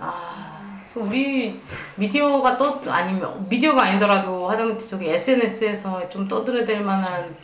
어. 0.00 0.02
아, 0.02 0.80
우리 0.94 1.60
미디어가 1.96 2.56
떠 2.56 2.80
아니면 2.88 3.46
미디어가 3.48 3.82
아니더라도 3.82 4.48
하다못해 4.48 4.86
저기 4.86 5.08
SNS에서 5.08 6.08
좀 6.08 6.26
떠들어댈 6.26 6.80
만한 6.80 7.36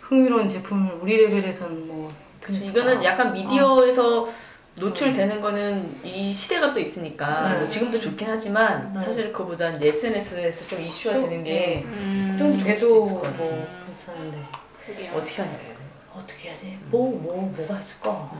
흥미로운 0.00 0.48
제품을 0.48 0.94
우리 1.00 1.16
레벨에서는 1.16 1.86
뭐? 1.86 2.10
이거는 2.48 3.04
약간 3.04 3.32
미디어에서 3.34 4.28
노출되는 4.76 5.40
거는 5.40 6.00
이 6.04 6.32
시대가 6.32 6.72
또 6.72 6.80
있으니까 6.80 7.52
음. 7.52 7.58
뭐 7.58 7.68
지금도 7.68 8.00
좋긴 8.00 8.28
하지만 8.30 8.96
음. 8.96 9.00
사실 9.00 9.32
그보다 9.32 9.70
이제 9.70 9.88
SNS에서 9.88 10.68
좀 10.68 10.80
이슈가 10.80 11.14
좀, 11.14 11.28
되는 11.28 11.44
게 11.44 11.82
음. 11.84 12.36
좀 12.38 12.58
돼도 12.58 13.20
같아요. 13.20 13.36
뭐 13.36 13.68
괜찮은데 13.86 14.44
그게요. 14.86 15.12
어떻게 15.14 15.42
하냐고. 15.42 15.77
어떻게 16.14 16.48
해야지? 16.48 16.78
뭐 16.90 17.10
뭐 17.10 17.52
뭐, 17.56 17.66
가 17.68 17.78
있을까? 17.80 18.32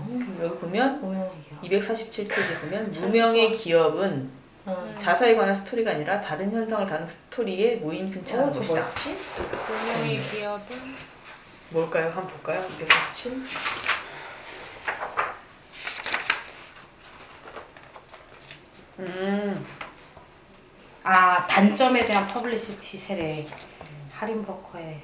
여기 0.42 0.58
보면 0.58 1.00
뭐야 1.00 1.30
이게? 1.62 1.78
247페이지 1.78 2.60
보면 2.62 2.92
잘 2.92 3.06
무명의. 3.08 3.52
기업은 3.52 4.30
어. 4.66 4.98
자사에 5.00 5.34
관한 5.36 5.54
스토리가 5.54 5.92
아니라 5.92 6.20
다른 6.20 6.50
현상을 6.52 6.86
다룬 6.86 7.06
스토리에 7.06 7.76
무임승차하는 7.76 8.48
어, 8.50 8.52
저 8.52 8.58
것이다. 8.60 8.80
뭐였지? 8.80 9.16
분명히 9.66 10.20
기업은 10.30 10.94
뭘까요? 11.70 12.06
한번 12.06 12.28
볼까요? 12.28 12.64
247? 12.80 13.42
음, 19.00 19.66
아 21.04 21.46
단점에 21.46 22.04
대한 22.04 22.26
퍼블리시티 22.26 22.98
세례 22.98 23.46
할인 24.10 24.42
브로커의 24.42 25.00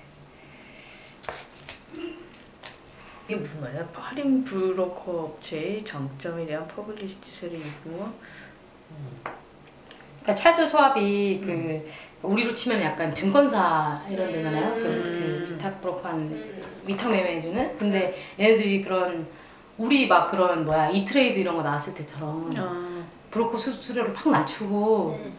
이게 3.26 3.36
무슨 3.36 3.62
말이야? 3.62 3.88
할인 3.94 4.44
브로커 4.44 5.12
업체의 5.12 5.84
장점에 5.84 6.44
대한 6.46 6.68
퍼블리시티 6.68 7.46
유무와 7.46 8.12
그러니까 10.22 10.34
찰스 10.34 10.66
슈왑이 10.66 11.40
그 11.42 11.88
우리로 12.22 12.54
치면 12.54 12.80
약간 12.82 13.14
증권사 13.14 14.02
이런 14.10 14.30
데잖아요. 14.30 14.74
그, 14.74 14.86
음. 14.86 15.46
그 15.48 15.54
위탁 15.54 15.80
브로커한 15.80 16.62
위탁 16.86 17.10
매매해주는. 17.10 17.76
근데 17.78 18.14
얘네들이 18.38 18.82
그런 18.82 19.26
우리 19.76 20.06
막 20.06 20.30
그런 20.30 20.64
뭐야 20.64 20.90
이 20.90 21.04
트레이드 21.04 21.38
이런 21.38 21.56
거 21.56 21.62
나왔을 21.62 21.94
때처럼 21.94 22.52
아, 22.56 23.04
브로커 23.30 23.56
수수료를 23.58 24.12
팍 24.14 24.30
낮추고 24.30 25.32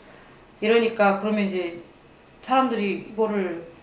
이러니까 0.62 1.20
그러면 1.22 1.46
이제 1.46 1.82
사람들이 2.42 3.10
이거를 3.12 3.75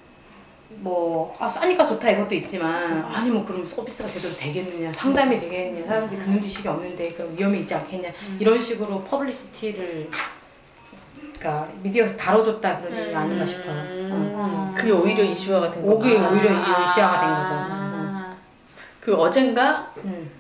뭐 0.78 1.36
아, 1.38 1.48
싸니까 1.48 1.86
좋다 1.86 2.10
이것도 2.10 2.34
있지만 2.34 3.02
아니 3.04 3.30
뭐 3.30 3.44
그럼 3.44 3.64
서비스가 3.64 4.08
제대로 4.08 4.34
되겠느냐 4.34 4.92
상담이 4.92 5.36
되겠느냐 5.36 5.86
사람들이 5.86 6.20
금융 6.20 6.40
지식이 6.40 6.68
없는데 6.68 7.10
그럼 7.10 7.36
위험이 7.36 7.60
있지 7.60 7.74
않겠냐 7.74 8.10
이런 8.38 8.60
식으로 8.60 9.02
퍼블리시티를 9.04 10.10
그러니까 11.38 11.68
미디어에서 11.82 12.16
다뤄줬다 12.16 12.80
그런 12.80 12.98
얘기가 12.98 13.20
아닌가 13.20 13.44
싶어요. 13.44 13.72
어. 13.72 14.70
음, 14.70 14.74
그게 14.76 14.92
오히려 14.92 15.24
이슈화가 15.24 15.72
된 15.72 15.84
거구나. 15.84 16.04
오히려 16.04 16.30
오히려 16.30 16.54
아. 16.54 16.84
이슈화가 16.84 17.20
된 17.20 17.30
거죠. 17.42 17.54
아. 17.54 18.36
그 19.00 19.14
어젠가 19.14 19.92
음. 20.04 20.30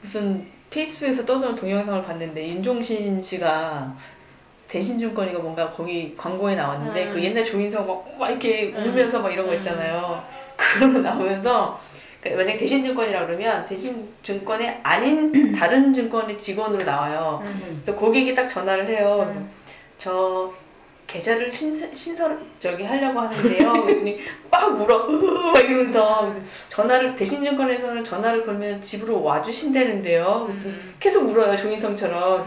무슨 0.00 0.46
페이스북에서 0.70 1.26
떠도는 1.26 1.56
동영상을 1.56 2.02
봤는데 2.02 2.48
윤종신 2.48 3.20
씨가 3.20 3.96
대신증권이가 4.72 5.38
뭔가 5.40 5.70
거기 5.70 6.14
광고에 6.16 6.54
나왔는데 6.54 7.08
음. 7.08 7.12
그 7.12 7.22
옛날 7.22 7.44
조인성 7.44 7.86
막, 7.86 8.06
막 8.18 8.30
이렇게 8.30 8.72
울면서 8.74 9.20
막 9.20 9.30
이런 9.30 9.46
거 9.46 9.54
있잖아요. 9.56 10.24
그런 10.56 10.94
거 10.94 10.98
나오면서 11.00 11.78
그 12.22 12.30
만약에 12.30 12.56
대신증권이라 12.56 13.26
그러면 13.26 13.66
대신증권이 13.66 14.70
아닌 14.82 15.52
다른 15.52 15.92
증권의 15.92 16.38
직원으로 16.38 16.84
나와요. 16.84 17.42
음. 17.44 17.82
그래서 17.84 17.98
고객이 17.98 18.34
딱 18.34 18.48
전화를 18.48 18.88
해요. 18.88 19.26
그래서 19.26 19.46
저 19.98 20.54
계좌를 21.06 21.52
신설, 21.52 21.94
신설 21.94 22.38
저기 22.58 22.84
하려고 22.84 23.20
하는데요. 23.20 23.72
그랬더니 23.84 24.20
막 24.50 24.80
울어. 24.80 25.06
막 25.52 25.58
이러면서 25.58 26.34
전화를 26.70 27.14
대신증권에서는 27.14 28.04
전화를 28.04 28.46
걸면 28.46 28.80
집으로 28.80 29.22
와주신다는데요. 29.22 30.46
음. 30.48 30.94
계속 30.98 31.26
물어요 31.26 31.58
종인성처럼. 31.58 32.46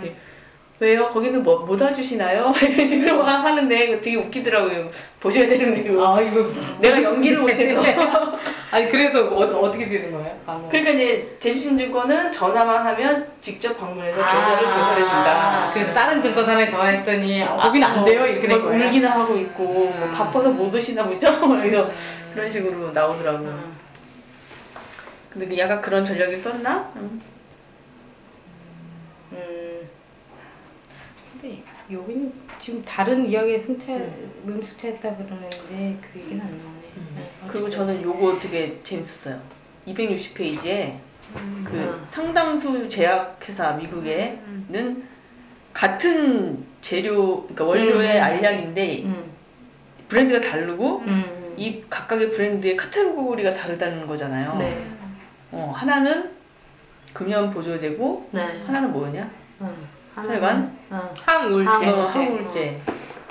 왜요? 0.79 1.09
거기는 1.09 1.41
뭐, 1.41 1.59
못 1.59 1.81
와주시나요? 1.81 2.53
이런 2.61 2.85
식으로 2.85 3.23
막 3.23 3.45
하는데 3.45 4.01
되게 4.01 4.17
웃기더라고요. 4.17 4.89
보셔야 5.21 5.47
되는데 5.47 5.83
그거. 5.83 6.15
아 6.15 6.21
이거 6.21 6.51
내가 6.81 7.01
연기를 7.01 7.39
못해서. 7.39 7.81
아니 8.71 8.89
그래서 8.89 9.25
어, 9.25 9.39
어떻게 9.61 9.87
되는 9.87 10.11
거예요? 10.11 10.37
방금. 10.45 10.67
그러니까 10.67 10.91
이제 10.91 11.37
대신증권은 11.39 12.33
전화만 12.33 12.85
하면 12.87 13.27
직접 13.39 13.79
방문해서 13.79 14.17
계좌를 14.17 14.67
개설해 14.67 14.95
준다. 15.05 15.67
아, 15.67 15.71
그래서 15.73 15.93
다른 15.93 16.21
증권사에 16.21 16.67
전화했더니 16.67 17.43
어, 17.43 17.57
거기는 17.57 17.87
안 17.87 18.03
돼요 18.03 18.25
이렇게 18.25 18.47
된막 18.47 18.65
거예요. 18.65 18.85
울기나 18.85 19.11
하고 19.11 19.37
있고 19.37 19.63
뭐 19.63 19.93
음. 19.95 20.11
바빠서 20.11 20.51
못 20.51 20.75
오시나 20.75 21.05
보죠. 21.05 21.39
그래서 21.47 21.89
그런 22.33 22.49
식으로 22.49 22.91
나오더라고. 22.91 23.45
요 23.45 23.49
음. 23.49 23.75
근데 25.29 25.47
그 25.47 25.57
약간 25.57 25.81
그런 25.81 26.03
전략이 26.03 26.35
썼나? 26.35 26.91
음. 26.97 27.21
음. 31.45 31.45
근데 31.45 31.63
여기는 31.91 32.33
지금 32.59 32.83
다른 32.83 33.25
이야기에 33.25 33.57
승차, 33.57 33.93
음수차했다 34.47 35.15
그러는데 35.15 35.97
그 36.01 36.19
얘기는 36.19 36.41
안 36.41 36.49
나오네. 36.49 36.81
네, 37.15 37.29
그리고. 37.47 37.69
저는 37.69 38.01
요거 38.01 38.39
되게 38.39 38.79
재밌었어요. 38.83 39.39
260페이지에 39.87 40.95
그 41.63 41.75
음. 41.75 42.05
상당수 42.09 42.89
제약회사 42.89 43.73
미국에는 43.73 45.03
같은 45.73 46.65
재료, 46.81 47.41
그러니까 47.43 47.65
원료의 47.65 48.17
음. 48.17 48.23
알약인데 48.23 49.03
음. 49.03 49.31
브랜드가 50.07 50.41
다르고 50.41 50.99
음. 50.99 51.53
이 51.57 51.83
각각의 51.89 52.31
브랜드의 52.31 52.75
카테고리가 52.75 53.53
다르다는 53.53 54.07
거잖아요. 54.07 54.57
네. 54.57 54.85
어, 55.51 55.71
하나는 55.75 56.31
금연 57.13 57.51
보조제고 57.51 58.29
네. 58.31 58.41
하나는 58.65 58.91
뭐였냐? 58.91 59.29
음. 59.61 59.94
하여간 60.15 60.77
어. 60.91 61.13
항우울제. 61.25 61.69
항- 61.69 61.89
어, 61.89 62.07
항우울제. 62.07 62.81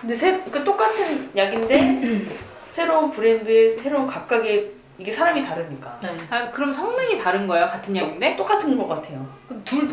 근데 0.01 0.15
새, 0.15 0.33
그러니까 0.41 0.65
똑같은 0.65 1.31
약인데 1.37 2.29
새로운 2.71 3.11
브랜드의 3.11 3.79
새로운 3.79 4.07
각각의 4.07 4.71
이게 4.99 5.11
사람이 5.11 5.43
다르니까 5.43 5.99
네. 6.03 6.09
아, 6.31 6.51
그럼 6.51 6.73
성능이 6.75 7.19
다른 7.19 7.47
거예요? 7.47 7.67
같은 7.67 7.97
약인데? 7.97 8.37
똑같은 8.37 8.77
것 8.79 8.87
같아요. 8.87 9.27
그 9.49 9.61
둘, 9.65 9.89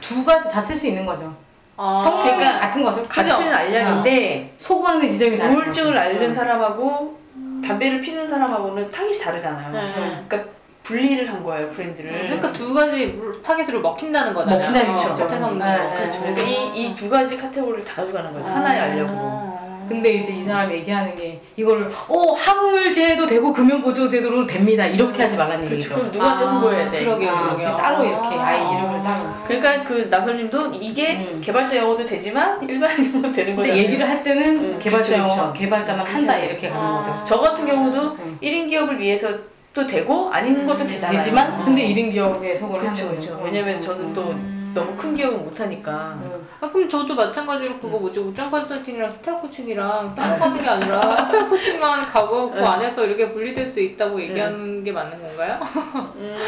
두 0.00 0.24
가지 0.24 0.48
다 0.50 0.60
쓸 0.60 0.76
수 0.76 0.86
있는 0.86 1.06
거죠. 1.06 1.34
아, 1.76 1.98
성능이 2.04 2.36
그러니까 2.36 2.60
같은 2.60 2.82
거죠. 2.84 3.04
같은 3.08 3.52
알약인데 3.52 4.54
소구하는 4.58 5.08
지점이 5.08 5.38
다른 5.38 5.54
우울증을. 5.56 5.96
앓는 5.98 6.30
어. 6.30 6.34
사람하고 6.34 7.18
담배를 7.66 8.00
피는 8.00 8.28
사람하고는 8.28 8.90
타깃이 8.90 9.18
다르잖아요. 9.18 9.72
네. 9.72 10.24
그러니까 10.28 10.50
분리를 10.84 11.28
한 11.28 11.42
거예요 11.42 11.68
브랜드를. 11.70 12.10
그러니까 12.12 12.52
두 12.52 12.72
가지 12.74 13.06
물- 13.08 13.42
타겟으로 13.42 13.80
먹힌다는 13.80 14.34
거잖아요. 14.34 14.60
먹힌다는 14.60 14.90
어, 14.90 14.94
거죠. 14.94 15.14
같은 15.14 15.40
성능으로. 15.40 15.70
네, 15.78 15.88
네. 15.88 15.94
그렇죠. 16.00 16.20
그러니까 16.20 16.42
이이두 16.42 17.08
가지 17.10 17.38
카테고리를 17.38 17.84
다 17.84 18.02
가져가는 18.02 18.32
거죠. 18.32 18.48
하나의 18.48 18.80
알약으로. 18.80 19.54
근데 19.88 20.14
이제 20.14 20.32
이 20.32 20.42
사람이 20.42 20.74
얘기하는 20.76 21.14
게 21.14 21.42
이걸 21.56 21.90
어 22.08 22.32
항우울제도 22.32 23.26
되고 23.26 23.52
금연보조제도 23.52 24.46
됩니다 24.46 24.86
이렇게 24.86 25.22
하지 25.22 25.36
말라는 25.36 25.66
그렇죠. 25.68 25.74
얘기죠. 25.74 25.94
그럼 25.94 26.10
누구한테 26.10 26.44
아, 26.44 26.50
홍보해야 26.52 26.90
돼? 26.90 27.04
그러게요, 27.04 27.30
아, 27.30 27.42
그러게요. 27.42 27.76
따로 27.76 28.04
이렇게 28.04 28.28
아예 28.28 28.60
아. 28.60 28.78
이름을 28.78 29.02
따로. 29.02 29.30
그러니까 29.46 29.84
그 29.84 30.08
나선님도 30.10 30.72
이게 30.80 31.16
음. 31.16 31.40
개발자 31.44 31.76
영어도 31.76 32.02
되지만 32.06 32.66
일반 32.66 32.92
영어도 32.92 33.30
되는 33.30 33.56
근데 33.56 33.68
거잖아요. 33.68 33.76
얘기를 33.76 34.08
할 34.08 34.22
때는 34.24 34.56
음, 34.56 34.78
개발자 34.78 35.16
그쵸, 35.16 35.22
영어 35.22 35.28
그쵸. 35.28 35.52
개발자만 35.60 36.06
한다. 36.06 36.36
이렇게 36.38 36.70
가는 36.70 36.82
아. 36.82 36.96
거죠. 36.98 37.22
저 37.26 37.40
같은 37.40 37.66
경우도 37.66 38.00
음. 38.12 38.38
1인 38.42 38.70
기업을 38.70 38.98
위해서 38.98 39.28
도 39.74 39.84
되고 39.84 40.30
아닌 40.30 40.66
것도 40.68 40.86
되잖아요. 40.86 41.18
되지만 41.18 41.60
어. 41.60 41.64
근데 41.64 41.82
1인 41.88 42.12
기업에 42.12 42.54
속을 42.54 42.78
그렇죠, 42.78 43.06
하는. 43.06 43.16
거죠. 43.16 43.40
왜냐면 43.44 43.82
저는 43.82 44.14
또 44.14 44.30
음. 44.30 44.70
너무 44.72 44.96
큰 44.96 45.16
기업은 45.16 45.44
못 45.44 45.58
하니까. 45.58 46.16
음. 46.22 46.46
아, 46.60 46.70
그럼 46.70 46.88
저도 46.88 47.16
마찬가지로 47.16 47.78
그거 47.80 47.98
뭐지 47.98 48.20
옷장 48.20 48.52
컨설팅이랑 48.52 49.10
스타일 49.10 49.38
코칭이랑 49.38 50.14
따로 50.14 50.38
가는 50.38 50.62
게 50.62 50.68
아니라 50.68 51.26
스타일 51.28 51.48
코칭만 51.48 52.06
가고 52.06 52.52
그 52.52 52.58
네. 52.58 52.64
안에서 52.64 53.04
이렇게 53.04 53.32
분리될 53.32 53.66
수 53.66 53.80
있다고 53.80 54.20
얘기하는 54.22 54.84
게 54.84 54.92
맞는 54.92 55.20
건가요? 55.20 55.58
음, 56.16 56.38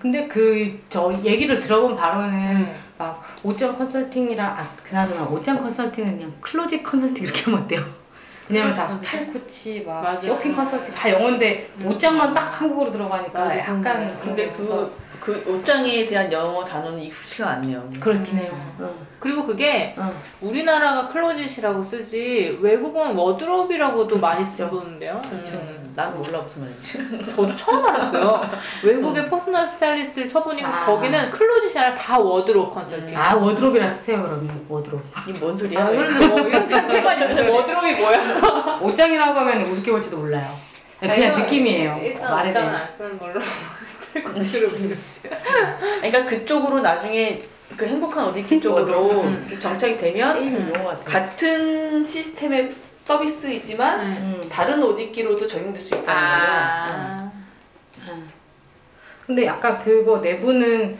근데 0.00 0.26
그 0.26 0.76
저 0.88 1.12
얘기를 1.24 1.60
들어본 1.60 1.94
바로는 1.96 2.32
음. 2.32 2.74
막 2.98 3.22
옷장 3.44 3.76
컨설팅이랑 3.78 4.46
아 4.58 4.68
그나저나 4.82 5.22
옷장 5.26 5.60
컨설팅은 5.60 6.16
그냥 6.16 6.32
closet 6.40 6.82
컨설팅 6.82 7.24
이렇게 7.24 7.42
하면 7.44 7.62
어때요? 7.62 7.84
왜냐면 8.48 8.74
다 8.74 8.86
스타일 8.86 9.32
코치 9.32 9.84
막 9.86 10.02
맞아요. 10.02 10.20
쇼핑 10.20 10.54
컨설팅 10.54 10.92
다 10.92 11.10
영어인데 11.10 11.72
옷장만 11.82 12.34
딱 12.34 12.60
한국어로 12.60 12.90
들어가니까 12.90 13.38
맞아, 13.38 13.58
약간 13.58 13.80
그런 13.80 14.06
그런 14.06 14.20
근데 14.20 14.48
그, 14.48 15.00
그 15.20 15.44
옷장에 15.46 16.04
대한 16.06 16.30
영어 16.30 16.64
단어는 16.64 17.00
익숙치가 17.00 17.48
않네요. 17.50 17.88
그렇긴 18.00 18.38
해요. 18.38 18.76
응. 18.80 19.06
그리고 19.18 19.46
그게 19.46 19.94
응. 19.96 20.14
우리나라가 20.40 21.08
closet이라고 21.08 21.82
쓰지 21.82 22.58
외국은 22.60 23.14
wardrobe이라고도 23.14 24.18
많이 24.18 24.44
쓰죠. 24.44 24.68
쓰던데요. 24.68 25.22
그렇죠. 25.30 25.83
음. 25.94 25.96
난 25.96 26.16
몰라 26.16 26.40
무슨 26.40 26.62
말인지. 26.62 26.98
저도 27.36 27.54
처음 27.56 27.84
알았어요. 27.86 28.50
외국의 28.82 29.30
personal 29.30 29.66
스타일리스트를 29.66 30.28
쳐보니까 30.28 30.68
아. 30.82 30.86
거기는 30.86 31.30
closet이 31.30 31.78
아니라 31.78 31.94
다 31.94 32.18
wardrobe 32.18 32.74
컨설팅. 32.74 33.16
아 33.16 33.34
wardrobe이라 33.36 33.88
쓰세요 33.88 34.22
그러면 34.22 34.64
wardrobe. 34.68 35.02
이게 35.28 35.38
뭔 35.38 35.56
소리야? 35.56 35.84
아, 35.86 35.90
그런데 35.90 36.26
뭐 36.26 36.40
이런 36.40 36.66
상태만 36.66 37.48
워드롭이 37.50 37.92
뭐야? 37.94 38.78
옷장이라고 38.82 39.38
하면 39.40 39.62
우습게 39.66 39.90
볼지도 39.92 40.16
몰라요. 40.18 40.52
그냥 41.00 41.16
일단- 41.16 41.40
느낌이에요. 41.40 41.98
일단 42.02 42.30
말에 42.34 42.48
옷장은. 42.48 42.74
안 42.74 42.88
쓰는 42.88 43.18
걸로 43.18 43.40
스타일 43.40 44.70
빌렸죠. 44.70 44.98
그러니까 46.00 46.24
그쪽으로 46.26 46.80
나중에 46.80 47.42
그 47.76 47.86
행복한 47.86 48.26
어디키 48.26 48.60
쪽으로 48.60 49.22
음. 49.22 49.56
정착이 49.60 49.96
되면. 49.98 51.04
같은 51.04 52.04
시스템의 52.04 52.70
서비스이지만 53.04 54.00
음. 54.00 54.40
음. 54.42 54.48
다른 54.48 54.82
옷 54.82 54.98
입기로도 54.98 55.46
적용될 55.46 55.80
수 55.80 55.88
있다는 55.88 56.04
거죠. 56.04 56.12
아. 56.12 57.32
응. 58.08 58.28
근데 59.26 59.46
약간 59.46 59.78
그거 59.78 60.18
내부는 60.18 60.98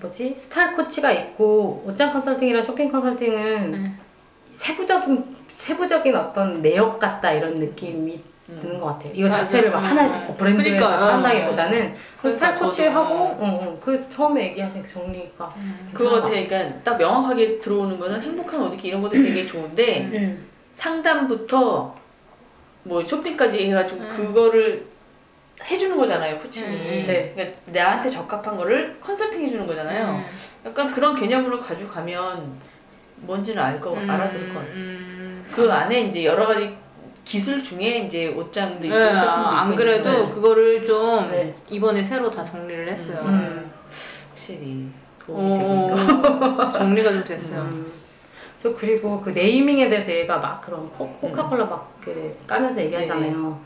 뭐지 0.00 0.36
스타일 0.38 0.76
코치가 0.76 1.10
있고 1.10 1.82
옷장 1.86 2.12
컨설팅이랑 2.12 2.62
쇼핑 2.62 2.92
컨설팅은 2.92 3.74
음. 3.74 3.98
세부적인 4.54 5.36
세부적인 5.48 6.14
어떤 6.14 6.60
내역 6.60 6.98
같다 6.98 7.32
이런 7.32 7.58
느낌이 7.58 8.20
음. 8.50 8.58
드는 8.60 8.78
것 8.78 8.86
같아요. 8.86 9.12
이거 9.14 9.28
맞아. 9.28 9.38
자체를 9.38 9.70
막 9.70 9.78
음. 9.80 9.84
하나 9.84 10.22
브랜드에 10.34 10.76
그러니까, 10.76 10.98
서 10.98 11.12
한다기보다는. 11.14 11.94
그 12.20 12.30
스타일 12.30 12.54
그러니까 12.54 12.66
코치하고. 12.66 13.38
응, 13.40 13.58
응. 13.62 13.80
그 13.80 14.08
처음에 14.08 14.50
얘기하신 14.50 14.82
그 14.82 14.88
정리가 14.88 15.54
음. 15.56 15.90
그거 15.94 16.10
같아. 16.10 16.28
그러니까 16.28 16.82
딱 16.84 16.98
명확하게 16.98 17.60
들어오는 17.60 17.98
거는 17.98 18.20
행복한 18.20 18.60
옷 18.62 18.74
입기 18.74 18.88
이런 18.88 19.00
것도 19.00 19.12
되게 19.12 19.46
좋은데 19.46 20.10
음. 20.12 20.46
상담부터 20.76 21.96
뭐 22.84 23.04
쇼핑까지 23.04 23.66
해가지고 23.66 24.00
음. 24.00 24.16
그거를 24.16 24.86
해주는 25.64 25.96
거잖아요, 25.96 26.38
코칭이. 26.38 26.68
음, 26.68 27.06
네. 27.06 27.32
그러니까 27.34 27.58
나한테 27.66 28.10
적합한 28.10 28.56
거를 28.56 28.98
컨설팅 29.00 29.42
해주는 29.42 29.66
거잖아요. 29.66 30.16
음. 30.16 30.24
약간 30.66 30.92
그런 30.92 31.16
개념으로 31.16 31.60
가져가면 31.60 32.60
뭔지는 33.16 33.62
알 33.62 33.80
거, 33.80 33.94
음, 33.94 34.08
알아들을 34.08 34.52
것 34.52 34.60
같아요. 34.60 34.74
음. 34.74 35.46
그 35.50 35.72
안에 35.72 36.02
이제 36.02 36.24
여러 36.24 36.46
가지 36.46 36.76
기술 37.24 37.64
중에 37.64 38.00
이제 38.00 38.28
옷장도 38.28 38.86
있고 38.86 38.96
네, 38.96 39.04
아, 39.04 39.62
안 39.62 39.74
그래도 39.74 40.10
있는데 40.10 40.34
그거를 40.34 40.84
좀 40.84 41.30
네. 41.30 41.56
이번에 41.70 42.04
새로 42.04 42.30
다 42.30 42.44
정리를 42.44 42.86
했어요. 42.88 43.22
음. 43.24 43.70
확실히 44.30 44.90
도움이 45.24 45.58
되고 45.58 45.72
있는 45.72 46.60
어, 46.60 46.72
정리가 46.72 47.12
좀 47.12 47.24
됐어요. 47.24 47.62
음. 47.62 47.92
저 48.58 48.74
그리고 48.74 49.20
그 49.20 49.30
네이밍에 49.30 49.88
대해서 49.88 50.10
얘가 50.10 50.38
막 50.38 50.60
그런 50.60 50.88
코, 50.90 51.08
코카콜라 51.20 51.64
막그 51.66 52.36
까면서 52.46 52.82
얘기하잖아요. 52.82 53.60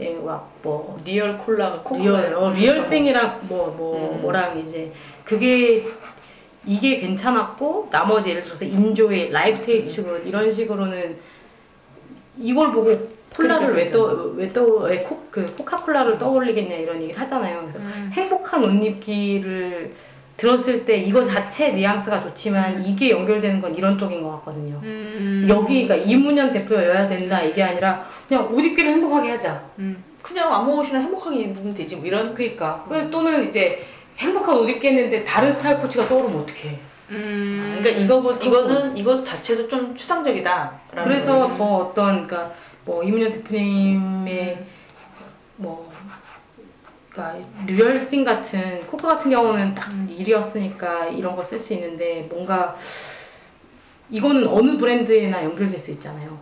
얘막뭐 0.00 1.00
real 1.04 1.38
콜라가 1.38 1.82
코카콜라 1.82 2.20
real 2.20 2.34
어, 2.34 2.50
real 2.50 2.86
thing이랑 2.88 3.40
뭐뭐 3.48 4.14
음. 4.16 4.22
뭐랑 4.22 4.58
이제 4.60 4.92
그게 5.24 5.88
이게 6.64 7.00
괜찮았고 7.00 7.88
나머지 7.90 8.30
예를 8.30 8.42
들어서 8.42 8.64
enjoy 8.64 9.30
life 9.30 9.62
taste 9.62 10.04
그 10.04 10.22
이런 10.24 10.50
식으로는 10.50 11.16
이걸 12.38 12.72
보고 12.72 12.94
콜라를 13.34 13.68
그러니까, 13.68 13.98
왜또 13.98 14.34
왜또왜 14.36 15.06
그 15.30 15.44
코카콜라를 15.56 16.18
떠올리겠냐 16.18 16.76
이런 16.76 17.02
얘기를 17.02 17.20
하잖아요. 17.20 17.60
그래서 17.62 17.78
음. 17.78 18.10
행복한 18.12 18.64
옷 18.64 18.84
입기를 18.84 19.94
들었을 20.38 20.84
때 20.84 20.96
이거 20.96 21.24
자체 21.24 21.72
뉘앙스가 21.72 22.20
좋지만 22.20 22.86
이게 22.86 23.10
연결되는 23.10 23.60
건 23.60 23.74
이런 23.74 23.98
쪽인 23.98 24.22
것 24.22 24.30
같거든요. 24.36 24.80
음. 24.84 25.44
여기 25.48 25.84
그러니까 25.86 26.08
이문현 26.08 26.52
대표여야 26.52 27.08
된다 27.08 27.42
이게 27.42 27.60
아니라 27.60 28.06
그냥 28.28 28.48
옷 28.54 28.60
입기를 28.60 28.92
행복하게 28.92 29.30
하자. 29.30 29.60
음. 29.80 30.02
그냥 30.22 30.54
아무 30.54 30.78
옷이나 30.78 31.00
행복하게 31.00 31.40
입으면 31.40 31.74
되지 31.74 31.96
뭐 31.96 32.06
이런 32.06 32.34
그러니까 32.34 32.84
그 32.88 33.10
또는 33.10 33.48
이제 33.48 33.84
행복한 34.16 34.56
옷 34.56 34.68
입기 34.68 34.86
했는데 34.86 35.24
다른 35.24 35.52
스타일 35.52 35.78
코치가 35.78 36.06
떠오르면 36.06 36.42
어떡해. 36.42 36.78
음. 37.10 37.78
그러니까 37.80 38.04
이거 38.04 38.38
이거는 38.40 38.96
이것 38.96 39.24
자체도 39.24 39.68
좀 39.68 39.96
추상적이다. 39.96 40.80
그래서 41.02 41.50
더 41.50 41.64
어떤 41.78 42.28
그러니까 42.28 42.52
뭐 42.84 43.02
이문현 43.02 43.32
대표님의 43.32 44.56
뭐 44.56 44.66
그러니까 47.18 47.34
real 47.66 47.92
thing 47.92 48.24
같은 48.24 48.80
코크 48.86 49.06
같은 49.08 49.30
경우는 49.32 49.74
딱 49.74 49.90
일이었으니까 50.08 51.06
이런 51.06 51.34
거 51.34 51.42
쓸 51.42 51.58
수 51.58 51.74
있는데 51.74 52.28
뭔가 52.30 52.76
이거는 54.10 54.46
어느 54.46 54.78
브랜드에나 54.78 55.44
연결될 55.44 55.78
수 55.78 55.90
있잖아요. 55.92 56.38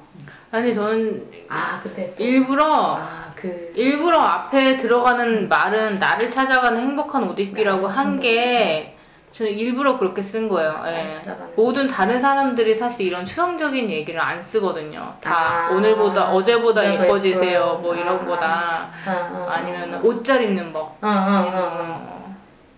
아니 0.50 0.74
저는 0.74 1.26
아 1.48 1.82
또- 1.82 2.22
일부러 2.22 2.96
아 3.00 3.32
그. 3.34 3.72
일부러 3.74 4.18
앞에 4.20 4.76
들어가는 4.76 5.48
말은 5.48 5.98
나를 5.98 6.30
찾아가는 6.30 6.78
행복한 6.78 7.24
옷 7.24 7.38
입기라고 7.40 7.88
한 7.88 8.20
게 8.20 8.95
저는 9.36 9.52
일부러 9.52 9.98
그렇게 9.98 10.22
쓴 10.22 10.48
거예요. 10.48 10.82
예. 10.86 11.10
모든 11.56 11.88
다른 11.88 12.20
사람들이 12.20 12.74
사실 12.74 13.06
이런 13.06 13.26
추상적인 13.26 13.90
얘기를 13.90 14.18
안 14.18 14.40
쓰거든요. 14.42 15.12
다 15.20 15.66
아. 15.66 15.68
오늘보다 15.72 16.30
어제보다 16.30 16.90
예뻐지세요. 16.90 17.42
예뻐요. 17.60 17.78
뭐 17.82 17.94
이런 17.94 18.20
아. 18.20 18.24
거다. 18.24 18.46
아, 18.48 19.10
아, 19.10 19.46
아니면 19.50 20.00
옷 20.02 20.24
잘 20.24 20.42
입는 20.42 20.72
법. 20.72 20.96
아, 21.02 21.08
아, 21.08 21.10
아, 21.10 21.52
아. 21.54 22.26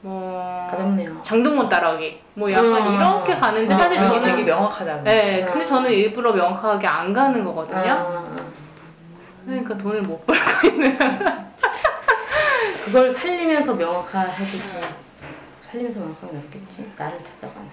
뭐 0.01 0.69
가볍네요. 0.71 1.21
장동건 1.23 1.69
따라하기. 1.69 2.21
뭐 2.35 2.51
약간 2.51 2.89
음. 2.89 2.95
이렇게 2.95 3.37
가는데 3.37 3.75
음. 3.75 3.79
사실 3.79 4.01
음. 4.01 4.07
이게 4.09 4.15
되게 4.21 4.31
저는 4.33 4.45
명확하다고. 4.45 5.05
네, 5.05 5.43
음. 5.43 5.47
근데 5.47 5.65
저는 5.65 5.91
일부러 5.93 6.33
명확하게 6.33 6.87
안 6.89 7.13
가는 7.13 7.45
거거든요. 7.45 7.91
아, 7.91 7.95
아. 7.95 8.25
그러니까 9.47 9.79
돈을 9.79 10.03
못 10.03 10.27
벌고 10.27 10.67
있는. 10.67 10.99
그걸 12.85 13.11
살리면서 13.13 13.75
명확하해지지. 13.75 14.81
살리면서 15.71 16.01
명확하게 16.01 16.37
없겠지. 16.39 16.91
나를 16.97 17.19
찾아가는. 17.23 17.69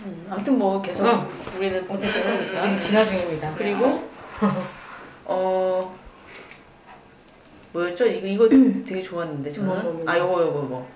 음, 0.00 0.26
아무튼 0.28 0.58
뭐 0.58 0.82
계속 0.82 1.06
응. 1.06 1.26
우리는 1.56 1.86
어쨌든. 1.88 2.22
우리는 2.22 2.80
진화 2.80 3.04
중입니다. 3.04 3.54
그리고 3.56 4.08
어 5.24 5.96
뭐였죠? 7.72 8.06
이거 8.06 8.26
이거 8.26 8.48
되게 8.48 9.02
좋았는데 9.02 9.50
저는 9.50 9.68
뭐, 9.68 9.76
뭐, 9.82 9.92
뭐. 9.92 10.10
아 10.10 10.18
요거 10.18 10.42
요거 10.42 10.62
뭐 10.62 10.88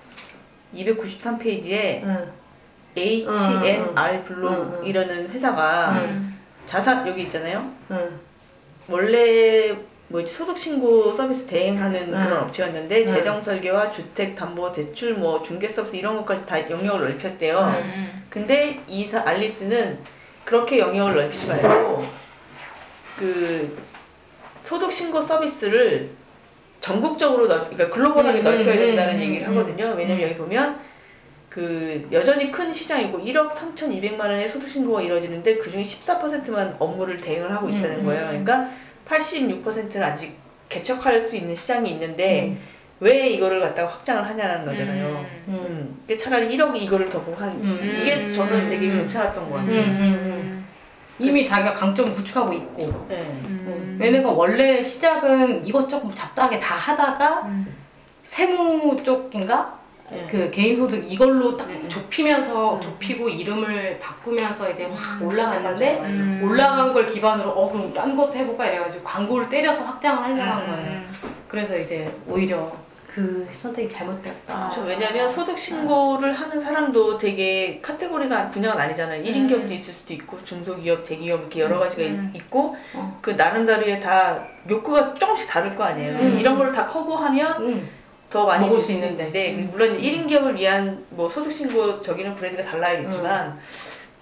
293페이지에 0.74 2.02
응. 2.04 2.32
응, 4.16 4.24
블록이라는 4.24 5.30
회사가 5.30 5.92
응. 6.02 6.36
자산 6.66 7.06
여기 7.06 7.22
있잖아요. 7.22 7.72
응. 7.90 8.20
원래 8.88 9.76
뭐지 10.10 10.32
소득 10.32 10.58
신고 10.58 11.12
서비스 11.12 11.46
대행하는 11.46 12.12
응. 12.12 12.20
그런 12.24 12.42
업체였는데 12.42 13.02
응. 13.02 13.06
재정 13.06 13.40
설계와 13.42 13.92
주택 13.92 14.34
담보 14.34 14.72
대출 14.72 15.14
뭐 15.14 15.40
중개 15.42 15.68
서비스 15.68 15.94
이런 15.96 16.16
것까지 16.16 16.46
다 16.46 16.68
영역을 16.68 17.00
넓혔대요. 17.10 17.58
음. 17.84 18.22
근데 18.28 18.80
이 18.88 19.06
사- 19.06 19.22
알리스는 19.24 19.98
그렇게 20.44 20.78
영역을 20.80 21.14
넓히지 21.14 21.46
말고 21.46 22.04
그 23.18 23.78
소득 24.64 24.90
신고 24.90 25.20
서비스를 25.22 26.10
전국적으로 26.80 27.46
넓, 27.46 27.68
그러니까 27.70 27.90
글로벌하게 27.94 28.40
음, 28.40 28.44
넓혀야 28.44 28.74
음, 28.74 28.78
된다는 28.80 29.14
음, 29.14 29.20
얘기를 29.20 29.48
음, 29.48 29.58
하거든요. 29.58 29.94
왜냐면 29.96 30.18
음. 30.18 30.22
여기 30.24 30.34
보면 30.36 30.80
그 31.50 32.08
여전히 32.10 32.50
큰 32.50 32.72
시장이고 32.72 33.18
1억 33.18 33.50
3,200만 33.52 34.20
원의 34.20 34.48
소득 34.48 34.68
신고가 34.68 35.02
이루어지는데 35.02 35.58
그중에 35.58 35.82
14%만 35.84 36.76
업무를 36.80 37.16
대행을 37.16 37.52
하고 37.52 37.68
있다는 37.68 38.00
음, 38.00 38.04
거예요. 38.06 38.22
음. 38.22 38.44
그러니까 38.44 38.70
86%는 39.10 40.02
아직 40.02 40.38
개척할 40.68 41.20
수 41.20 41.36
있는 41.36 41.54
시장이 41.54 41.90
있는데 41.90 42.46
음. 42.46 42.60
왜 43.00 43.28
이거를 43.30 43.60
갖다가 43.60 43.90
확장을 43.90 44.24
하냐는 44.24 44.64
거잖아요. 44.64 45.06
음. 45.08 45.26
음. 45.48 45.54
음. 45.54 45.98
그게 46.02 46.16
차라리 46.16 46.56
1억 46.56 46.76
이거를 46.80 47.08
더 47.08 47.22
보고 47.22 47.36
한 47.36 47.50
음. 47.50 47.96
이게 48.00 48.30
저는 48.30 48.68
되게 48.68 48.86
음. 48.88 48.98
괜찮았던 48.98 49.50
것 49.50 49.56
음, 49.56 49.66
같아요. 49.66 49.82
음, 49.82 50.00
음. 50.00 50.66
이미 51.18 51.44
자기가 51.44 51.74
강점을 51.74 52.14
구축하고 52.14 52.52
있고. 52.52 53.06
네. 53.08 53.22
음. 53.46 53.98
얘네가 54.00 54.30
원래 54.30 54.82
시작은 54.82 55.66
이것저것 55.66 56.14
잡다하게 56.14 56.60
다 56.60 56.74
하다가 56.76 57.42
음. 57.46 57.74
세무 58.22 59.02
쪽인가? 59.02 59.79
네. 60.10 60.26
그 60.30 60.50
개인 60.50 60.76
소득 60.76 61.10
이걸로 61.10 61.56
딱 61.56 61.68
네, 61.68 61.74
네. 61.82 61.88
좁히면서 61.88 62.74
음. 62.76 62.80
좁히고 62.80 63.28
이름을 63.28 63.98
바꾸면서 64.00 64.70
이제 64.70 64.84
확 64.92 65.20
음, 65.22 65.26
올라갔는데. 65.28 66.00
음. 66.04 66.40
올라간 66.44 66.92
걸 66.92 67.06
기반으로 67.06 67.50
어 67.50 67.70
그럼 67.70 67.92
딴 67.94 68.16
것도 68.16 68.34
해볼까 68.34 68.66
이래가지고 68.66 69.04
광고를 69.04 69.48
때려서 69.48 69.84
확장을 69.84 70.22
하려고 70.22 70.40
한 70.42 70.62
음, 70.62 70.66
거예요. 70.66 70.90
음. 70.90 71.10
그래서 71.48 71.76
이제 71.78 72.12
오히려 72.28 72.72
그 73.06 73.48
선택이 73.60 73.88
잘못됐다. 73.88 74.54
그렇죠. 74.70 74.82
왜냐하면 74.82 75.28
소득 75.28 75.58
신고를 75.58 76.32
하는 76.32 76.60
사람도 76.60 77.18
되게 77.18 77.80
카테고리가 77.82 78.50
분야가 78.50 78.76
나뉘잖아요. 78.76 79.24
1인 79.24 79.48
기업도 79.48 79.72
있을 79.74 79.92
수도 79.92 80.14
있고 80.14 80.38
중소기업, 80.44 81.02
대기업 81.02 81.40
이렇게 81.40 81.60
여러 81.60 81.80
가지가 81.80 82.02
있- 82.02 82.10
음. 82.10 82.30
있고 82.34 82.76
어. 82.94 83.18
그 83.20 83.30
나름대로의 83.30 84.00
다 84.00 84.46
욕구가 84.68 85.14
조금씩 85.14 85.48
다를 85.48 85.74
거 85.74 85.82
아니에요. 85.84 86.18
음. 86.20 86.38
이런 86.38 86.56
거를 86.56 86.70
다 86.72 86.86
커버하면 86.86 87.62
음. 87.64 87.88
더 88.30 88.46
많이 88.46 88.64
먹을 88.64 88.78
줄수수 88.78 88.92
있는데. 88.92 89.26
있는데 89.26 89.50
음. 89.62 89.68
물론 89.72 89.98
1인 89.98 90.28
기업을 90.28 90.56
위한 90.56 91.04
뭐 91.10 91.28
소득 91.28 91.50
신고 91.52 92.00
저기는 92.00 92.34
브랜드가 92.36 92.62
달라야겠지만 92.70 93.58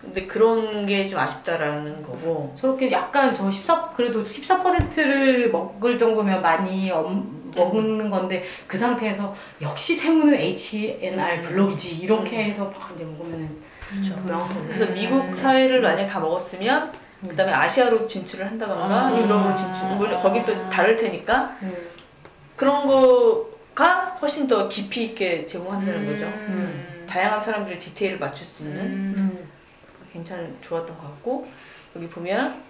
근데 0.01 0.26
그런 0.26 0.86
게 0.86 1.09
좀 1.10 1.18
아쉽다라는 1.18 2.02
거고 2.02 2.55
저렇게 2.59 2.90
약간 2.93 3.35
저 3.35 3.51
14, 3.51 3.90
그래도 3.97 4.22
14%를 4.22 5.51
먹을 5.51 5.98
정도면 5.98 6.40
많이 6.40 6.90
엄- 6.90 7.39
먹는 7.56 8.09
건데 8.10 8.44
그 8.66 8.78
상태에서 8.78 9.35
역시 9.60 9.94
세무는 9.97 10.35
H&R 10.35 11.36
음. 11.36 11.43
블록이지 11.43 11.97
이렇게 11.98 12.36
음. 12.36 12.43
해서 12.44 12.64
막 12.64 12.90
이제 12.94 13.05
먹으면은 13.05 13.56
그렇죠. 13.90 14.14
더 14.16 14.20
명확하고 14.22 14.64
그래서 14.68 14.93
미국 14.93 15.35
사회를 15.35 15.80
만약에 15.80 16.06
다 16.06 16.20
먹었으면 16.20 16.93
음. 17.24 17.28
그다음에 17.28 17.52
아시아로 17.52 18.06
진출을 18.06 18.47
한다던가 18.47 19.09
아. 19.09 19.18
유럽으로 19.20 19.56
진출 19.56 19.89
물론 19.97 20.20
거기 20.20 20.44
또 20.47 20.70
다를 20.70 20.97
테니까 20.97 21.56
음. 21.62 21.74
그런 22.56 22.86
거 22.86 23.48
가 23.79 24.17
훨씬 24.21 24.49
더 24.49 24.69
깊이 24.69 25.05
있게 25.05 25.47
제공한다는 25.47 26.01
음. 26.01 26.07
거죠. 26.13 26.27
음. 26.27 27.07
다양한 27.09 27.41
사람들의 27.41 27.79
디테일을 27.79 28.19
맞출 28.19 28.45
수 28.45 28.65
있는 28.65 28.81
음. 28.81 29.15
음. 29.17 29.49
괜찮은 30.13 30.57
좋았던 30.63 30.99
것 30.99 31.03
같고 31.05 31.47
여기 31.95 32.09
보면 32.09 32.61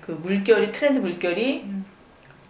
그 0.00 0.12
물결이 0.12 0.70
트렌드 0.70 1.00
물결이 1.00 1.64
음. 1.64 1.84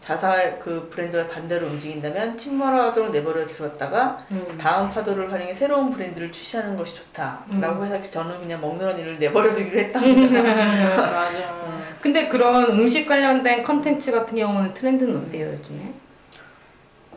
자사 0.02 0.58
그 0.58 0.90
브랜드가 0.90 1.26
반대로 1.26 1.66
움직인다면 1.68 2.36
침몰하도록 2.36 3.10
내버려 3.12 3.46
두었다가 3.46 4.26
음. 4.30 4.58
다음 4.60 4.92
파도를 4.92 5.32
활용해 5.32 5.54
새로운 5.54 5.88
브랜드를 5.88 6.32
출시하는 6.32 6.76
것이 6.76 6.96
좋다라고 6.96 7.80
음. 7.80 7.86
해서 7.86 8.10
저는 8.10 8.42
그냥 8.42 8.60
먹는 8.60 8.86
언니를 8.86 9.18
내버려 9.18 9.54
두기로 9.54 9.80
했답니다. 9.80 10.42
맞아. 11.00 11.54
근데 12.02 12.28
그런 12.28 12.70
음식 12.72 13.06
관련된 13.06 13.62
컨텐츠 13.62 14.12
같은 14.12 14.36
경우는 14.36 14.74
트렌드는 14.74 15.16
어때요 15.16 15.46
요즘에? 15.46 16.03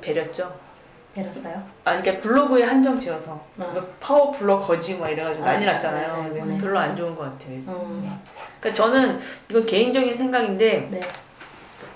배렸죠. 0.01 0.53
배렸어요? 1.13 1.63
아, 1.83 1.99
그러니까 1.99 2.21
블로그에 2.21 2.63
한정 2.63 2.99
지어서 2.99 3.31
어. 3.31 3.71
뭐 3.73 3.95
파워 3.99 4.31
블로거지 4.31 4.97
막 4.97 5.09
이래가지고 5.09 5.43
아, 5.45 5.53
난리 5.53 5.65
났잖아요. 5.65 6.23
네, 6.23 6.29
네, 6.29 6.39
근데 6.39 6.53
네. 6.53 6.61
별로 6.61 6.79
안 6.79 6.95
좋은 6.95 7.15
것 7.15 7.23
같아요. 7.23 7.59
어. 7.65 8.19
그러니까 8.59 8.83
저는 8.83 9.19
이건 9.49 9.65
개인적인 9.65 10.15
생각인데 10.15 10.89
네. 10.91 10.99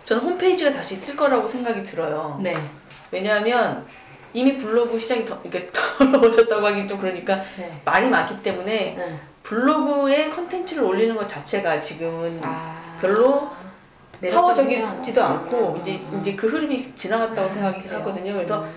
저는 0.06 0.24
홈페이지가 0.24 0.72
다시 0.72 1.02
뜰 1.02 1.16
거라고 1.16 1.48
생각이 1.48 1.84
들어요. 1.84 2.40
네. 2.42 2.56
왜냐하면 3.12 3.86
이미 4.34 4.58
블로그 4.58 4.98
시장이 4.98 5.26
더 5.26 5.40
이게 5.44 5.70
더러워졌다고 6.00 6.66
하긴 6.66 6.88
좀 6.88 6.98
그러니까 7.00 7.44
네. 7.58 7.82
말이 7.86 8.10
많기 8.10 8.42
때문에 8.42 8.96
네. 8.98 9.20
블로그에 9.44 10.30
컨텐츠를 10.30 10.84
올리는 10.84 11.16
것 11.16 11.28
자체가 11.28 11.82
지금은 11.82 12.40
아. 12.44 12.98
별로. 13.02 13.50
파워적이지도 14.30 15.24
않고 15.24 15.74
음, 15.76 15.82
이제 15.82 16.00
음. 16.12 16.20
이제 16.22 16.36
그 16.36 16.48
흐름이 16.48 16.96
지나갔다고 16.96 17.50
생각이 17.50 17.84
그래요? 17.84 18.00
하거든요. 18.00 18.34
그래서 18.34 18.64
음. 18.64 18.72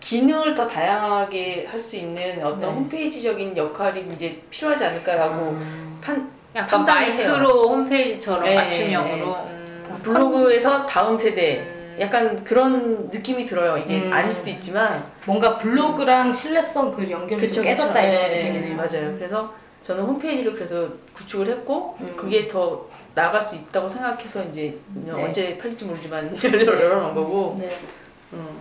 기능을 0.00 0.54
더 0.54 0.68
다양하게 0.68 1.66
할 1.68 1.80
수 1.80 1.96
있는 1.96 2.44
어떤 2.44 2.60
네. 2.60 2.66
홈페이지적인 2.66 3.56
역할이 3.56 4.06
이제 4.12 4.40
필요하지 4.50 4.84
않을까라고 4.84 5.34
음. 5.50 5.98
판 6.00 6.30
약간. 6.54 6.84
마이크로 6.84 7.70
홈페이지처럼 7.70 8.44
네, 8.44 8.54
맞춤형으로. 8.54 9.26
네. 9.26 9.50
음. 9.50 10.00
블로그에서 10.02 10.86
다음 10.86 11.18
세대 11.18 11.58
음. 11.58 11.96
약간 12.00 12.44
그런 12.44 13.08
느낌이 13.08 13.46
들어요. 13.46 13.78
이게 13.78 13.98
음. 14.02 14.12
아닐 14.12 14.30
수도 14.30 14.50
있지만 14.50 15.04
뭔가 15.24 15.56
블로그랑 15.58 16.32
신뢰성 16.32 16.92
그 16.92 17.10
연결이 17.10 17.50
좀 17.50 17.64
깨졌다 17.64 18.04
예, 18.04 18.12
이런 18.12 18.30
예, 18.32 18.36
느낌이네요. 18.50 18.76
맞아요. 18.76 19.14
그래서 19.16 19.54
저는 19.86 20.02
홈페이지를 20.04 20.54
그래서 20.54 20.88
구축을 21.14 21.48
했고 21.48 21.96
음. 22.00 22.14
그게 22.16 22.46
더 22.48 22.86
나갈 23.16 23.42
수 23.42 23.54
있다고 23.54 23.88
생각해서 23.88 24.44
이제 24.44 24.78
네. 24.94 25.10
언제 25.10 25.56
팔릴지 25.56 25.86
모르지만 25.86 26.36
열어놓은 26.44 27.14
거고 27.14 27.56
네. 27.58 27.80
음. 28.34 28.60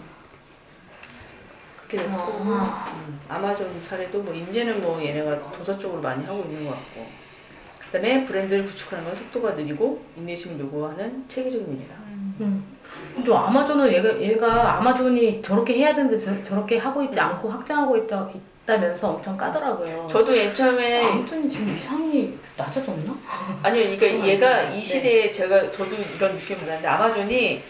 그렇게 1.76 1.98
됐고 1.98 2.16
아. 2.16 2.90
음, 2.96 3.20
아마존 3.28 3.70
사례도 3.84 4.24
뭐 4.24 4.34
이제는 4.34 4.82
뭐 4.82 5.04
얘네가 5.04 5.52
도서 5.52 5.78
쪽으로 5.78 6.02
많이 6.02 6.24
하고 6.24 6.44
있는 6.44 6.64
것 6.64 6.72
같고 6.72 7.06
그다음에 7.92 8.24
브랜드를 8.24 8.64
구축하는 8.66 9.04
건 9.04 9.14
속도가 9.14 9.56
느리고 9.56 10.02
인내심을 10.16 10.58
요구하는 10.62 11.26
체계적인 11.28 11.76
일이다. 11.76 11.96
음. 12.40 12.64
근데 13.14 13.36
아마존은 13.36 13.92
얘가, 13.92 14.22
얘가 14.22 14.78
아마존이 14.78 15.42
저렇게 15.42 15.74
해야 15.74 15.94
되는데 15.94 16.18
저, 16.44 16.56
렇게 16.56 16.78
하고 16.78 17.04
있지 17.04 17.20
않고 17.20 17.50
확장하고 17.50 17.98
있다, 17.98 18.32
있다면서 18.64 19.10
엄청 19.10 19.36
까더라고요. 19.36 20.08
저도 20.10 20.32
맨 20.32 20.56
처음에 20.56 21.04
아마존이 21.04 21.50
지금 21.50 21.74
위상이 21.74 22.38
낮아졌나? 22.58 23.14
아니요, 23.64 23.98
그러니까 23.98 24.24
어, 24.24 24.28
얘가 24.28 24.70
네. 24.70 24.78
이 24.78 24.84
시대에 24.84 25.32
제가 25.32 25.72
저도 25.72 25.96
이런 25.96 26.36
느낌 26.36 26.58
받았는데 26.58 26.88
아마존이 26.88 27.64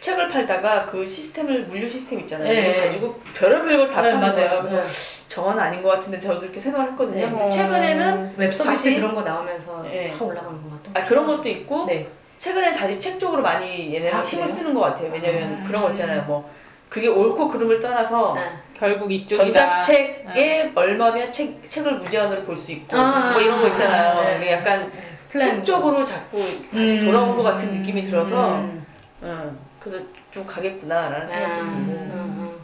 책을 0.00 0.28
팔다가 0.28 0.86
그 0.86 1.06
시스템을 1.06 1.64
물류 1.66 1.88
시스템 1.88 2.20
있잖아요. 2.20 2.48
네. 2.48 2.70
이거 2.70 2.80
가지고 2.86 3.20
별의별 3.34 3.76
걸 3.78 3.88
다 3.90 4.02
네, 4.02 4.10
파는 4.12 4.20
맞아요. 4.20 4.34
거예요. 4.48 4.62
그래서 4.64 4.82
네. 4.82 4.88
저건 5.28 5.58
아닌 5.58 5.82
것 5.82 5.90
같은데 5.90 6.18
저도 6.18 6.44
이렇게 6.46 6.60
생각을 6.60 6.90
했거든요. 6.92 7.26
네. 7.26 7.30
근데 7.30 7.50
최근에는 7.50 8.34
웹 8.36 8.52
서비스 8.52 8.64
다시- 8.84 8.94
그런 8.96 9.14
거 9.14 9.22
나오면서 9.22 9.82
네. 9.82 10.10
확 10.10 10.22
올라가는 10.22 10.50
건가 10.60 10.76
또? 10.82 10.90
아 10.94 11.04
그런 11.04 11.26
것도 11.26 11.48
있고 11.48 11.86
네. 11.86 12.08
최근엔 12.38 12.74
다시 12.74 12.98
책 12.98 13.20
쪽으로 13.20 13.42
많이 13.42 13.94
얘네가 13.94 14.18
아, 14.18 14.22
힘을? 14.22 14.48
쓰는 14.48 14.74
것 14.74 14.80
같아요. 14.80 15.12
왜냐면 15.12 15.50
음. 15.60 15.64
그런 15.66 15.82
거 15.82 15.90
있잖아요. 15.90 16.22
뭐 16.22 16.50
그게 16.92 17.08
옳고 17.08 17.48
그름을 17.48 17.80
떠나서 17.80 18.34
네. 18.34 18.52
결국 18.74 19.10
이쪽이다. 19.10 19.80
전자책에 19.80 20.72
얼마면 20.74 21.32
책, 21.32 21.66
책을 21.66 21.94
무제한으로 21.94 22.42
볼 22.44 22.54
수 22.54 22.70
있고 22.72 22.94
아, 22.94 23.32
뭐 23.32 23.40
이런 23.40 23.62
거 23.62 23.68
있잖아요. 23.68 24.22
네. 24.22 24.36
이게 24.36 24.52
약간 24.52 24.92
플랜. 25.30 25.48
책 25.56 25.64
쪽으로 25.64 26.04
자꾸 26.04 26.36
다시 26.70 26.98
음. 27.00 27.06
돌아온 27.06 27.34
것 27.34 27.42
같은 27.44 27.70
느낌이 27.70 28.04
들어서 28.04 28.56
음. 28.56 28.84
응, 29.22 29.58
그래서 29.80 30.04
좀 30.32 30.44
가겠구나라는 30.46 31.28
생각도 31.30 31.60
음, 31.62 31.86
들고 31.86 31.92
음, 32.14 32.60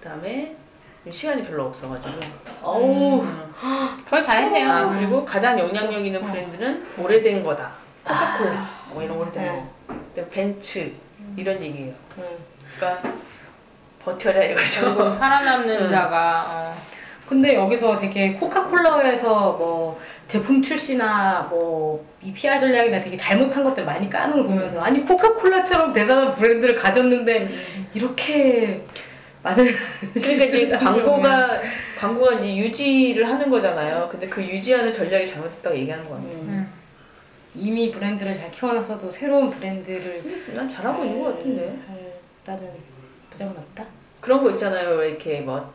그다음에 0.00 0.56
시간이 1.10 1.44
별로 1.44 1.66
없어가지고 1.66 2.20
어우. 2.62 3.20
음. 3.22 3.98
거의 4.08 4.24
다 4.24 4.32
했네요. 4.32 4.70
아 4.70 4.88
그리고 4.98 5.26
가장 5.26 5.58
영향력 5.58 6.06
있는 6.06 6.22
브랜드는 6.22 6.86
오래된 6.98 7.44
거다 7.44 7.72
코카콜라 8.02 8.66
뭐 8.94 9.02
이런 9.02 9.18
오래된 9.18 9.42
네. 9.42 9.48
거 9.50 9.94
그다음에 10.14 10.30
벤츠 10.30 10.90
이런 11.36 11.60
얘기예요 11.60 11.92
음. 12.16 12.24
그러니까 12.76 13.12
버텨라 14.04 14.44
이거죠. 14.44 14.94
결국 14.94 15.14
살아남는 15.18 15.82
음. 15.82 15.88
자가 15.88 16.44
어. 16.48 16.82
근데 17.28 17.54
여기서 17.54 17.98
되게 17.98 18.32
코카콜라에서 18.34 19.52
뭐 19.52 20.00
제품 20.28 20.60
출시나 20.60 21.46
뭐이 21.50 22.32
PR 22.34 22.60
전략이나 22.60 23.00
되게 23.00 23.16
잘못한 23.16 23.64
것들 23.64 23.84
많이 23.84 24.10
까는 24.10 24.34
걸 24.34 24.44
보면서 24.44 24.80
아니 24.80 25.04
코카콜라처럼 25.04 25.92
대단한 25.92 26.32
브랜드를 26.32 26.74
가졌는데 26.76 27.48
이렇게 27.94 28.84
많은 29.42 29.66
그러니까 30.14 30.44
이제 30.44 30.68
광고가 30.68 31.60
광고가 31.98 32.34
이제 32.34 32.56
유지를 32.56 33.28
하는 33.28 33.48
거잖아요. 33.50 34.08
근데 34.10 34.28
그 34.28 34.42
유지하는 34.42 34.92
전략이 34.92 35.26
잘못됐다고 35.26 35.76
얘기하는 35.76 36.04
거 36.08 36.16
같아요. 36.16 36.32
음. 36.32 36.72
이미 37.54 37.90
브랜드를 37.90 38.34
잘 38.34 38.50
키워놨어도 38.50 39.10
새로운 39.10 39.50
브랜드를 39.50 40.22
난 40.54 40.68
잘하고 40.68 41.04
있는 41.04 41.22
것 41.22 41.36
같은데. 41.36 41.78
할 41.88 42.01
나는 42.44 42.72
부작은 43.30 43.56
없다. 43.56 43.86
그런 44.20 44.42
거 44.42 44.50
있잖아요. 44.50 44.96
왜 44.96 45.10
이렇게 45.10 45.40
뭐 45.40 45.72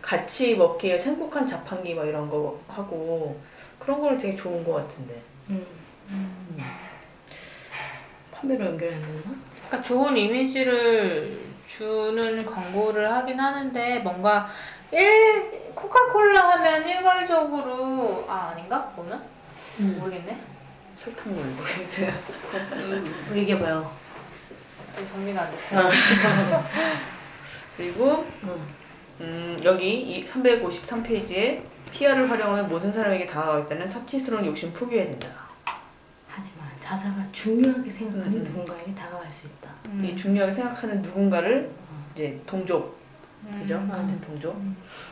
같이 0.00 0.56
먹기에 0.56 0.98
행복한 0.98 1.46
자판기 1.46 1.94
막 1.94 2.06
이런 2.06 2.28
거 2.28 2.60
하고 2.68 3.40
그런 3.78 4.00
거는 4.00 4.18
되게 4.18 4.36
좋은 4.36 4.64
것 4.64 4.74
같은데. 4.74 5.20
음. 5.50 5.66
판매로 8.32 8.64
연결해야 8.66 8.98
되나? 9.00 9.22
그러니까 9.66 9.82
좋은 9.82 10.16
이미지를 10.16 11.40
주는 11.66 12.44
광고를 12.46 13.10
하긴 13.12 13.40
하는데 13.40 13.98
뭔가 14.00 14.46
일 14.92 15.72
코카콜라 15.74 16.50
하면 16.52 16.86
일괄적으로 16.86 18.24
아 18.28 18.52
아닌가 18.52 18.88
그거는 18.90 19.20
음. 19.80 19.98
모르겠네 19.98 20.40
설탕물 20.96 21.44
브랜드. 21.56 22.12
음, 22.74 23.36
얘기해봐요. 23.36 24.05
정리가 25.04 25.42
안 25.42 25.50
됐어. 25.50 25.78
아. 25.78 25.90
그리고 27.76 28.26
음. 28.44 28.66
음, 29.20 29.56
여기 29.64 30.00
이 30.00 30.24
353페이지에 30.24 31.62
PR을 31.92 32.30
활용하면 32.30 32.68
모든 32.68 32.92
사람에게 32.92 33.26
다가가겠다는 33.26 33.90
사치스러운 33.90 34.44
욕심 34.46 34.72
포기해야 34.72 35.06
된다. 35.06 35.28
하지만 36.28 36.68
자사가 36.80 37.22
중요하게 37.32 37.88
생각하는 37.88 38.38
음. 38.38 38.44
누군가에게 38.44 38.94
다가갈 38.94 39.32
수 39.32 39.46
있다. 39.46 39.70
이 40.02 40.16
중요하게 40.16 40.52
생각하는 40.54 41.00
누군가를 41.02 41.70
이제 42.14 42.38
동족, 42.46 42.98
그죠? 43.60 43.76
음. 43.76 43.88
같은 43.88 44.20
동족. 44.20 44.56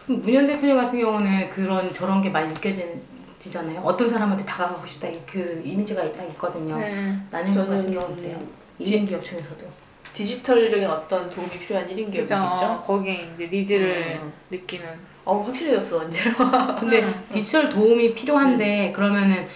그럼 0.07 0.21
문현 0.23 0.47
대표님 0.47 0.77
같은 0.77 0.99
경우는 0.99 1.49
그런 1.51 1.95
저런 1.95 2.21
게 2.21 2.29
많이 2.29 2.53
느껴지잖아요. 2.53 3.81
어떤 3.81 4.09
사람한테 4.09 4.45
다가가고 4.45 4.87
싶다 4.87 5.09
이- 5.09 5.23
그 5.27 5.63
이미지가 5.65 6.13
딱 6.13 6.25
있거든요. 6.31 6.77
네. 6.79 7.17
나뉘는 7.31 7.57
같은 7.59 7.81
저는 7.81 7.95
경우는 7.95 8.19
어때요? 8.19 8.39
디- 8.79 8.85
이인 8.85 9.07
기업 9.07 9.23
중에서도. 9.23 9.67
디지털적인 10.13 10.89
어떤 10.89 11.29
도움이 11.31 11.51
필요한 11.59 11.89
1인 11.89 12.11
기업이 12.13 12.21
그죠. 12.23 12.35
있죠? 12.55 12.85
거기에 12.87 13.29
이제 13.35 13.49
needs를 13.51 14.21
음. 14.23 14.33
느끼는. 14.51 14.87
어, 15.25 15.41
확실해졌어, 15.41 15.99
언제. 16.01 16.21
근데 16.79 17.03
음. 17.03 17.25
디지털 17.33 17.69
도움이 17.69 18.15
필요한데 18.15 18.93
그러면은 18.93 19.49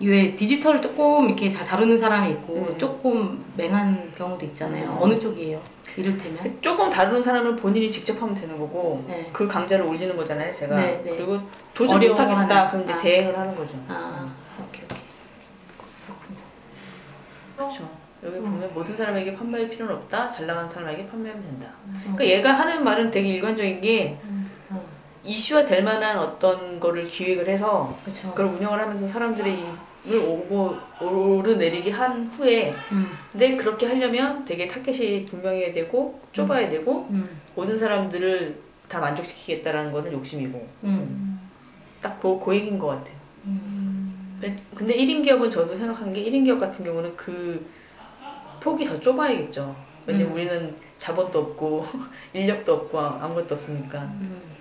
왜 0.00 0.34
디지털 0.34 0.82
조금 0.82 1.26
이렇게 1.26 1.48
잘 1.48 1.64
다루는 1.64 1.96
사람이 1.98 2.30
있고 2.32 2.54
음. 2.72 2.78
조금 2.78 3.44
맹한 3.56 4.12
경우도 4.16 4.44
있잖아요. 4.46 4.90
음. 4.90 4.96
어느 5.00 5.18
쪽이에요? 5.20 5.60
이를테면 5.96 6.58
조금 6.60 6.90
다루는 6.90 7.22
사람은 7.22 7.56
본인이 7.56 7.90
직접 7.90 8.20
하면 8.20 8.34
되는 8.34 8.58
거고 8.58 9.02
네. 9.08 9.30
그 9.32 9.48
강좌를 9.48 9.86
올리는 9.86 10.14
거잖아요 10.14 10.52
제가 10.52 10.76
네, 10.76 11.00
네. 11.02 11.16
그리고 11.16 11.40
도저히. 11.72 12.08
못하겠다 12.10 12.70
그럼 12.70 12.84
이제 12.84 12.92
아. 12.92 12.98
대행을 12.98 13.38
하는 13.38 13.56
거죠 13.56 13.72
아 13.88 14.30
오케이 14.68 14.84
오케이 14.84 15.00
그렇군요. 16.04 16.38
그렇죠 17.56 17.88
여기 18.26 18.38
보면 18.38 18.74
모든 18.74 18.96
사람에게 18.96 19.36
판매할 19.36 19.70
필요는 19.70 19.94
없다. 19.94 20.30
잘 20.32 20.46
나가는 20.46 20.68
사람에게 20.68 21.06
판매하면 21.06 21.42
된다. 21.44 21.68
음. 21.86 22.00
그러니까 22.02 22.26
얘가 22.26 22.52
하는 22.52 22.82
말은 22.82 23.10
되게 23.10 23.28
일관적인 23.28 23.80
게 23.80 24.18
어, 24.70 24.84
이슈화 25.22 25.64
될 25.64 25.84
만한 25.84 26.18
어떤 26.18 26.80
거를 26.80 27.04
기획을 27.04 27.48
해서 27.48 27.96
그렇죠. 28.04 28.30
그걸 28.30 28.46
운영을 28.46 28.80
하면서 28.80 29.06
사람들의 29.06 29.64
입을 30.04 30.18
오고 30.18 30.76
오르내리게 31.00 31.92
한 31.92 32.26
후에 32.26 32.74
음, 32.92 33.10
근데 33.30 33.56
그렇게 33.56 33.86
하려면 33.86 34.44
되게 34.44 34.66
타겟이 34.66 35.26
분명해야 35.26 35.72
되고 35.72 36.20
좁아야 36.32 36.68
되고 36.68 37.06
음, 37.10 37.40
모든 37.54 37.78
사람들을 37.78 38.66
다 38.88 39.00
만족시키겠다라는 39.00 39.92
거는 39.92 40.12
욕심이고 40.12 40.68
음, 40.84 41.40
딱 42.02 42.20
그, 42.20 42.40
그 42.44 42.54
얘기인 42.54 42.78
것 42.78 42.88
같아요. 42.88 43.16
음. 43.44 43.96
근데 44.74 44.94
1인 44.94 45.24
기업은 45.24 45.50
저도 45.50 45.74
생각한 45.74 46.12
게 46.12 46.22
1인 46.24 46.44
기업 46.44 46.60
같은 46.60 46.84
경우는 46.84 47.16
그 47.16 47.66
폭이 48.66 48.84
더 48.84 49.00
좁아야겠죠. 49.00 49.76
왜냐면 50.06 50.30
음. 50.30 50.34
우리는 50.34 50.76
자본도 50.98 51.38
없고 51.38 51.84
인력도 52.34 52.72
없고 52.74 52.98
아무것도 52.98 53.54
없으니까. 53.54 54.02
음. 54.02 54.56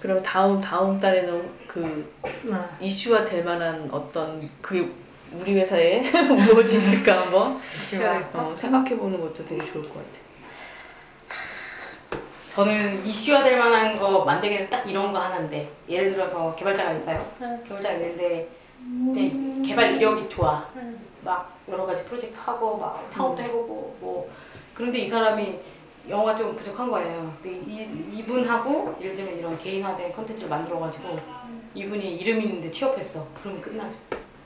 그러면 0.00 0.22
다음 0.22 0.60
다음 0.60 0.98
달에는 0.98 1.50
그 1.66 2.14
아, 2.52 2.76
이슈화 2.80 3.24
될 3.24 3.44
만한 3.44 3.88
어떤 3.90 4.48
그게 4.60 4.88
우리 5.32 5.54
회사에 5.54 6.02
무엇이 6.46 6.76
있을까 6.76 7.22
한번 7.22 7.60
어, 8.32 8.54
생각해 8.54 8.96
보는 8.96 9.20
것도 9.20 9.44
되게 9.44 9.64
좋을 9.64 9.82
것 9.82 9.94
같아요. 9.94 10.31
저는 12.54 13.04
이슈화될 13.06 13.58
만한 13.58 13.98
거 13.98 14.24
만들기는 14.24 14.68
딱 14.68 14.88
이런 14.88 15.10
거 15.12 15.18
하나인데 15.18 15.70
예를 15.88 16.12
들어서 16.12 16.54
개발자가 16.54 16.92
있어요. 16.92 17.26
네. 17.40 17.60
개발자가 17.66 17.94
있는데 17.94 18.48
이제 19.10 19.66
개발 19.68 19.94
이력이 19.94 20.28
좋아. 20.28 20.68
막 21.24 21.56
여러 21.70 21.86
가지 21.86 22.04
프로젝트 22.04 22.36
하고 22.38 22.76
막 22.76 23.06
창업도 23.10 23.42
해보고 23.42 23.96
뭐 24.00 24.30
그런데 24.74 24.98
이 24.98 25.08
사람이 25.08 25.60
영어가 26.08 26.34
좀 26.34 26.54
부족한 26.56 26.90
거예요. 26.90 27.32
근데 27.42 27.56
이, 27.58 27.88
이분하고 28.18 28.96
예를 29.00 29.14
들면 29.14 29.38
이런 29.38 29.58
개인화된 29.58 30.12
컨텐츠를 30.12 30.50
만들어가지고 30.50 31.18
이분이 31.74 32.16
이름 32.16 32.42
있는데 32.42 32.70
취업했어. 32.70 33.26
그러면 33.40 33.62
끝나죠. 33.62 33.96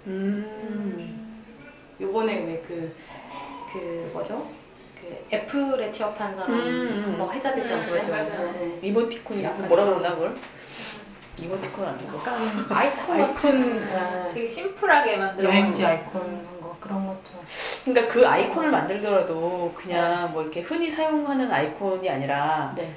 음. 0.07 1.43
요번에 2.01 2.45
왜 2.45 2.63
그 2.63 2.95
그 3.73 4.11
뭐죠? 4.13 4.47
그 5.07 5.27
애플에 5.33 5.93
취업한 5.93 6.35
사람 6.35 6.53
음, 6.53 6.59
음. 6.59 7.15
뭐 7.19 7.31
해자되지 7.31 7.71
음, 7.71 7.77
않았어요? 7.77 8.01
맞아. 8.01 8.53
네. 8.53 8.79
이모티콘이 8.83 9.45
약간 9.45 9.69
뭐라 9.69 9.85
좀- 9.85 9.95
그러나 9.99 10.15
그걸? 10.15 10.37
이모티콘 11.39 11.85
아니고. 11.87 12.19
약간 12.19 12.67
아이콘 12.71 13.19
같은 13.19 13.89
어, 13.93 14.29
되게 14.33 14.45
심플하게 14.47 15.17
만들어. 15.19 15.49
여행지 15.51 15.85
아이콘 15.85 16.23
한거 16.23 16.77
그런 16.81 17.07
것처럼 17.07 17.45
그러니까 17.85 18.13
그 18.13 18.27
아이콘을 18.27 18.71
만들더라도 18.71 19.73
그냥 19.77 20.33
뭐 20.33 20.43
이렇게 20.43 20.63
흔히 20.63 20.91
사용하는 20.91 21.51
아이콘이 21.53 22.09
아니라 22.09 22.73
네. 22.77 22.93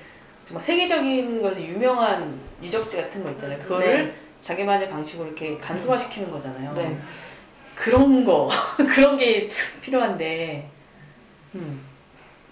정말 0.45 0.63
세계적인 0.63 1.41
것에 1.43 1.61
유명한 1.63 2.39
유적지 2.63 2.97
같은 2.97 3.23
거 3.23 3.29
있잖아요. 3.31 3.59
그거를 3.59 4.05
네. 4.07 4.15
자기만의 4.41 4.89
방식으로 4.89 5.27
이렇게 5.27 5.57
간소화시키는 5.57 6.31
거잖아요. 6.31 6.73
네. 6.73 6.97
그런 7.75 8.25
거, 8.25 8.49
그런 8.95 9.17
게 9.17 9.49
필요한데, 9.81 10.67
음, 11.55 11.81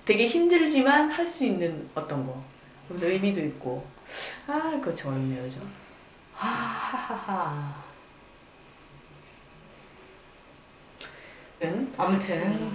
되게 0.07 0.27
힘들지만 0.27 1.11
할 1.11 1.27
수 1.27 1.43
있는 1.43 1.89
어떤 1.93 2.25
거. 2.25 2.41
그래서 2.87 3.07
의미도 3.07 3.41
있고. 3.41 3.85
아, 4.47 4.71
그거 4.81 4.95
참 4.95 5.11
어렵네요, 5.11 5.43
그죠? 5.43 5.59
하하하하 6.35 7.73
음, 11.63 11.91
아무튼 11.97 12.71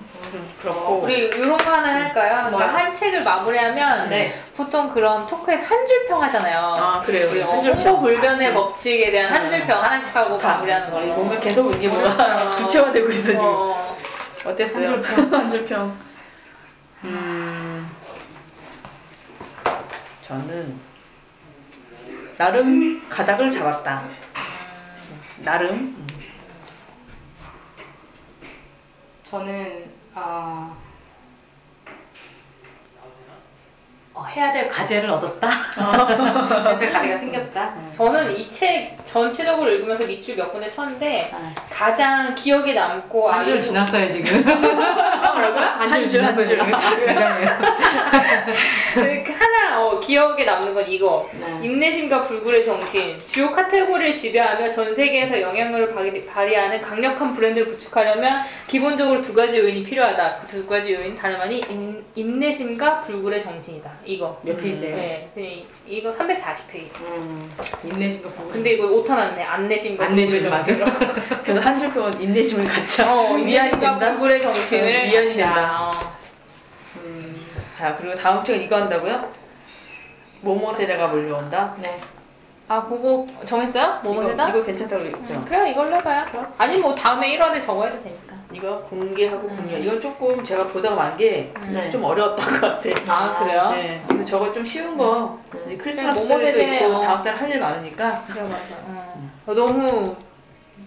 그렇고 0.60 1.02
우리 1.04 1.26
이런 1.28 1.56
거 1.56 1.70
하나 1.72 1.94
할까요? 1.94 2.34
그러니까 2.34 2.50
뭐요? 2.50 2.66
한 2.66 2.92
책을 2.92 3.22
마무리하면 3.22 4.10
네. 4.10 4.34
보통 4.56 4.90
그런 4.92 5.24
토크에서 5.28 5.62
한 5.62 5.86
줄평 5.86 6.20
하잖아요. 6.24 6.58
아 6.58 7.00
그래요. 7.00 7.28
우리 7.30 7.40
한줄 7.40 7.74
홍보 7.74 7.84
평. 7.84 8.02
불변의 8.02 8.52
법칙에 8.54 9.12
대한 9.12 9.32
한 9.32 9.48
줄평 9.48 9.78
하나씩 9.82 10.14
하고 10.16 10.36
다. 10.36 10.54
마무리하는 10.54 10.90
거예요. 10.90 11.14
보면 11.14 11.40
계속 11.40 11.72
이게 11.76 11.86
뭐가 11.88 12.56
구체화되고 12.66 13.08
있어 13.10 13.22
지금. 13.28 13.40
어. 13.44 13.96
어땠어요? 14.44 14.88
한 14.90 15.02
줄 15.02 15.14
평. 15.30 15.32
한 15.40 15.50
줄 15.50 15.64
평. 15.66 15.96
음, 17.04 17.90
저는 20.24 20.80
나름 22.36 23.08
가닥을 23.08 23.50
잡았다. 23.50 24.08
나름. 25.38 25.70
음. 25.76 26.06
저는 29.22 29.92
아 30.14 30.76
어, 30.76 30.91
해야 34.34 34.52
될 34.52 34.68
과제를 34.68 35.10
얻었다. 35.10 35.48
현재 36.70 36.90
가리가 36.90 37.16
생겼다. 37.16 37.74
저는 37.96 38.36
이 38.38 38.50
책 38.50 38.96
전체적으로 39.04 39.70
읽으면서 39.70 40.04
밑줄 40.06 40.36
몇 40.36 40.50
군데 40.52 40.70
쳤는데 40.70 41.30
아, 41.32 41.52
가장 41.70 42.34
기억에 42.34 42.74
남고 42.74 43.30
한 43.30 43.44
줄 43.44 43.60
지났어요 43.60 44.08
지금. 44.10 44.44
뭐라고요? 45.32 45.64
한줄 45.90 46.08
지났어요. 46.08 46.46
그 48.94 49.32
하나 49.32 49.82
어, 49.82 49.98
기억에 50.00 50.44
남는 50.44 50.74
건 50.74 50.86
이거 50.88 51.28
네. 51.32 51.66
인내심과 51.66 52.22
불굴의 52.22 52.64
정신 52.64 53.18
주요 53.30 53.50
카테고리를 53.50 54.14
지배하며 54.14 54.70
전 54.70 54.94
세계에서 54.94 55.40
영향력을 55.40 55.94
발휘- 55.94 56.26
발휘하는 56.26 56.80
강력한 56.82 57.34
브랜드를 57.34 57.66
구축하려면 57.68 58.42
기본적으로 58.66 59.22
두 59.22 59.32
가지 59.34 59.58
요인이 59.58 59.84
필요하다 59.84 60.36
그 60.40 60.52
두 60.52 60.66
가지 60.66 60.92
요인 60.92 61.16
다름 61.16 61.50
인, 61.50 62.04
인내심과 62.14 63.00
불굴의 63.00 63.42
정신이다 63.42 63.90
이거 64.04 64.38
몇 64.42 64.56
페이지예요? 64.60 64.96
네, 64.96 65.30
네, 65.34 65.64
이거 65.86 66.12
340페이지 66.12 67.02
음, 67.04 67.52
인내심과 67.84 68.28
부분. 68.30 68.50
근데 68.52 68.72
이거 68.72 68.86
오타 68.88 69.14
났네 69.14 69.42
안내심과 69.42 70.04
안내심 70.06 70.40
불굴의 70.42 70.50
맞아. 70.50 70.76
정신 70.76 71.42
그래서 71.44 71.60
한줄 71.60 71.92
평은 71.92 72.20
인내심을 72.20 72.66
갖자. 72.66 73.12
어, 73.14 73.36
인내심과 73.38 73.78
된다. 73.78 74.10
불굴의 74.10 74.42
정신을 74.42 74.84
어, 74.84 75.02
미안이. 75.08 75.32
된다. 75.34 75.90
어. 75.90 76.12
음, 76.96 77.46
자 77.76 77.96
그리고 77.96 78.14
다음 78.16 78.42
책은 78.44 78.62
이거 78.62 78.76
한다고요? 78.76 79.32
모모 80.40 80.74
세대가 80.74 81.08
몰려온다. 81.08 81.76
네. 81.78 81.98
아 82.68 82.82
그거 82.88 83.26
정했어요? 83.46 84.00
뭐뭐 84.02 84.22
이거, 84.22 84.30
세다? 84.30 84.48
이거 84.48 84.62
괜찮다고 84.64 85.02
그랬죠? 85.02 85.34
음, 85.34 85.44
그래요 85.44 85.66
이걸로 85.66 85.96
해봐요 85.96 86.24
아니 86.58 86.78
뭐 86.78 86.94
다음에 86.94 87.36
1월에 87.36 87.62
적어 87.62 87.84
해도 87.84 88.02
되니까 88.02 88.31
이거 88.52 88.78
공개하고 88.88 89.48
음. 89.48 89.56
공유. 89.56 89.78
이건 89.78 90.00
조금 90.00 90.44
제가 90.44 90.66
보다가 90.68 90.94
만게좀 90.96 91.52
네. 91.72 91.98
어려웠던 92.02 92.60
것 92.60 92.60
같아. 92.60 93.12
아 93.12 93.38
그래요? 93.38 93.70
네. 93.70 94.02
근데 94.08 94.24
저거 94.24 94.52
좀 94.52 94.64
쉬운 94.64 94.96
거. 94.96 95.38
음. 95.54 95.62
이제 95.66 95.76
크리스마스도 95.76 96.26
모모 96.28 96.40
세대, 96.40 96.76
있고 96.76 96.96
어. 96.96 97.00
다음 97.00 97.22
달 97.22 97.36
할 97.36 97.50
일 97.50 97.60
많으니까. 97.60 98.24
맞아 98.28 98.42
맞아. 98.42 98.74
어, 99.46 99.54
너무 99.54 100.16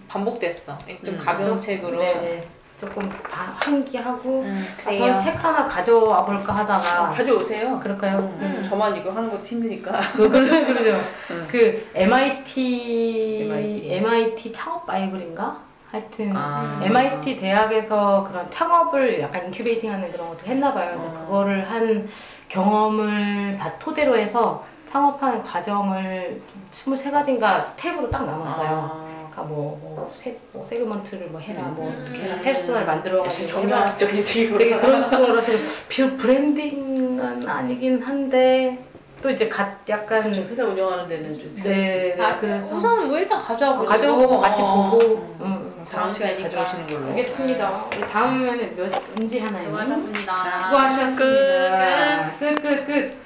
반복됐어. 0.08 0.78
좀 1.04 1.14
음, 1.14 1.18
가벼운 1.18 1.50
좀- 1.50 1.58
책으로. 1.58 1.98
네, 1.98 2.14
네. 2.22 2.48
조금 2.78 3.08
바- 3.08 3.54
환기하고 3.56 4.42
음. 4.42 4.66
저는 4.84 5.18
책 5.20 5.42
하나 5.42 5.64
가져와 5.66 6.26
볼까 6.26 6.52
하다가 6.54 7.04
어, 7.04 7.08
가져오세요. 7.08 7.80
그럴까요? 7.80 8.18
음, 8.18 8.38
음. 8.58 8.66
저만 8.68 8.94
이거 8.96 9.10
하는 9.12 9.30
것도 9.30 9.44
힘드니까. 9.46 9.98
그, 10.14 10.28
그, 10.28 10.44
그러죠. 10.66 11.00
음. 11.30 11.46
그 11.50 11.88
MIT, 11.94 13.38
MIT. 13.48 13.94
MIT 13.94 14.52
창업 14.52 14.84
바이블인가? 14.84 15.65
하여튼 15.90 16.32
아. 16.36 16.80
MIT 16.82 17.36
대학에서 17.36 18.24
그런 18.28 18.50
창업을 18.50 19.20
약간 19.20 19.46
인큐베이팅하는 19.46 20.10
그런 20.12 20.28
것들 20.30 20.48
했나 20.48 20.74
봐요. 20.74 20.98
그래서 20.98 21.06
어. 21.06 21.20
그거를 21.24 21.70
한 21.70 22.08
경험을 22.48 23.56
바- 23.56 23.78
토대로 23.78 24.16
해서 24.16 24.64
창업하는 24.88 25.42
과정을 25.42 26.40
23가지인가 26.72 27.64
스텝으로 27.64 28.10
딱 28.10 28.24
나눴어요. 28.24 28.68
아, 28.68 29.06
그러니까 29.30 29.42
뭐, 29.42 29.78
뭐, 29.82 30.12
세, 30.16 30.36
뭐 30.52 30.64
세그먼트를 30.66 31.28
뭐 31.28 31.40
해라, 31.40 31.62
뭐 31.62 31.88
음. 31.88 32.02
어떻게 32.02 32.22
해라, 32.24 32.38
페르소나를 32.40 32.86
만들어가지고. 32.86 33.48
정량적인. 33.48 34.24
되게 34.58 34.76
그런 34.76 35.08
쪽으로서 35.08 35.52
비 35.88 36.16
branding은 36.16 37.48
아니긴 37.48 38.02
한데 38.02 38.78
또 39.22 39.30
이제 39.30 39.48
가, 39.48 39.76
약간 39.88 40.32
회사 40.32 40.64
운영하는 40.64 41.08
데는 41.08 41.34
좀. 41.34 41.56
네아 41.64 42.38
그래서 42.38 42.74
우선 42.76 43.08
뭐 43.08 43.18
일단 43.18 43.38
가져와 43.40 43.74
보고. 43.74 43.84
가져오고 43.86 44.38
같이 44.40 44.60
보고 44.62 44.98
음, 45.40 45.74
응, 45.78 45.84
다음 45.90 46.12
시간에 46.12 46.36
되니까. 46.36 46.50
가져오시는 46.64 46.86
걸로. 46.86 47.08
알겠습니다. 47.10 47.84
우리 47.96 48.00
다음에는 48.02 48.76
몇 48.76 48.92
언제 49.18 49.40
하나요? 49.40 49.64
수고하셨습니다. 49.68 50.58
수고하셨습니다. 50.58 52.32
끝 52.38 52.62
끝 52.62 52.86
끝. 52.86 53.25